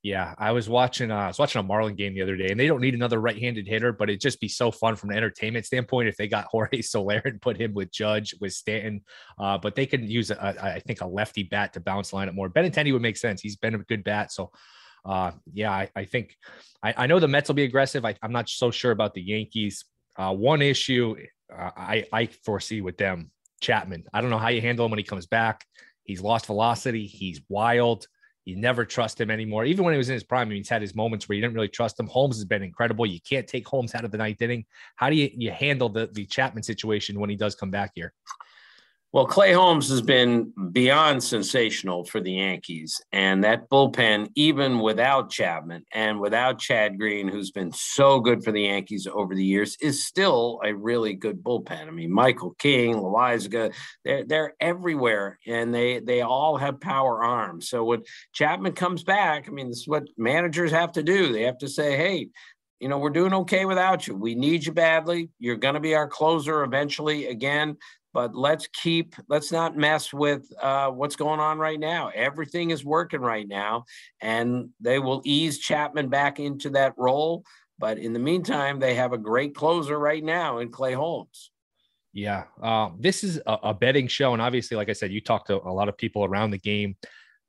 Yeah, 0.04 0.36
I 0.38 0.52
was 0.52 0.70
watching. 0.70 1.10
Uh, 1.10 1.16
I 1.16 1.28
was 1.28 1.40
watching 1.40 1.60
a 1.60 1.64
Marlin 1.64 1.96
game 1.96 2.14
the 2.14 2.22
other 2.22 2.38
day, 2.38 2.50
and 2.52 2.60
they 2.60 2.68
don't 2.68 2.82
need 2.82 2.94
another 2.94 3.20
right-handed 3.20 3.68
hitter, 3.68 3.92
but 3.92 4.12
it'd 4.12 4.22
just 4.22 4.40
be 4.40 4.48
so 4.48 4.70
fun 4.70 4.96
from 4.96 5.10
an 5.10 5.18
entertainment 5.18 5.66
standpoint 5.66 6.08
if 6.08 6.18
they 6.18 6.28
got 6.28 6.46
Jorge 6.52 6.84
Soler 6.84 7.20
and 7.26 7.42
put 7.42 7.60
him 7.60 7.74
with 7.74 7.92
Judge 7.92 8.36
with 8.40 8.54
Stanton. 8.54 9.02
Uh, 9.40 9.58
but 9.58 9.74
they 9.74 9.88
could 9.88 10.08
use, 10.08 10.30
a, 10.30 10.36
a, 10.36 10.66
I 10.76 10.80
think, 10.82 11.02
a 11.02 11.08
lefty 11.08 11.42
bat 11.42 11.74
to 11.74 11.80
bounce 11.80 12.14
line 12.14 12.30
up 12.30 12.36
more. 12.36 12.48
Benintendi 12.48 12.94
would 12.94 13.02
make 13.02 13.18
sense. 13.18 13.42
He's 13.42 13.56
been 13.56 13.74
a 13.74 13.80
good 13.80 14.04
bat, 14.04 14.32
so 14.32 14.52
uh, 15.04 15.32
yeah, 15.52 15.72
I, 15.72 15.90
I 15.96 16.06
think 16.06 16.38
I, 16.84 16.94
I, 16.96 17.08
know 17.08 17.20
the 17.20 17.28
Mets 17.28 17.50
will 17.50 17.56
be 17.56 17.64
aggressive. 17.64 18.06
I, 18.06 18.14
am 18.22 18.32
not 18.32 18.50
so 18.50 18.70
sure 18.70 18.92
about 18.92 19.16
the 19.16 19.22
Yankees. 19.22 19.84
Uh, 20.18 20.34
one 20.34 20.62
issue 20.62 21.16
uh, 21.54 21.72
I, 21.76 22.06
I 22.12 22.26
foresee 22.26 22.82
with 22.82 22.98
them, 22.98 23.32
Chapman. 23.62 24.06
I 24.14 24.22
don't 24.22 24.30
know 24.30 24.38
how 24.38 24.50
you 24.50 24.62
handle 24.62 24.86
him 24.86 24.92
when 24.92 25.00
he 25.00 25.04
comes 25.04 25.26
back. 25.26 25.66
He's 26.04 26.22
lost 26.22 26.46
velocity. 26.46 27.06
He's 27.06 27.42
wild. 27.50 28.08
You 28.46 28.56
never 28.56 28.86
trust 28.86 29.20
him 29.20 29.30
anymore. 29.30 29.66
Even 29.66 29.84
when 29.84 29.94
he 29.94 29.98
was 29.98 30.08
in 30.08 30.14
his 30.14 30.24
prime, 30.24 30.50
he's 30.50 30.70
had 30.70 30.82
his 30.82 30.96
moments 30.96 31.28
where 31.28 31.36
you 31.36 31.42
didn't 31.42 31.56
really 31.56 31.68
trust 31.68 32.00
him. 32.00 32.08
Holmes 32.08 32.38
has 32.38 32.46
been 32.46 32.64
incredible. 32.64 33.06
You 33.06 33.20
can't 33.28 33.46
take 33.46 33.68
Holmes 33.68 33.94
out 33.94 34.06
of 34.06 34.12
the 34.12 34.18
ninth 34.18 34.42
inning. 34.42 34.66
How 34.96 35.10
do 35.10 35.18
you, 35.18 35.30
you 35.34 35.52
handle 35.52 35.90
the, 35.90 36.10
the 36.14 36.26
Chapman 36.26 36.64
situation 36.64 37.20
when 37.20 37.30
he 37.30 37.36
does 37.36 37.56
come 37.56 37.72
back 37.72 37.92
here? 37.94 38.14
Well, 39.18 39.26
Clay 39.26 39.52
Holmes 39.52 39.90
has 39.90 40.04
been 40.04 40.54
beyond 40.72 41.24
sensational 41.24 42.04
for 42.04 42.22
the 42.22 42.34
Yankees. 42.34 43.02
And 43.12 43.44
that 43.44 43.68
bullpen, 43.68 44.30
even 44.36 44.78
without 44.78 45.32
Chapman 45.32 45.86
and 45.92 46.20
without 46.20 46.60
Chad 46.60 47.00
Green, 47.00 47.28
who's 47.28 47.50
been 47.50 47.72
so 47.72 48.20
good 48.20 48.44
for 48.44 48.52
the 48.52 48.62
Yankees 48.62 49.08
over 49.12 49.34
the 49.34 49.44
years, 49.44 49.76
is 49.82 50.06
still 50.06 50.62
a 50.64 50.72
really 50.72 51.16
good 51.16 51.42
bullpen. 51.42 51.88
I 51.88 51.90
mean, 51.90 52.14
Michael 52.14 52.54
King, 52.60 52.94
Loaisiga, 52.94 53.74
they're, 54.06 54.24
they're 54.24 54.54
everywhere 54.60 55.40
and 55.48 55.74
they, 55.74 55.98
they 56.00 56.22
all 56.22 56.56
have 56.56 56.80
power 56.80 57.24
arms. 57.24 57.70
So 57.70 57.86
when 57.86 58.04
Chapman 58.34 58.74
comes 58.74 59.04
back, 59.04 59.48
I 59.48 59.52
mean, 59.52 59.70
this 59.70 59.80
is 59.80 59.88
what 59.88 60.04
managers 60.16 60.70
have 60.70 60.92
to 60.92 61.02
do. 61.02 61.34
They 61.34 61.42
have 61.42 61.58
to 61.58 61.68
say, 61.68 61.98
hey, 61.98 62.30
you 62.80 62.88
know, 62.88 63.00
we're 63.00 63.10
doing 63.10 63.34
okay 63.34 63.66
without 63.66 64.06
you. 64.06 64.16
We 64.16 64.36
need 64.36 64.64
you 64.64 64.74
badly. 64.74 65.32
You're 65.40 65.56
going 65.56 65.74
to 65.74 65.80
be 65.80 65.96
our 65.96 66.08
closer 66.08 66.64
eventually 66.64 67.26
again 67.26 67.78
but 68.14 68.36
let's 68.36 68.68
keep 68.68 69.16
let's 69.28 69.52
not 69.52 69.78
mess 69.78 70.14
with 70.14 70.52
uh, 70.62 70.90
what's 70.90 71.16
going 71.16 71.40
on 71.40 71.60
right 71.60 71.80
now. 71.80 72.10
Everything 72.14 72.72
is 72.72 72.84
working 72.84 73.22
right 73.22 73.48
now 73.48 73.86
and 74.22 74.70
they 74.80 75.00
will 75.00 75.22
ease 75.26 75.60
chapman 75.60 76.10
back 76.10 76.40
into 76.40 76.70
that 76.72 76.94
role. 76.98 77.44
But 77.80 78.00
in 78.00 78.14
the 78.14 78.20
meantime 78.20 78.80
they 78.80 78.96
have 78.96 79.14
a 79.14 79.18
great 79.18 79.54
closer 79.56 80.00
right 80.00 80.24
now 80.24 80.60
in 80.60 80.70
clay 80.70 80.94
holmes. 80.94 81.52
Yeah, 82.14 82.46
uh, 82.64 82.90
this 82.98 83.24
is 83.24 83.40
a, 83.46 83.58
a, 83.62 83.74
betting 83.76 84.08
show, 84.08 84.34
and 84.34 84.42
obviously, 84.42 84.76
like 84.76 84.90
I 84.90 84.94
said, 84.94 85.12
you 85.12 85.22
talked 85.22 85.48
to 85.48 85.58
a 85.58 85.70
lot 85.70 85.88
of 85.88 85.96
people 85.96 86.26
around 86.26 86.50
the 86.50 86.58
game. 86.58 86.96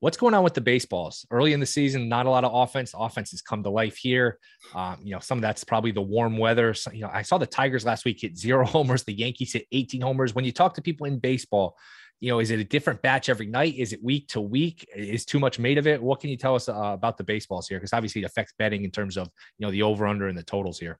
What's 0.01 0.17
going 0.17 0.35
on 0.35 0.45
with 0.45 0.55
the 0.55 0.61
baseballs? 0.61 1.27
Early 1.31 1.53
in 1.53 1.61
the 1.61 1.67
season, 1.67 2.09
not 2.09 2.27
a 2.27 2.31
lot 2.31 2.45
of 2.45 2.55
offense. 2.55 2.95
Offense 2.97 3.33
has 3.33 3.43
come 3.43 3.65
to 3.65 3.71
life 3.71 3.97
here. 3.97 4.39
Um, 4.73 4.99
you 5.03 5.13
know, 5.13 5.19
some 5.19 5.39
of 5.39 5.43
that's 5.43 5.65
probably 5.65 5.91
the 5.91 6.01
warm 6.03 6.39
weather. 6.39 6.73
So, 6.73 6.93
you 6.93 7.01
know, 7.01 7.11
I 7.13 7.23
saw 7.23 7.37
the 7.37 7.47
Tigers 7.47 7.85
last 7.85 8.05
week 8.05 8.21
hit 8.21 8.39
zero 8.39 8.65
homers. 8.67 9.03
The 9.03 9.13
Yankees 9.13 9.55
hit 9.55 9.67
18 9.73 10.01
homers. 10.01 10.35
When 10.35 10.45
you 10.45 10.53
talk 10.53 10.75
to 10.75 10.83
people 10.83 11.07
in 11.07 11.19
baseball, 11.19 11.77
you 12.21 12.31
know, 12.31 12.39
is 12.39 12.51
it 12.51 12.61
a 12.61 12.65
different 12.65 13.03
batch 13.03 13.29
every 13.29 13.47
night? 13.47 13.75
Is 13.77 13.93
it 13.93 14.03
week 14.03 14.29
to 14.29 14.41
week? 14.41 14.89
Is 14.95 15.25
too 15.25 15.41
much 15.41 15.59
made 15.59 15.79
of 15.79 15.87
it? 15.87 16.01
What 16.01 16.21
can 16.21 16.31
you 16.31 16.37
tell 16.37 16.55
us 16.55 16.69
uh, 16.69 16.75
about 16.75 17.17
the 17.17 17.25
baseballs 17.25 17.69
here? 17.69 17.79
Because 17.79 17.93
obviously 17.93 18.23
it 18.23 18.25
affects 18.25 18.55
betting 18.59 18.85
in 18.85 18.91
terms 18.91 19.17
of 19.17 19.29
you 19.59 19.67
know 19.67 19.71
the 19.71 19.83
over 19.83 20.07
under 20.07 20.29
and 20.29 20.39
the 20.39 20.43
totals 20.43 20.79
here. 20.79 20.99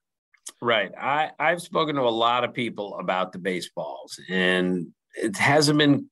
Right. 0.61 0.91
I, 0.97 1.31
I've 1.39 1.61
spoken 1.61 1.95
to 1.95 2.01
a 2.01 2.09
lot 2.09 2.43
of 2.43 2.53
people 2.53 2.97
about 2.99 3.31
the 3.31 3.39
baseballs, 3.39 4.19
and 4.29 4.87
it 5.15 5.37
hasn't 5.37 5.77
been 5.77 6.09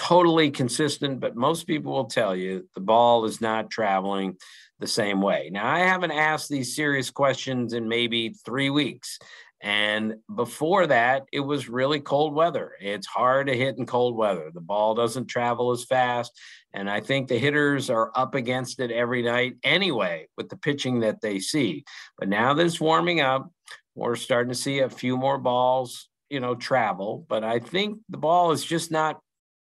totally 0.00 0.50
consistent, 0.50 1.20
but 1.20 1.36
most 1.36 1.66
people 1.66 1.92
will 1.92 2.06
tell 2.06 2.34
you 2.34 2.66
the 2.74 2.80
ball 2.80 3.26
is 3.26 3.42
not 3.42 3.70
traveling 3.70 4.34
the 4.78 4.86
same 4.86 5.20
way. 5.20 5.50
Now, 5.52 5.66
I 5.66 5.80
haven't 5.80 6.12
asked 6.12 6.48
these 6.48 6.74
serious 6.74 7.10
questions 7.10 7.74
in 7.74 7.86
maybe 7.86 8.30
three 8.30 8.70
weeks. 8.70 9.18
And 9.60 10.14
before 10.34 10.86
that, 10.86 11.26
it 11.34 11.40
was 11.40 11.68
really 11.68 12.00
cold 12.00 12.34
weather. 12.34 12.72
It's 12.80 13.06
hard 13.06 13.48
to 13.48 13.54
hit 13.54 13.76
in 13.76 13.84
cold 13.84 14.16
weather. 14.16 14.50
The 14.54 14.62
ball 14.62 14.94
doesn't 14.94 15.26
travel 15.26 15.70
as 15.70 15.84
fast. 15.84 16.32
And 16.72 16.88
I 16.88 17.00
think 17.00 17.28
the 17.28 17.38
hitters 17.38 17.90
are 17.90 18.10
up 18.14 18.34
against 18.34 18.80
it 18.80 18.90
every 18.90 19.22
night 19.22 19.56
anyway 19.62 20.28
with 20.38 20.48
the 20.48 20.56
pitching 20.56 21.00
that 21.00 21.20
they 21.20 21.40
see. 21.40 21.84
But 22.18 22.30
now 22.30 22.54
that 22.54 22.64
it's 22.64 22.80
warming 22.80 23.20
up, 23.20 23.50
we're 23.94 24.16
starting 24.16 24.50
to 24.50 24.58
see 24.58 24.78
a 24.78 24.88
few 24.88 25.18
more 25.18 25.36
balls, 25.36 26.08
you 26.30 26.40
know, 26.40 26.54
travel. 26.54 27.26
But 27.28 27.44
I 27.44 27.58
think 27.58 27.98
the 28.08 28.16
ball 28.16 28.52
is 28.52 28.64
just 28.64 28.90
not 28.90 29.20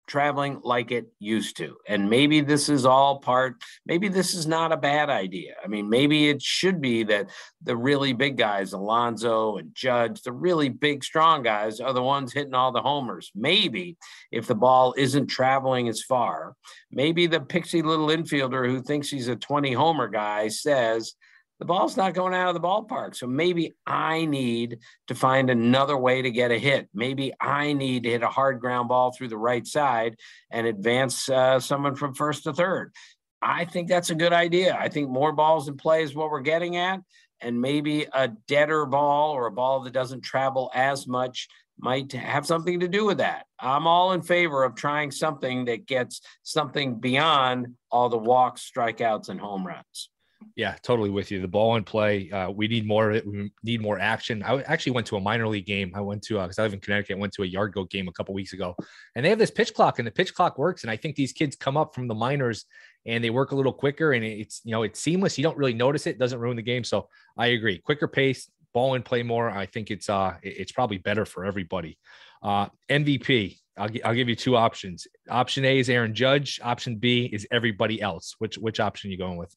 traveling 0.09 0.61
like 0.65 0.91
it 0.91 1.07
used 1.19 1.57
to. 1.59 1.77
And 1.87 2.11
maybe 2.11 2.41
this 2.41 2.69
is 2.69 2.85
all 2.85 3.21
part, 3.21 3.63
maybe 3.87 4.09
this 4.09 4.35
is 4.35 4.47
not 4.47 4.73
a 4.73 4.77
bad 4.77 5.11
idea. 5.11 5.55
I 5.63 5.69
mean, 5.69 5.89
maybe 5.89 6.29
it 6.29 6.43
should 6.43 6.81
be 6.81 7.05
that 7.05 7.31
the 7.63 7.77
really 7.77 8.13
big 8.13 8.37
guys, 8.37 8.73
Alonso 8.73 9.59
and 9.59 9.75
Judge, 9.75 10.23
the 10.23 10.33
really 10.33 10.69
big, 10.69 11.05
strong 11.05 11.43
guys 11.43 11.79
are 11.79 11.93
the 11.93 12.03
ones 12.03 12.33
hitting 12.33 12.55
all 12.55 12.73
the 12.73 12.83
homers. 12.83 13.31
Maybe 13.35 13.97
if 14.33 14.47
the 14.47 14.55
ball 14.55 14.95
isn't 14.97 15.29
traveling 15.29 15.89
as 15.89 16.03
far, 16.03 16.55
maybe 16.91 17.27
the 17.27 17.41
pixie 17.41 17.83
little 17.83 18.09
infielder 18.09 18.67
who 18.67 18.83
thinks 18.83 19.11
he's 19.11 19.29
a 19.29 19.37
20 19.37 19.73
homer 19.73 20.09
guy 20.09 20.49
says, 20.49 21.15
the 21.59 21.65
ball's 21.65 21.97
not 21.97 22.15
going 22.15 22.35
out 22.35 22.49
of 22.49 22.55
the 22.55 22.61
ballpark. 22.61 23.17
So 23.17 23.27
maybe 23.27 23.75
I 23.87 24.25
need 24.25 24.79
to 25.09 25.15
find 25.15 25.51
another 25.51 25.97
way 25.97 26.23
to 26.23 26.31
get 26.31 26.51
a 26.51 26.59
hit. 26.59 26.89
Maybe 26.95 27.33
I 27.41 27.73
need 27.73 28.05
to 28.05 28.11
hit 28.11 28.23
a 28.23 28.29
hard 28.29 28.61
ground 28.61 28.89
ball 28.89 29.13
through 29.13 29.29
the 29.29 29.39
right 29.39 29.67
side 29.67 30.17
and 30.51 30.67
advance 30.67 31.29
uh, 31.29 31.59
someone 31.59 31.97
from 31.97 32.15
first 32.15 32.45
to 32.45 32.53
third. 32.53 32.93
I 33.43 33.65
think 33.65 33.89
that's 33.89 34.11
a 34.11 34.15
good 34.15 34.33
idea. 34.33 34.77
I 34.79 34.89
think 34.89 35.09
more 35.11 35.33
balls 35.33 35.69
in 35.69 35.77
play 35.77 36.03
is 36.03 36.15
what 36.15 36.31
we're 36.31 36.41
getting 36.41 36.77
at. 36.77 37.01
And 37.41 37.61
maybe 37.61 38.07
a 38.13 38.29
deader 38.49 38.85
ball 38.87 39.31
or 39.33 39.47
a 39.47 39.53
ball 39.53 39.81
that 39.81 39.93
doesn't 39.93 40.23
travel 40.23 40.71
as 40.75 41.07
much 41.07 41.49
might 41.79 42.11
have 42.13 42.45
something 42.45 42.81
to 42.81 42.89
do 42.89 43.05
with 43.05 43.19
that. 43.19 43.47
I'm 43.61 43.87
all 43.87 44.13
in 44.13 44.23
favor 44.23 44.65
of 44.65 44.75
trying 44.75 45.13
something 45.13 45.67
that 45.67 45.87
gets 45.87 46.21
something 46.43 46.99
beyond 46.99 47.75
all 47.91 48.09
the 48.09 48.19
walks, 48.19 48.69
strikeouts, 48.69 49.29
and 49.29 49.41
home 49.41 49.65
runs. 49.65 50.11
Yeah, 50.55 50.77
totally 50.83 51.11
with 51.11 51.31
you. 51.31 51.41
The 51.41 51.49
ball 51.49 51.77
in 51.77 51.85
play, 51.85 52.31
uh, 52.31 52.51
we 52.51 52.69
need 52.69 52.87
more 52.87 53.11
of 53.11 53.17
it. 53.17 53.27
We 53.27 53.51
need 53.65 53.81
more 53.81 53.99
action. 53.99 54.43
I 54.43 54.63
actually 54.63 54.93
went 54.93 55.07
to 55.09 55.17
a 55.17 55.21
minor 55.21 55.49
league 55.49 55.67
game. 55.67 55.93
I 55.95 56.01
went 56.01 56.23
to 56.25 56.35
because 56.35 56.59
uh, 56.59 56.63
I 56.63 56.65
live 56.65 56.75
in 56.75 56.81
Connecticut. 56.81 57.17
I 57.17 57.21
went 57.21 57.33
to 57.35 57.43
a 57.43 57.47
yard 57.47 57.73
goat 57.73 57.91
game 57.91 58.09
a 58.09 58.13
couple 58.13 58.35
weeks 58.35 58.53
ago, 58.53 58.77
and 59.15 59.25
they 59.25 59.31
have 59.31 59.39
this 59.39 59.51
pitch 59.51 59.75
clock, 59.75 59.99
and 59.99 60.07
the 60.07 60.13
pitch 60.13 60.35
clock 60.35 60.59
works. 60.59 60.83
And 60.83 60.91
I 60.91 60.97
think 60.97 61.17
these 61.17 61.33
kids 61.33 61.57
come 61.57 61.77
up 61.77 61.95
from 61.95 62.09
the 62.09 62.15
minors 62.15 62.65
and 63.07 63.23
they 63.23 63.31
work 63.31 63.53
a 63.53 63.57
little 63.57 63.73
quicker, 63.73 64.13
and 64.13 64.25
it's 64.25 64.61
you 64.65 64.73
know 64.73 64.83
it's 64.83 65.01
seamless. 65.01 65.39
You 65.39 65.45
don't 65.45 65.57
really 65.57 65.75
notice 65.75 66.07
it. 66.07 66.19
doesn't 66.19 66.39
ruin 66.39 66.57
the 66.57 66.63
game. 66.63 66.85
So 66.85 67.09
I 67.37 67.49
agree. 67.49 67.79
Quicker 67.79 68.09
pace, 68.09 68.51
ball 68.73 68.95
in 68.95 69.03
play 69.03 69.23
more. 69.23 69.51
I 69.51 69.67
think 69.67 69.91
it's 69.91 70.09
uh 70.09 70.35
it's 70.43 70.73
probably 70.73 70.99
better 70.99 71.25
for 71.25 71.45
everybody. 71.45 71.99
Uh, 72.43 72.69
MVP. 72.89 73.59
I'll, 73.77 73.89
I'll 74.05 74.15
give 74.15 74.29
you 74.29 74.35
two 74.35 74.57
options. 74.57 75.07
Option 75.31 75.65
A 75.65 75.79
is 75.79 75.89
Aaron 75.89 76.15
Judge. 76.15 76.61
Option 76.63 76.97
B 76.97 77.31
is 77.33 77.47
everybody 77.51 78.03
else. 78.03 78.35
Which 78.39 78.59
which 78.59 78.81
option 78.81 79.09
are 79.09 79.13
you 79.13 79.19
going 79.19 79.37
with? 79.37 79.55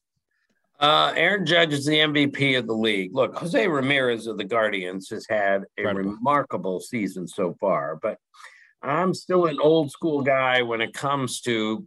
Uh, 0.82 1.14
Aaron 1.16 1.46
Judge 1.46 1.72
is 1.72 1.86
the 1.86 1.98
MVP 1.98 2.58
of 2.58 2.66
the 2.66 2.74
league. 2.74 3.14
Look, 3.14 3.36
Jose 3.36 3.68
Ramirez 3.68 4.26
of 4.26 4.36
the 4.36 4.42
Guardians 4.42 5.08
has 5.10 5.24
had 5.30 5.62
a 5.62 5.66
Incredible. 5.82 6.10
remarkable 6.10 6.80
season 6.80 7.28
so 7.28 7.54
far, 7.60 8.00
but 8.02 8.18
I'm 8.82 9.14
still 9.14 9.46
an 9.46 9.60
old 9.60 9.92
school 9.92 10.22
guy 10.22 10.62
when 10.62 10.80
it 10.80 10.92
comes 10.92 11.40
to 11.42 11.86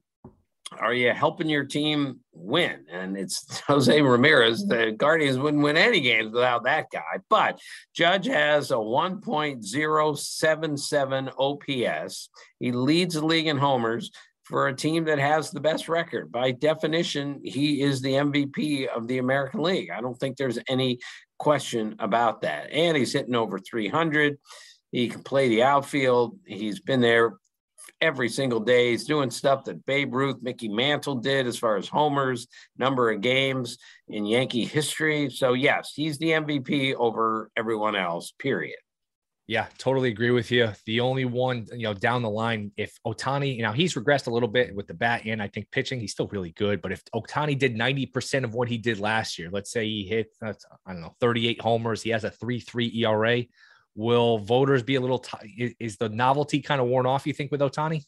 are 0.80 0.94
you 0.94 1.12
helping 1.12 1.50
your 1.50 1.66
team 1.66 2.22
win? 2.34 2.86
And 2.92 3.16
it's 3.18 3.60
Jose 3.68 4.02
Ramirez. 4.02 4.66
The 4.66 4.96
Guardians 4.98 5.38
wouldn't 5.38 5.62
win 5.62 5.76
any 5.78 6.00
games 6.00 6.34
without 6.34 6.64
that 6.64 6.88
guy. 6.92 7.20
But 7.30 7.60
Judge 7.94 8.26
has 8.28 8.72
a 8.72 8.76
1.077 8.76 11.34
OPS. 11.38 12.30
He 12.60 12.72
leads 12.72 13.16
the 13.16 13.26
league 13.26 13.48
in 13.48 13.58
homers 13.58 14.10
for 14.46 14.68
a 14.68 14.76
team 14.76 15.06
that 15.06 15.20
has 15.20 15.52
the 15.52 15.60
best 15.60 15.90
record. 15.90 16.32
By 16.32 16.52
definition, 16.52 17.42
he 17.44 17.82
is 17.82 18.02
the 18.02 18.14
MVP 18.14 18.88
of 18.88 19.08
the 19.08 19.18
American 19.18 19.62
League. 19.62 19.90
I 19.90 20.02
don't 20.02 20.18
think 20.20 20.38
there's 20.38 20.60
any 20.70 21.00
question 21.40 21.96
about 22.00 22.42
that. 22.42 22.72
And 22.72 22.96
he's 22.96 23.14
hitting 23.14 23.36
over 23.36 23.60
300. 23.60 24.38
He 24.92 25.10
can 25.10 25.24
play 25.24 25.50
the 25.50 25.64
outfield. 25.64 26.38
He's 26.46 26.80
been 26.80 27.02
there 27.02 27.34
every 28.02 28.30
single 28.30 28.60
day. 28.60 28.92
He's 28.92 29.06
doing 29.06 29.32
stuff 29.32 29.64
that 29.66 29.86
Babe 29.86 30.14
Ruth, 30.14 30.38
Mickey 30.42 30.70
Mantle 30.70 31.16
did 31.16 31.48
as 31.48 31.58
far 31.58 31.76
as 31.78 31.88
homers, 31.88 32.48
number 32.78 33.12
of 33.12 33.22
games 33.22 33.78
in 34.08 34.26
Yankee 34.26 34.66
history. 34.66 35.30
So, 35.30 35.54
yes, 35.54 35.92
he's 35.96 36.18
the 36.18 36.30
MVP 36.32 36.94
over 36.96 37.50
everyone 37.58 37.96
else, 37.96 38.32
period. 38.38 38.78
Yeah, 39.48 39.68
totally 39.78 40.10
agree 40.10 40.32
with 40.32 40.50
you. 40.50 40.72
The 40.86 41.02
only 41.02 41.26
one, 41.26 41.68
you 41.72 41.84
know, 41.84 41.94
down 41.94 42.24
the 42.24 42.30
line, 42.30 42.72
if 42.78 42.98
Ohtani, 43.06 43.56
you 43.56 43.62
know, 43.62 43.74
he's 43.74 43.94
regressed 43.94 44.26
a 44.26 44.32
little 44.32 44.50
bit 44.50 44.76
with 44.76 44.88
the 44.88 44.96
bat 44.96 45.22
and 45.26 45.40
I 45.40 45.48
think 45.48 45.70
pitching, 45.70 46.00
he's 46.00 46.14
still 46.14 46.28
really 46.28 46.50
good. 46.52 46.82
But 46.82 46.92
if 46.92 47.04
Ohtani 47.14 47.58
did 47.58 47.76
90% 47.76 48.44
of 48.44 48.56
what 48.56 48.68
he 48.68 48.80
did 48.80 49.00
last 49.00 49.38
year, 49.38 49.50
let's 49.52 49.72
say 49.72 49.86
he 49.86 50.04
hit, 50.04 50.36
I 50.42 50.54
don't 50.88 51.02
know, 51.02 51.16
38 51.20 51.62
homers, 51.62 52.02
he 52.02 52.10
has 52.10 52.24
a 52.24 52.32
3 52.32 52.60
3 52.60 53.04
ERA, 53.04 53.44
will 53.94 54.40
voters 54.40 54.82
be 54.82 54.96
a 54.96 55.02
little, 55.02 55.20
t- 55.20 55.76
is 55.80 55.98
the 55.98 56.10
novelty 56.10 56.62
kind 56.62 56.82
of 56.82 56.88
worn 56.88 57.06
off, 57.06 57.28
you 57.28 57.34
think, 57.34 57.52
with 57.52 57.62
Ohtani? 57.62 58.04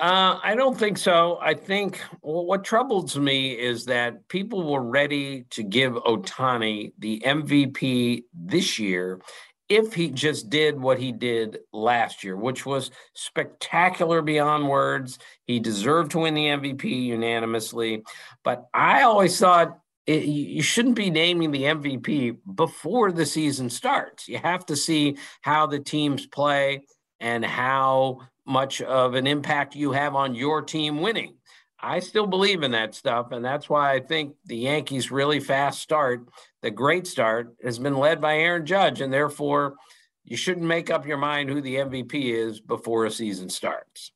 Uh, 0.00 0.38
I 0.44 0.54
don't 0.54 0.78
think 0.78 0.96
so. 0.96 1.38
I 1.42 1.54
think 1.54 2.00
well, 2.22 2.46
what 2.46 2.62
troubles 2.62 3.18
me 3.18 3.50
is 3.50 3.86
that 3.86 4.28
people 4.28 4.70
were 4.70 4.82
ready 4.82 5.44
to 5.50 5.64
give 5.64 5.94
Ohtani 5.94 6.92
the 7.00 7.20
MVP 7.26 8.22
this 8.32 8.78
year 8.78 9.20
if 9.68 9.94
he 9.94 10.10
just 10.10 10.48
did 10.48 10.80
what 10.80 10.98
he 10.98 11.12
did 11.12 11.58
last 11.72 12.24
year, 12.24 12.36
which 12.36 12.64
was 12.64 12.90
spectacular 13.14 14.22
beyond 14.22 14.68
words. 14.68 15.18
He 15.44 15.60
deserved 15.60 16.12
to 16.12 16.20
win 16.20 16.34
the 16.34 16.46
MVP 16.46 16.84
unanimously. 16.84 18.02
But 18.44 18.66
I 18.72 19.02
always 19.02 19.38
thought 19.38 19.78
it, 20.06 20.24
you 20.24 20.62
shouldn't 20.62 20.96
be 20.96 21.10
naming 21.10 21.50
the 21.50 21.64
MVP 21.64 22.38
before 22.54 23.12
the 23.12 23.26
season 23.26 23.68
starts. 23.68 24.26
You 24.26 24.38
have 24.38 24.64
to 24.66 24.76
see 24.76 25.18
how 25.42 25.66
the 25.66 25.80
teams 25.80 26.26
play 26.26 26.84
and 27.20 27.44
how 27.44 28.20
much 28.46 28.80
of 28.80 29.14
an 29.14 29.26
impact 29.26 29.76
you 29.76 29.92
have 29.92 30.14
on 30.14 30.34
your 30.34 30.62
team 30.62 31.02
winning. 31.02 31.37
I 31.80 32.00
still 32.00 32.26
believe 32.26 32.62
in 32.62 32.72
that 32.72 32.94
stuff. 32.94 33.30
And 33.30 33.44
that's 33.44 33.68
why 33.68 33.94
I 33.94 34.00
think 34.00 34.34
the 34.46 34.56
Yankees' 34.56 35.10
really 35.10 35.40
fast 35.40 35.80
start, 35.80 36.28
the 36.62 36.70
great 36.70 37.06
start, 37.06 37.54
has 37.62 37.78
been 37.78 37.96
led 37.96 38.20
by 38.20 38.38
Aaron 38.38 38.66
Judge. 38.66 39.00
And 39.00 39.12
therefore, 39.12 39.76
you 40.24 40.36
shouldn't 40.36 40.66
make 40.66 40.90
up 40.90 41.06
your 41.06 41.18
mind 41.18 41.48
who 41.48 41.60
the 41.60 41.76
MVP 41.76 42.34
is 42.34 42.60
before 42.60 43.06
a 43.06 43.10
season 43.10 43.48
starts. 43.48 44.12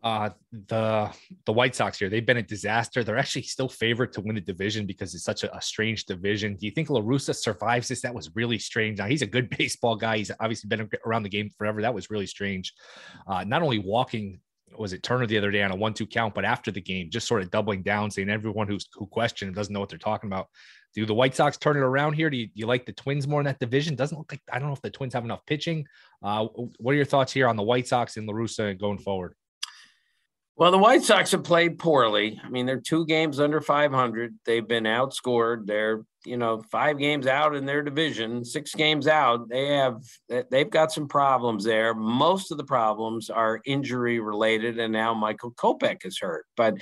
Uh, 0.00 0.30
the 0.68 1.10
the 1.44 1.52
White 1.52 1.74
Sox 1.74 1.98
here, 1.98 2.08
they've 2.08 2.24
been 2.24 2.36
a 2.36 2.42
disaster. 2.42 3.02
They're 3.02 3.18
actually 3.18 3.42
still 3.42 3.68
favored 3.68 4.12
to 4.12 4.20
win 4.20 4.36
the 4.36 4.40
division 4.40 4.86
because 4.86 5.12
it's 5.12 5.24
such 5.24 5.42
a, 5.42 5.56
a 5.56 5.60
strange 5.60 6.04
division. 6.04 6.54
Do 6.54 6.66
you 6.66 6.70
think 6.70 6.88
La 6.88 7.00
Russa 7.00 7.34
survives 7.34 7.88
this? 7.88 8.02
That 8.02 8.14
was 8.14 8.30
really 8.36 8.60
strange. 8.60 8.98
Now 8.98 9.06
he's 9.06 9.22
a 9.22 9.26
good 9.26 9.50
baseball 9.58 9.96
guy. 9.96 10.18
He's 10.18 10.30
obviously 10.38 10.68
been 10.68 10.88
around 11.04 11.24
the 11.24 11.28
game 11.28 11.50
forever. 11.58 11.82
That 11.82 11.94
was 11.94 12.10
really 12.10 12.26
strange. 12.26 12.74
Uh, 13.26 13.42
not 13.42 13.62
only 13.62 13.80
walking 13.80 14.38
was 14.76 14.92
it 14.92 15.02
Turner 15.02 15.26
the 15.26 15.38
other 15.38 15.50
day 15.50 15.62
on 15.62 15.70
a 15.70 15.76
one-two 15.76 16.06
count, 16.06 16.34
but 16.34 16.44
after 16.44 16.70
the 16.70 16.80
game, 16.80 17.10
just 17.10 17.26
sort 17.26 17.42
of 17.42 17.50
doubling 17.50 17.82
down, 17.82 18.10
saying 18.10 18.30
everyone 18.30 18.66
who's 18.66 18.86
who 18.94 19.06
questioned 19.06 19.54
doesn't 19.54 19.72
know 19.72 19.80
what 19.80 19.88
they're 19.88 19.98
talking 19.98 20.28
about. 20.28 20.48
Do 20.94 21.04
the 21.06 21.14
White 21.14 21.34
Sox 21.34 21.56
turn 21.56 21.76
it 21.76 21.80
around 21.80 22.14
here? 22.14 22.30
Do 22.30 22.36
you, 22.36 22.48
you 22.54 22.66
like 22.66 22.86
the 22.86 22.92
Twins 22.92 23.28
more 23.28 23.40
in 23.40 23.46
that 23.46 23.58
division? 23.58 23.94
Doesn't 23.94 24.16
look 24.16 24.32
like 24.32 24.40
I 24.52 24.58
don't 24.58 24.68
know 24.68 24.74
if 24.74 24.82
the 24.82 24.90
Twins 24.90 25.14
have 25.14 25.24
enough 25.24 25.44
pitching. 25.46 25.86
Uh, 26.22 26.46
what 26.78 26.92
are 26.92 26.96
your 26.96 27.04
thoughts 27.04 27.32
here 27.32 27.46
on 27.46 27.56
the 27.56 27.62
White 27.62 27.86
Sox 27.86 28.16
and 28.16 28.26
La 28.26 28.34
Russa 28.34 28.78
going 28.78 28.98
forward? 28.98 29.34
Well, 30.58 30.72
the 30.72 30.78
White 30.78 31.04
Sox 31.04 31.30
have 31.30 31.44
played 31.44 31.78
poorly. 31.78 32.40
I 32.42 32.48
mean, 32.48 32.66
they're 32.66 32.80
two 32.80 33.06
games 33.06 33.38
under 33.38 33.60
500. 33.60 34.34
They've 34.44 34.66
been 34.66 34.84
outscored. 34.84 35.66
They're, 35.66 36.02
you 36.26 36.36
know, 36.36 36.64
five 36.72 36.98
games 36.98 37.28
out 37.28 37.54
in 37.54 37.64
their 37.64 37.80
division, 37.80 38.44
six 38.44 38.74
games 38.74 39.06
out. 39.06 39.48
They 39.48 39.68
have, 39.76 40.02
they've 40.50 40.68
got 40.68 40.90
some 40.90 41.06
problems 41.06 41.62
there. 41.62 41.94
Most 41.94 42.50
of 42.50 42.58
the 42.58 42.64
problems 42.64 43.30
are 43.30 43.60
injury 43.66 44.18
related, 44.18 44.80
and 44.80 44.92
now 44.92 45.14
Michael 45.14 45.52
Kopech 45.52 46.04
is 46.04 46.18
hurt. 46.18 46.44
But 46.56 46.74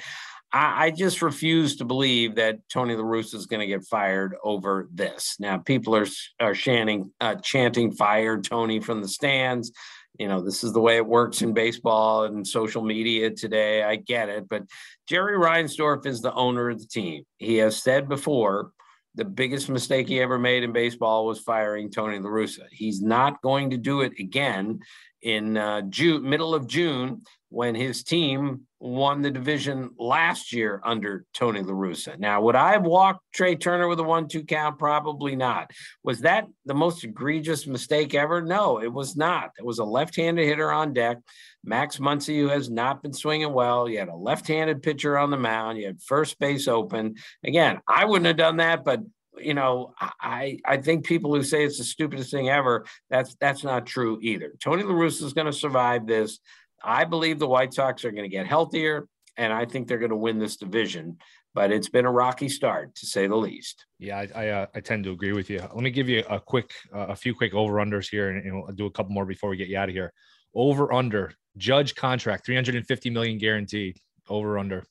I, 0.55 0.87
I 0.87 0.91
just 0.91 1.21
refuse 1.21 1.77
to 1.77 1.85
believe 1.85 2.37
that 2.37 2.61
Tony 2.71 2.97
La 2.97 3.05
Russa 3.05 3.35
is 3.35 3.45
going 3.45 3.61
to 3.61 3.67
get 3.67 3.85
fired 3.85 4.37
over 4.43 4.89
this. 4.91 5.37
Now, 5.39 5.59
people 5.59 5.95
are 5.95 6.07
are 6.41 6.55
chanting, 6.55 7.13
uh, 7.21 7.35
chanting 7.43 7.93
"Fire 7.93 8.41
Tony" 8.41 8.81
from 8.81 9.03
the 9.03 9.09
stands 9.09 9.71
you 10.19 10.29
know, 10.29 10.41
this 10.41 10.65
is 10.65 10.73
the 10.73 10.81
way 10.81 10.97
it 10.97 11.07
works 11.07 11.43
in 11.43 11.53
baseball 11.53 12.25
and 12.25 12.47
social 12.47 12.83
media 12.83 13.31
today. 13.31 13.83
I 13.83 13.97
get 13.97 14.29
it. 14.29 14.49
But 14.49 14.65
Jerry 15.07 15.37
Reinsdorf 15.37 16.07
is 16.07 16.21
the 16.21 16.35
owner 16.35 16.71
of 16.71 16.81
the 16.81 16.87
team. 16.87 17.25
He 17.39 17.57
has 17.57 17.83
said 17.83 18.09
before 18.09 18.73
the 19.15 19.25
biggest 19.25 19.69
mistake 19.69 20.09
he 20.09 20.21
ever 20.21 20.39
made 20.39 20.63
in 20.63 20.73
baseball 20.73 21.27
was 21.27 21.41
firing 21.41 21.91
Tony 21.91 22.19
La 22.19 22.29
Russa. 22.29 22.67
He's 22.71 23.01
not 23.01 23.41
going 23.43 23.71
to 23.71 23.79
do 23.79 24.03
it 24.03 24.13
again 24.19 24.81
in 25.23 25.57
uh, 25.57 25.83
June, 25.89 26.29
middle 26.29 26.55
of 26.55 26.67
June, 26.67 27.23
when 27.57 27.75
his 27.75 28.03
team 28.03 28.61
won 28.81 29.23
the 29.23 29.31
division 29.31 29.89
last 29.99 30.53
year 30.53 30.79
under 30.85 31.25
Tony 31.33 31.63
La 31.63 31.73
Russa. 31.73 32.19
Now, 32.19 32.43
would 32.43 32.55
I 32.55 32.73
have 32.73 32.85
walked 32.85 33.21
Trea 33.33 33.57
Turner 33.57 33.89
with 33.89 33.99
a 33.99 34.03
one-two 34.03 34.45
count? 34.45 34.79
Probably 34.79 35.35
not. 35.35 35.71
Was 36.05 36.21
that 36.21 36.45
the 36.67 36.75
most 36.75 37.03
egregious 37.03 37.67
mistake 37.67 38.15
ever? 38.15 38.43
No, 38.43 38.83
it 38.83 38.93
was 38.93 39.17
not. 39.17 39.53
It 39.59 39.65
was 39.65 39.79
a 39.79 39.85
left-handed 39.85 40.45
hitter 40.45 40.71
on 40.71 40.93
deck. 40.93 41.17
Max 41.65 41.97
Muncy, 41.97 42.39
who 42.39 42.49
has 42.49 42.69
not 42.69 43.03
been 43.03 43.15
swinging 43.15 43.55
well. 43.55 43.89
You 43.89 44.01
had 44.01 44.09
a 44.09 44.15
left-handed 44.15 44.83
pitcher 44.83 45.17
on 45.17 45.31
the 45.31 45.39
mound. 45.39 45.79
You 45.79 45.87
had 45.87 46.03
first 46.03 46.39
base 46.39 46.69
open. 46.69 47.15
Again, 47.43 47.81
I 47.89 48.05
wouldn't 48.05 48.27
have 48.27 48.37
done 48.37 48.59
that, 48.59 48.85
but 48.85 49.01
you 49.39 49.55
know, 49.55 49.95
I 49.99 50.59
I 50.65 50.79
think 50.79 51.05
people 51.05 51.35
who 51.35 51.43
say 51.43 51.65
it's 51.65 51.79
the 51.79 51.85
stupidest 51.85 52.31
thing 52.31 52.49
ever, 52.49 52.87
that's 53.11 53.35
that's 53.41 53.65
not 53.65 53.87
true 53.87 54.19
either. 54.23 54.53
Tony 54.61 54.83
La 54.83 54.93
Russa 54.93 55.23
is 55.25 55.33
going 55.33 55.47
to 55.47 55.53
survive 55.53 56.07
this. 56.07 56.39
I 56.87 57.05
believe 57.05 57.39
the 57.39 57.49
White 57.49 57.75
Sox 57.75 58.05
are 58.05 58.13
going 58.13 58.23
to 58.25 58.37
get 58.37 58.47
healthier, 58.47 59.09
and 59.37 59.53
I 59.53 59.67
think 59.67 59.89
they're 59.89 59.99
going 59.99 60.11
to 60.11 60.17
win 60.17 60.39
this 60.39 60.57
division. 60.57 61.19
But 61.53 61.73
it's 61.73 61.89
been 61.89 62.05
a 62.05 62.11
rocky 62.11 62.49
start, 62.49 62.95
to 62.97 63.07
say 63.07 63.27
the 63.27 63.37
least. 63.37 63.87
Yeah, 63.99 64.19
I 64.19 64.29
I, 64.35 64.49
uh, 64.49 64.67
I 64.75 64.81
tend 64.81 65.05
to 65.05 65.11
agree 65.11 65.33
with 65.33 65.49
you. 65.51 65.59
Let 65.59 65.83
me 65.83 65.91
give 65.91 66.09
you 66.09 66.23
a 66.29 66.39
quick, 66.39 66.71
uh, 66.95 67.07
a 67.09 67.17
few 67.17 67.35
quick 67.35 67.55
over 67.55 67.75
unders 67.75 68.09
here, 68.11 68.31
and, 68.31 68.45
and 68.45 68.63
we'll 68.63 68.73
do 68.73 68.87
a 68.87 68.91
couple 68.91 69.13
more 69.13 69.27
before 69.27 69.51
we 69.51 69.57
get 69.57 69.69
you 69.69 69.79
out 69.79 69.89
of 69.89 69.95
here. 69.95 70.13
Over 70.55 70.93
under 70.93 71.33
Judge 71.57 71.95
contract, 71.95 72.45
three 72.45 72.55
hundred 72.55 72.75
and 72.75 72.87
fifty 72.87 73.11
million 73.11 73.39
guaranteed. 73.39 73.99
Over 74.29 74.59
under. 74.59 74.85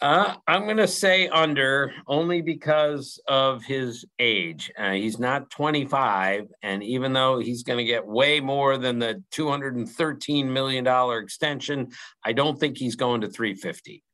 Uh, 0.00 0.36
I'm 0.46 0.64
going 0.64 0.76
to 0.76 0.86
say 0.86 1.26
under 1.26 1.92
only 2.06 2.40
because 2.40 3.20
of 3.26 3.64
his 3.64 4.04
age. 4.20 4.70
Uh, 4.78 4.92
he's 4.92 5.18
not 5.18 5.50
25. 5.50 6.46
And 6.62 6.84
even 6.84 7.12
though 7.12 7.40
he's 7.40 7.64
going 7.64 7.78
to 7.78 7.84
get 7.84 8.06
way 8.06 8.38
more 8.38 8.78
than 8.78 9.00
the 9.00 9.22
$213 9.32 10.46
million 10.46 10.86
extension, 11.20 11.88
I 12.24 12.32
don't 12.32 12.58
think 12.60 12.78
he's 12.78 12.94
going 12.94 13.22
to 13.22 13.28
350. 13.28 14.04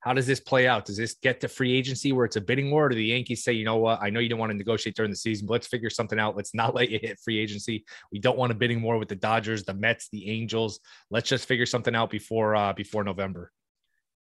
How 0.00 0.12
does 0.14 0.26
this 0.26 0.40
play 0.40 0.66
out? 0.66 0.86
Does 0.86 0.96
this 0.96 1.16
get 1.22 1.40
to 1.40 1.48
free 1.48 1.76
agency 1.76 2.12
where 2.12 2.24
it's 2.24 2.36
a 2.36 2.40
bidding 2.40 2.70
war? 2.70 2.86
Or 2.86 2.88
do 2.90 2.96
the 2.96 3.04
Yankees 3.04 3.44
say, 3.44 3.52
you 3.52 3.64
know 3.64 3.76
what? 3.76 4.00
I 4.02 4.10
know 4.10 4.20
you 4.20 4.30
don't 4.30 4.38
want 4.38 4.50
to 4.50 4.56
negotiate 4.56 4.96
during 4.96 5.10
the 5.10 5.16
season, 5.16 5.46
but 5.46 5.54
let's 5.54 5.66
figure 5.66 5.90
something 5.90 6.18
out. 6.18 6.36
Let's 6.36 6.54
not 6.54 6.74
let 6.74 6.90
you 6.90 6.98
hit 7.00 7.18
free 7.18 7.38
agency. 7.38 7.84
We 8.12 8.18
don't 8.18 8.38
want 8.38 8.52
a 8.52 8.54
bidding 8.54 8.82
war 8.82 8.98
with 8.98 9.08
the 9.08 9.16
Dodgers, 9.16 9.64
the 9.64 9.74
Mets, 9.74 10.08
the 10.10 10.28
Angels. 10.28 10.80
Let's 11.10 11.28
just 11.28 11.46
figure 11.48 11.66
something 11.66 11.94
out 11.94 12.10
before 12.10 12.56
uh, 12.56 12.72
before 12.74 13.04
November. 13.04 13.52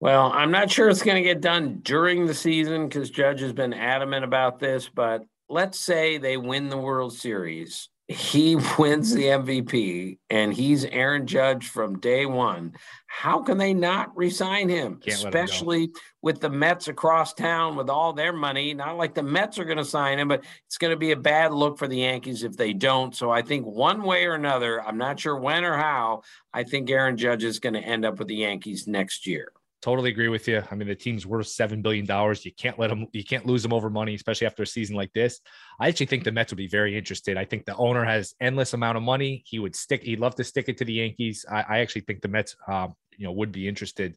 Well, 0.00 0.30
I'm 0.32 0.52
not 0.52 0.70
sure 0.70 0.88
it's 0.88 1.02
going 1.02 1.22
to 1.22 1.28
get 1.28 1.40
done 1.40 1.80
during 1.82 2.26
the 2.26 2.34
season 2.34 2.88
because 2.88 3.10
Judge 3.10 3.40
has 3.40 3.52
been 3.52 3.74
adamant 3.74 4.24
about 4.24 4.60
this. 4.60 4.88
But 4.88 5.24
let's 5.48 5.80
say 5.80 6.18
they 6.18 6.36
win 6.36 6.68
the 6.68 6.78
World 6.78 7.12
Series. 7.12 7.88
He 8.06 8.56
wins 8.78 9.12
the 9.12 9.24
MVP 9.24 10.18
and 10.30 10.54
he's 10.54 10.84
Aaron 10.84 11.26
Judge 11.26 11.68
from 11.68 11.98
day 11.98 12.26
one. 12.26 12.74
How 13.06 13.42
can 13.42 13.58
they 13.58 13.74
not 13.74 14.16
resign 14.16 14.68
him? 14.68 15.00
Can't 15.04 15.16
Especially 15.16 15.90
with 16.22 16.40
the 16.40 16.48
Mets 16.48 16.86
across 16.86 17.34
town 17.34 17.74
with 17.74 17.90
all 17.90 18.12
their 18.12 18.32
money. 18.32 18.74
Not 18.74 18.96
like 18.96 19.14
the 19.14 19.24
Mets 19.24 19.58
are 19.58 19.64
going 19.64 19.78
to 19.78 19.84
sign 19.84 20.20
him, 20.20 20.28
but 20.28 20.44
it's 20.66 20.78
going 20.78 20.92
to 20.92 20.96
be 20.96 21.10
a 21.10 21.16
bad 21.16 21.52
look 21.52 21.76
for 21.76 21.88
the 21.88 21.98
Yankees 21.98 22.44
if 22.44 22.56
they 22.56 22.72
don't. 22.72 23.16
So 23.16 23.32
I 23.32 23.42
think 23.42 23.66
one 23.66 24.02
way 24.02 24.26
or 24.26 24.34
another, 24.34 24.80
I'm 24.80 24.98
not 24.98 25.18
sure 25.18 25.36
when 25.36 25.64
or 25.64 25.76
how, 25.76 26.22
I 26.54 26.62
think 26.62 26.88
Aaron 26.88 27.16
Judge 27.16 27.42
is 27.42 27.58
going 27.58 27.74
to 27.74 27.80
end 27.80 28.04
up 28.04 28.20
with 28.20 28.28
the 28.28 28.36
Yankees 28.36 28.86
next 28.86 29.26
year. 29.26 29.52
Totally 29.80 30.10
agree 30.10 30.28
with 30.28 30.48
you. 30.48 30.60
I 30.68 30.74
mean, 30.74 30.88
the 30.88 30.96
team's 30.96 31.24
worth 31.24 31.46
seven 31.46 31.82
billion 31.82 32.04
dollars. 32.04 32.44
You 32.44 32.52
can't 32.52 32.78
let 32.80 32.88
them. 32.88 33.06
You 33.12 33.22
can't 33.22 33.46
lose 33.46 33.62
them 33.62 33.72
over 33.72 33.88
money, 33.88 34.14
especially 34.14 34.48
after 34.48 34.64
a 34.64 34.66
season 34.66 34.96
like 34.96 35.12
this. 35.12 35.40
I 35.78 35.86
actually 35.86 36.06
think 36.06 36.24
the 36.24 36.32
Mets 36.32 36.50
would 36.50 36.56
be 36.56 36.66
very 36.66 36.98
interested. 36.98 37.36
I 37.36 37.44
think 37.44 37.64
the 37.64 37.76
owner 37.76 38.04
has 38.04 38.34
endless 38.40 38.74
amount 38.74 38.96
of 38.96 39.04
money. 39.04 39.44
He 39.46 39.60
would 39.60 39.76
stick. 39.76 40.02
He'd 40.02 40.18
love 40.18 40.34
to 40.34 40.44
stick 40.44 40.68
it 40.68 40.78
to 40.78 40.84
the 40.84 40.94
Yankees. 40.94 41.46
I, 41.48 41.62
I 41.62 41.78
actually 41.78 42.00
think 42.02 42.22
the 42.22 42.28
Mets, 42.28 42.56
um, 42.66 42.94
you 43.16 43.24
know, 43.24 43.32
would 43.32 43.52
be 43.52 43.68
interested. 43.68 44.16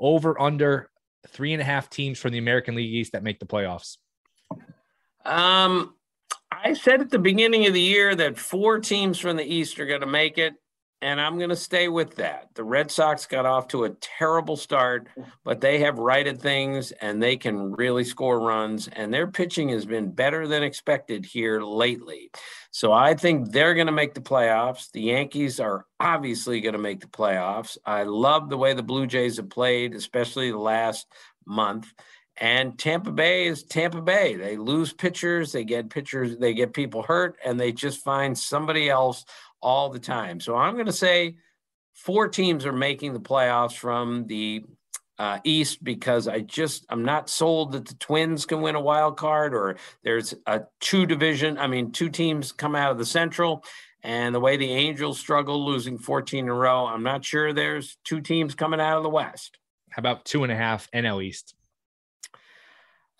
Over 0.00 0.40
under 0.40 0.90
three 1.28 1.52
and 1.52 1.60
a 1.60 1.64
half 1.64 1.90
teams 1.90 2.18
from 2.18 2.32
the 2.32 2.38
American 2.38 2.74
League 2.74 2.94
East 2.94 3.12
that 3.12 3.22
make 3.22 3.40
the 3.40 3.46
playoffs. 3.46 3.98
Um, 5.26 5.94
I 6.50 6.72
said 6.72 7.02
at 7.02 7.10
the 7.10 7.18
beginning 7.18 7.66
of 7.66 7.74
the 7.74 7.80
year 7.80 8.14
that 8.14 8.38
four 8.38 8.78
teams 8.78 9.18
from 9.18 9.36
the 9.36 9.44
East 9.44 9.78
are 9.80 9.86
going 9.86 10.00
to 10.00 10.06
make 10.06 10.38
it 10.38 10.54
and 11.04 11.20
I'm 11.20 11.36
going 11.36 11.50
to 11.50 11.56
stay 11.56 11.88
with 11.88 12.16
that. 12.16 12.48
The 12.54 12.64
Red 12.64 12.90
Sox 12.90 13.26
got 13.26 13.44
off 13.44 13.68
to 13.68 13.84
a 13.84 13.90
terrible 13.90 14.56
start, 14.56 15.06
but 15.44 15.60
they 15.60 15.80
have 15.80 15.98
righted 15.98 16.40
things 16.40 16.92
and 16.92 17.22
they 17.22 17.36
can 17.36 17.72
really 17.72 18.04
score 18.04 18.40
runs. 18.40 18.88
And 18.88 19.12
their 19.12 19.26
pitching 19.26 19.68
has 19.68 19.84
been 19.84 20.12
better 20.12 20.48
than 20.48 20.62
expected 20.62 21.26
here 21.26 21.60
lately. 21.60 22.30
So 22.70 22.90
I 22.90 23.12
think 23.12 23.52
they're 23.52 23.74
going 23.74 23.88
to 23.88 23.92
make 23.92 24.14
the 24.14 24.22
playoffs. 24.22 24.90
The 24.92 25.02
Yankees 25.02 25.60
are 25.60 25.84
obviously 26.00 26.62
going 26.62 26.72
to 26.72 26.78
make 26.78 27.00
the 27.00 27.06
playoffs. 27.06 27.76
I 27.84 28.04
love 28.04 28.48
the 28.48 28.56
way 28.56 28.72
the 28.72 28.82
Blue 28.82 29.06
Jays 29.06 29.36
have 29.36 29.50
played, 29.50 29.94
especially 29.94 30.52
the 30.52 30.58
last 30.58 31.06
month. 31.44 31.92
And 32.38 32.78
Tampa 32.78 33.12
Bay 33.12 33.46
is 33.46 33.62
Tampa 33.62 34.00
Bay. 34.00 34.34
They 34.34 34.56
lose 34.56 34.92
pitchers, 34.92 35.52
they 35.52 35.64
get 35.64 35.90
pitchers, 35.90 36.36
they 36.38 36.52
get 36.52 36.72
people 36.72 37.02
hurt, 37.02 37.36
and 37.44 37.60
they 37.60 37.70
just 37.70 38.02
find 38.02 38.36
somebody 38.36 38.88
else 38.88 39.24
all 39.64 39.88
the 39.88 39.98
time. 39.98 40.38
So 40.38 40.54
I'm 40.54 40.74
going 40.74 40.86
to 40.86 40.92
say 40.92 41.36
four 41.94 42.28
teams 42.28 42.66
are 42.66 42.72
making 42.72 43.14
the 43.14 43.20
playoffs 43.20 43.76
from 43.76 44.26
the 44.26 44.64
uh, 45.18 45.38
East 45.44 45.82
because 45.82 46.28
I 46.28 46.40
just 46.40 46.84
I'm 46.88 47.04
not 47.04 47.30
sold 47.30 47.72
that 47.72 47.86
the 47.86 47.94
Twins 47.94 48.46
can 48.46 48.60
win 48.60 48.74
a 48.74 48.80
wild 48.80 49.16
card 49.16 49.54
or 49.54 49.76
there's 50.02 50.34
a 50.46 50.62
two 50.80 51.06
division. 51.06 51.56
I 51.56 51.66
mean, 51.66 51.92
two 51.92 52.10
teams 52.10 52.52
come 52.52 52.74
out 52.74 52.92
of 52.92 52.98
the 52.98 53.06
Central, 53.06 53.64
and 54.02 54.34
the 54.34 54.40
way 54.40 54.56
the 54.56 54.70
Angels 54.70 55.18
struggle 55.18 55.64
losing 55.64 55.98
14 55.98 56.44
in 56.44 56.50
a 56.50 56.54
row, 56.54 56.86
I'm 56.86 57.02
not 57.02 57.24
sure 57.24 57.52
there's 57.52 57.96
two 58.04 58.20
teams 58.20 58.54
coming 58.54 58.80
out 58.80 58.96
of 58.96 59.02
the 59.02 59.08
West. 59.08 59.58
How 59.90 60.00
about 60.00 60.24
two 60.24 60.42
and 60.42 60.52
a 60.52 60.56
half 60.56 60.90
NL 60.90 61.24
East? 61.24 61.54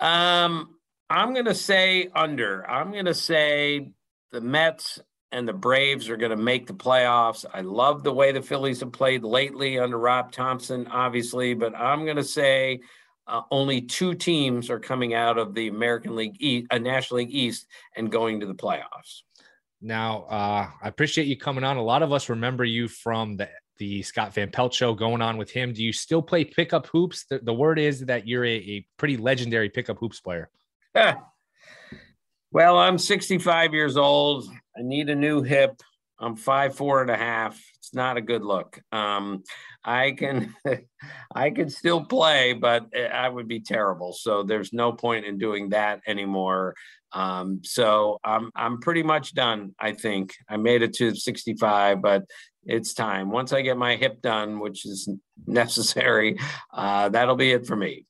Um, 0.01 0.75
I'm 1.09 1.33
going 1.33 1.47
to 1.47 1.55
say 1.55 2.09
under. 2.15 2.69
I'm 2.69 2.91
going 2.91 3.05
to 3.05 3.15
say 3.15 3.93
the 4.33 4.41
Mets 4.41 4.99
and 5.35 5.49
the 5.49 5.53
Braves 5.53 6.09
are 6.09 6.16
going 6.16 6.30
to 6.30 6.37
make 6.37 6.68
the 6.68 6.72
playoffs. 6.72 7.45
I 7.53 7.61
love 7.61 8.05
the 8.05 8.12
way 8.12 8.30
the 8.30 8.41
Phillies 8.41 8.78
have 8.80 8.93
played 8.93 9.24
lately 9.24 9.80
under 9.80 9.99
Rob 9.99 10.30
Thomson, 10.30 10.87
obviously, 10.87 11.55
but 11.55 11.74
I'm 11.74 12.05
going 12.05 12.16
to 12.16 12.24
say 12.24 12.80
uh, 13.26 13.43
only 13.51 13.80
two 13.80 14.14
teams 14.14 14.70
are 14.70 14.78
coming 14.78 15.12
out 15.12 15.37
of 15.37 15.53
the 15.53 15.66
American 15.66 16.14
League 16.14 16.37
East, 16.39 16.68
uh, 16.70 16.78
National 16.78 17.18
League 17.18 17.35
East, 17.35 17.66
and 17.97 18.12
going 18.12 18.39
to 18.41 18.47
the 18.47 18.55
playoffs. 18.55 19.22
Now, 19.82 20.22
uh, 20.30 20.68
I 20.80 20.89
appreciate 20.89 21.26
you 21.26 21.37
coming 21.37 21.64
on. 21.64 21.78
A 21.78 21.82
lot 21.82 22.05
of 22.05 22.12
us 22.12 22.28
remember 22.28 22.64
you 22.64 22.87
from 22.87 23.37
the 23.37 23.49
the 23.78 24.05
Scott 24.05 24.32
Van 24.35 24.53
Pelt 24.53 24.72
show 24.72 24.95
going 24.95 25.20
on 25.20 25.37
with 25.37 25.51
him. 25.51 25.72
Do 25.72 25.82
you 25.82 25.93
still 25.93 26.22
play 26.22 26.45
pickup 26.45 26.87
hoops? 26.87 27.24
The, 27.24 27.41
the 27.41 27.53
word 27.53 27.80
is 27.80 28.03
that 28.03 28.28
you're 28.28 28.45
a, 28.45 28.55
a 28.55 28.87
pretty 28.99 29.16
legendary 29.16 29.68
pickup 29.68 29.99
hoops 29.99 30.20
player. 30.20 30.49
well, 32.55 32.79
I'm 32.79 32.99
65 32.99 33.75
years 33.75 33.97
old. 33.97 34.49
I 34.79 34.83
need 34.83 35.11
a 35.11 35.17
new 35.17 35.43
hip. 35.43 35.83
I'm 36.21 36.37
five 36.37 36.77
four 36.77 37.03
and 37.03 37.11
a 37.11 37.17
half. 37.17 37.61
It's 37.79 37.93
not 37.93 38.17
a 38.17 38.21
good 38.21 38.45
look. 38.45 38.81
Um, 38.93 39.43
I 39.85 40.13
can, 40.13 40.55
I 41.35 41.51
can 41.51 41.69
still 41.69 42.05
play, 42.05 42.53
but 42.53 42.87
I 42.97 43.29
would 43.29 43.49
be 43.49 43.59
terrible. 43.59 44.13
So 44.13 44.45
there's 44.45 44.73
no 44.73 44.93
point 44.93 45.27
in 45.27 45.37
doing 45.37 45.71
that 45.71 46.01
anymore. 46.07 46.77
Um, 47.13 47.61
so 47.65 48.21
I'm 48.23 48.53
I'm 48.55 48.79
pretty 48.79 49.03
much 49.03 49.35
done. 49.35 49.75
I 49.81 49.93
think 49.93 50.33
I 50.49 50.57
made 50.57 50.83
it 50.83 50.95
to 50.95 51.13
65, 51.13 52.01
but 52.01 52.23
it's 52.65 52.95
time. 52.95 53.33
Once 53.33 53.53
I 53.53 53.63
get 53.63 53.77
my 53.77 53.97
hip 53.97 54.23
done, 54.23 54.61
which 54.61 54.87
is 54.87 55.09
necessary, 55.49 56.39
uh, 56.73 57.09
that'll 57.09 57.35
be 57.35 57.51
it 57.51 57.67
for 57.67 57.75
me. 57.75 58.07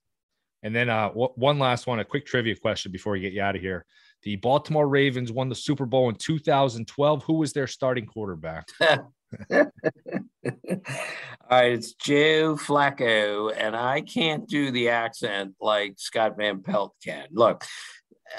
And 0.63 0.77
then 0.77 0.91
uh, 0.91 1.09
w- 1.09 1.33
one 1.35 1.59
last 1.59 1.87
one, 1.87 1.99
a 1.99 2.05
quick 2.05 2.27
trivia 2.27 2.57
question 2.57 2.93
before 2.93 3.15
we 3.15 3.21
get 3.21 3.33
you 3.33 3.41
out 3.41 3.57
of 3.57 3.63
here. 3.63 3.87
The 4.25 4.37
Baltimore 4.37 4.89
Ravens 4.89 5.31
won 5.31 5.51
the 5.51 5.55
Super 5.55 5.85
Bowl 5.85 6.09
in 6.09 6.15
2012. 6.15 7.25
Who 7.25 7.35
was 7.35 7.53
their 7.53 7.67
starting 7.67 8.07
quarterback? 8.07 8.69
All 8.81 9.01
right, 11.51 11.73
it's 11.73 11.93
Joe 11.93 12.57
Flacco, 12.57 13.53
and 13.55 13.77
I 13.77 14.01
can't 14.01 14.49
do 14.49 14.71
the 14.71 14.89
accent 14.89 15.55
like 15.61 15.95
Scott 15.99 16.37
Van 16.39 16.63
Pelt 16.63 16.95
can. 17.05 17.27
Look, 17.33 17.65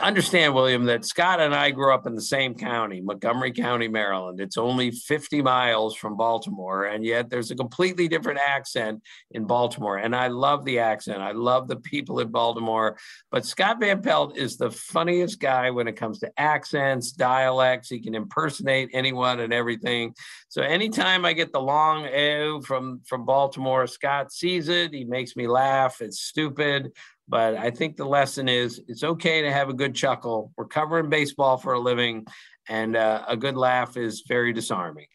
understand, 0.02 0.54
William, 0.54 0.86
that 0.86 1.06
Scott 1.06 1.40
and 1.40 1.54
I 1.54 1.72
grew 1.72 1.94
up 1.94 2.08
in 2.08 2.16
the 2.16 2.22
same 2.22 2.56
county, 2.56 3.02
Montgomery 3.02 3.52
County, 3.52 3.88
Maryland. 3.88 4.40
It's 4.40 4.58
only 4.58 4.92
50 4.92 5.42
miles 5.42 5.96
from 5.96 6.18
Baltimore, 6.18 6.86
and 6.86 7.06
yet 7.06 7.30
there's 7.30 7.52
a 7.52 7.56
completely 7.56 8.08
different 8.08 8.40
accent 8.40 9.02
in 9.32 9.46
Baltimore. 9.46 9.98
And 9.98 10.16
I 10.16 10.28
love 10.28 10.66
the 10.66 10.80
accent. 10.80 11.22
I 11.22 11.32
love 11.32 11.68
the 11.68 11.78
people 11.78 12.20
in 12.20 12.30
Baltimore. 12.30 12.98
But 13.32 13.46
Scott 13.46 13.80
Van 13.80 14.02
Pelt 14.02 14.38
is 14.38 14.58
the 14.58 14.72
funniest 14.72 15.40
guy 15.40 15.72
when 15.72 15.88
it 15.88 15.96
comes 15.96 16.20
to 16.20 16.32
accents, 16.38 17.12
dialects. 17.12 17.90
He 17.90 18.00
can 18.00 18.16
impersonate 18.16 18.90
anyone 18.94 19.40
and 19.40 19.54
everything. 19.54 20.14
So 20.50 20.62
anytime 20.62 21.26
I 21.26 21.34
get 21.34 21.52
the 21.52 21.62
long 21.62 22.08
O 22.08 22.62
from 22.62 23.02
from 23.06 23.26
Baltimore, 23.26 23.88
Scott 23.88 24.32
sees 24.32 24.70
it. 24.70 24.94
He 24.94 25.04
makes 25.04 25.36
me 25.36 25.48
laugh. 25.48 26.02
It's 26.02 26.20
stupid. 26.20 26.92
But 27.28 27.56
I 27.56 27.72
think 27.72 27.98
the 27.98 28.06
lesson 28.06 28.48
is 28.48 28.82
it's 28.88 29.04
okay 29.04 29.42
to 29.42 29.52
have 29.52 29.70
a 29.70 29.74
good 29.74 29.96
chuckle. 29.96 30.52
We're 30.58 30.68
covering 30.68 31.10
baseball 31.10 31.58
for 31.58 31.74
a 31.74 31.80
living, 31.80 32.26
and 32.70 32.96
uh, 32.96 33.26
a 33.28 33.36
good 33.36 33.58
laugh 33.58 33.98
is 33.98 34.24
very 34.28 34.54
disarming. 34.54 35.08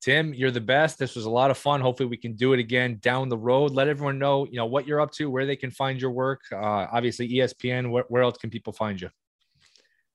Tim, 0.00 0.34
you're 0.34 0.50
the 0.50 0.60
best. 0.60 0.98
This 0.98 1.14
was 1.14 1.26
a 1.26 1.30
lot 1.30 1.52
of 1.52 1.58
fun. 1.58 1.80
Hopefully, 1.80 2.08
we 2.08 2.16
can 2.16 2.34
do 2.34 2.54
it 2.54 2.58
again 2.58 2.98
down 3.02 3.28
the 3.28 3.38
road. 3.38 3.70
Let 3.70 3.86
everyone 3.86 4.18
know, 4.18 4.46
you 4.46 4.56
know, 4.56 4.66
what 4.66 4.86
you're 4.86 5.00
up 5.00 5.12
to, 5.12 5.30
where 5.30 5.46
they 5.46 5.54
can 5.54 5.70
find 5.70 6.00
your 6.00 6.10
work. 6.10 6.40
Uh, 6.50 6.86
obviously, 6.90 7.28
ESPN. 7.28 7.90
Where, 7.90 8.04
where 8.08 8.22
else 8.22 8.36
can 8.38 8.50
people 8.50 8.72
find 8.72 9.00
you? 9.00 9.10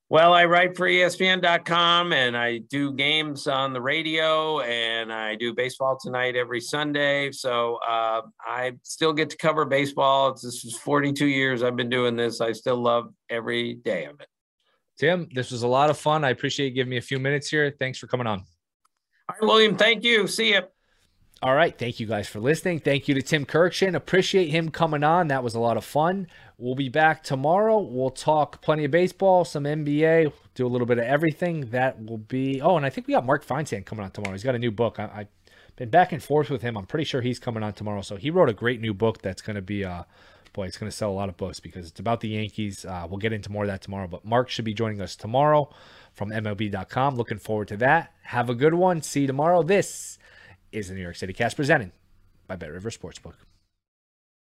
Well, 0.09 0.33
I 0.33 0.45
write 0.45 0.77
for 0.77 0.87
ESPN.com 0.87 2.13
and 2.13 2.37
I 2.37 2.59
do 2.59 2.93
games 2.93 3.45
on 3.45 3.73
the 3.73 3.81
radio 3.81 4.61
and 4.61 5.11
I 5.11 5.35
do 5.35 5.53
baseball 5.53 5.97
tonight 6.01 6.37
every 6.37 6.61
Sunday. 6.61 7.29
So 7.33 7.77
uh, 7.85 8.21
I 8.39 8.71
still 8.83 9.11
get 9.11 9.29
to 9.31 9.37
cover 9.37 9.65
baseball. 9.65 10.31
This 10.31 10.63
is 10.63 10.77
42 10.77 11.25
years 11.25 11.61
I've 11.61 11.75
been 11.75 11.89
doing 11.89 12.15
this. 12.15 12.39
I 12.39 12.53
still 12.53 12.77
love 12.77 13.13
every 13.29 13.73
day 13.73 14.05
of 14.05 14.21
it. 14.21 14.27
Tim, 14.97 15.27
this 15.33 15.51
was 15.51 15.63
a 15.63 15.67
lot 15.67 15.89
of 15.89 15.97
fun. 15.97 16.23
I 16.23 16.29
appreciate 16.29 16.69
you 16.69 16.75
giving 16.75 16.91
me 16.91 16.97
a 16.97 17.01
few 17.01 17.19
minutes 17.19 17.49
here. 17.49 17.69
Thanks 17.77 17.99
for 17.99 18.07
coming 18.07 18.27
on. 18.27 18.39
All 18.39 19.35
right, 19.41 19.41
William. 19.41 19.75
Thank 19.75 20.05
you. 20.05 20.25
See 20.27 20.53
you. 20.53 20.61
All 21.43 21.53
right. 21.53 21.77
Thank 21.77 21.99
you 21.99 22.07
guys 22.07 22.27
for 22.27 22.39
listening. 22.39 22.79
Thank 22.79 23.07
you 23.07 23.13
to 23.13 23.21
Tim 23.21 23.45
Kurkjian. 23.45 23.93
Appreciate 23.93 24.47
him 24.47 24.69
coming 24.69 25.03
on. 25.03 25.27
That 25.27 25.43
was 25.43 25.53
a 25.53 25.59
lot 25.59 25.77
of 25.77 25.85
fun. 25.85 26.27
We'll 26.59 26.73
be 26.73 26.89
back 26.89 27.21
tomorrow. 27.21 27.77
We'll 27.77 28.09
talk 28.09 28.63
plenty 28.63 28.85
of 28.85 28.89
baseball, 28.89 29.45
some 29.45 29.65
NBA, 29.65 30.33
do 30.55 30.65
a 30.65 30.67
little 30.67 30.87
bit 30.87 30.97
of 30.97 31.03
everything. 31.03 31.69
That 31.69 32.03
will 32.03 32.17
be. 32.17 32.59
Oh, 32.61 32.77
and 32.77 32.85
I 32.85 32.89
think 32.89 33.05
we 33.05 33.13
got 33.13 33.23
Mark 33.23 33.45
Feinsand 33.45 33.85
coming 33.85 34.03
on 34.03 34.09
tomorrow. 34.09 34.33
He's 34.33 34.43
got 34.43 34.55
a 34.55 34.59
new 34.59 34.71
book. 34.71 34.97
I, 34.97 35.07
have 35.07 35.27
been 35.75 35.91
back 35.91 36.11
and 36.11 36.23
forth 36.23 36.49
with 36.49 36.63
him. 36.63 36.75
I'm 36.75 36.87
pretty 36.87 37.05
sure 37.05 37.21
he's 37.21 37.37
coming 37.37 37.61
on 37.61 37.73
tomorrow. 37.73 38.01
So 38.01 38.15
he 38.15 38.31
wrote 38.31 38.49
a 38.49 38.53
great 38.53 38.81
new 38.81 38.95
book 38.95 39.21
that's 39.21 39.43
going 39.43 39.55
to 39.55 39.61
be. 39.61 39.85
Uh, 39.85 40.03
boy, 40.53 40.65
it's 40.65 40.79
going 40.79 40.89
to 40.89 40.97
sell 40.97 41.11
a 41.11 41.13
lot 41.13 41.29
of 41.29 41.37
books 41.37 41.59
because 41.59 41.87
it's 41.87 41.99
about 41.99 42.21
the 42.21 42.29
Yankees. 42.29 42.85
Uh, 42.85 43.05
we'll 43.07 43.19
get 43.19 43.33
into 43.33 43.51
more 43.51 43.63
of 43.65 43.69
that 43.69 43.83
tomorrow. 43.83 44.07
But 44.07 44.25
Mark 44.25 44.49
should 44.49 44.65
be 44.65 44.73
joining 44.73 44.99
us 44.99 45.15
tomorrow 45.15 45.69
from 46.13 46.31
MLB.com. 46.31 47.15
Looking 47.15 47.37
forward 47.37 47.67
to 47.67 47.77
that. 47.77 48.13
Have 48.23 48.49
a 48.49 48.55
good 48.55 48.73
one. 48.73 49.03
See 49.03 49.21
you 49.21 49.27
tomorrow. 49.27 49.61
This 49.61 50.17
is 50.71 50.87
the 50.87 50.95
New 50.95 51.01
York 51.01 51.17
City 51.17 51.33
Cast 51.33 51.55
presented 51.55 51.91
by 52.47 52.55
Bet 52.55 52.71
River 52.71 52.89
Sportsbook. 52.89 53.35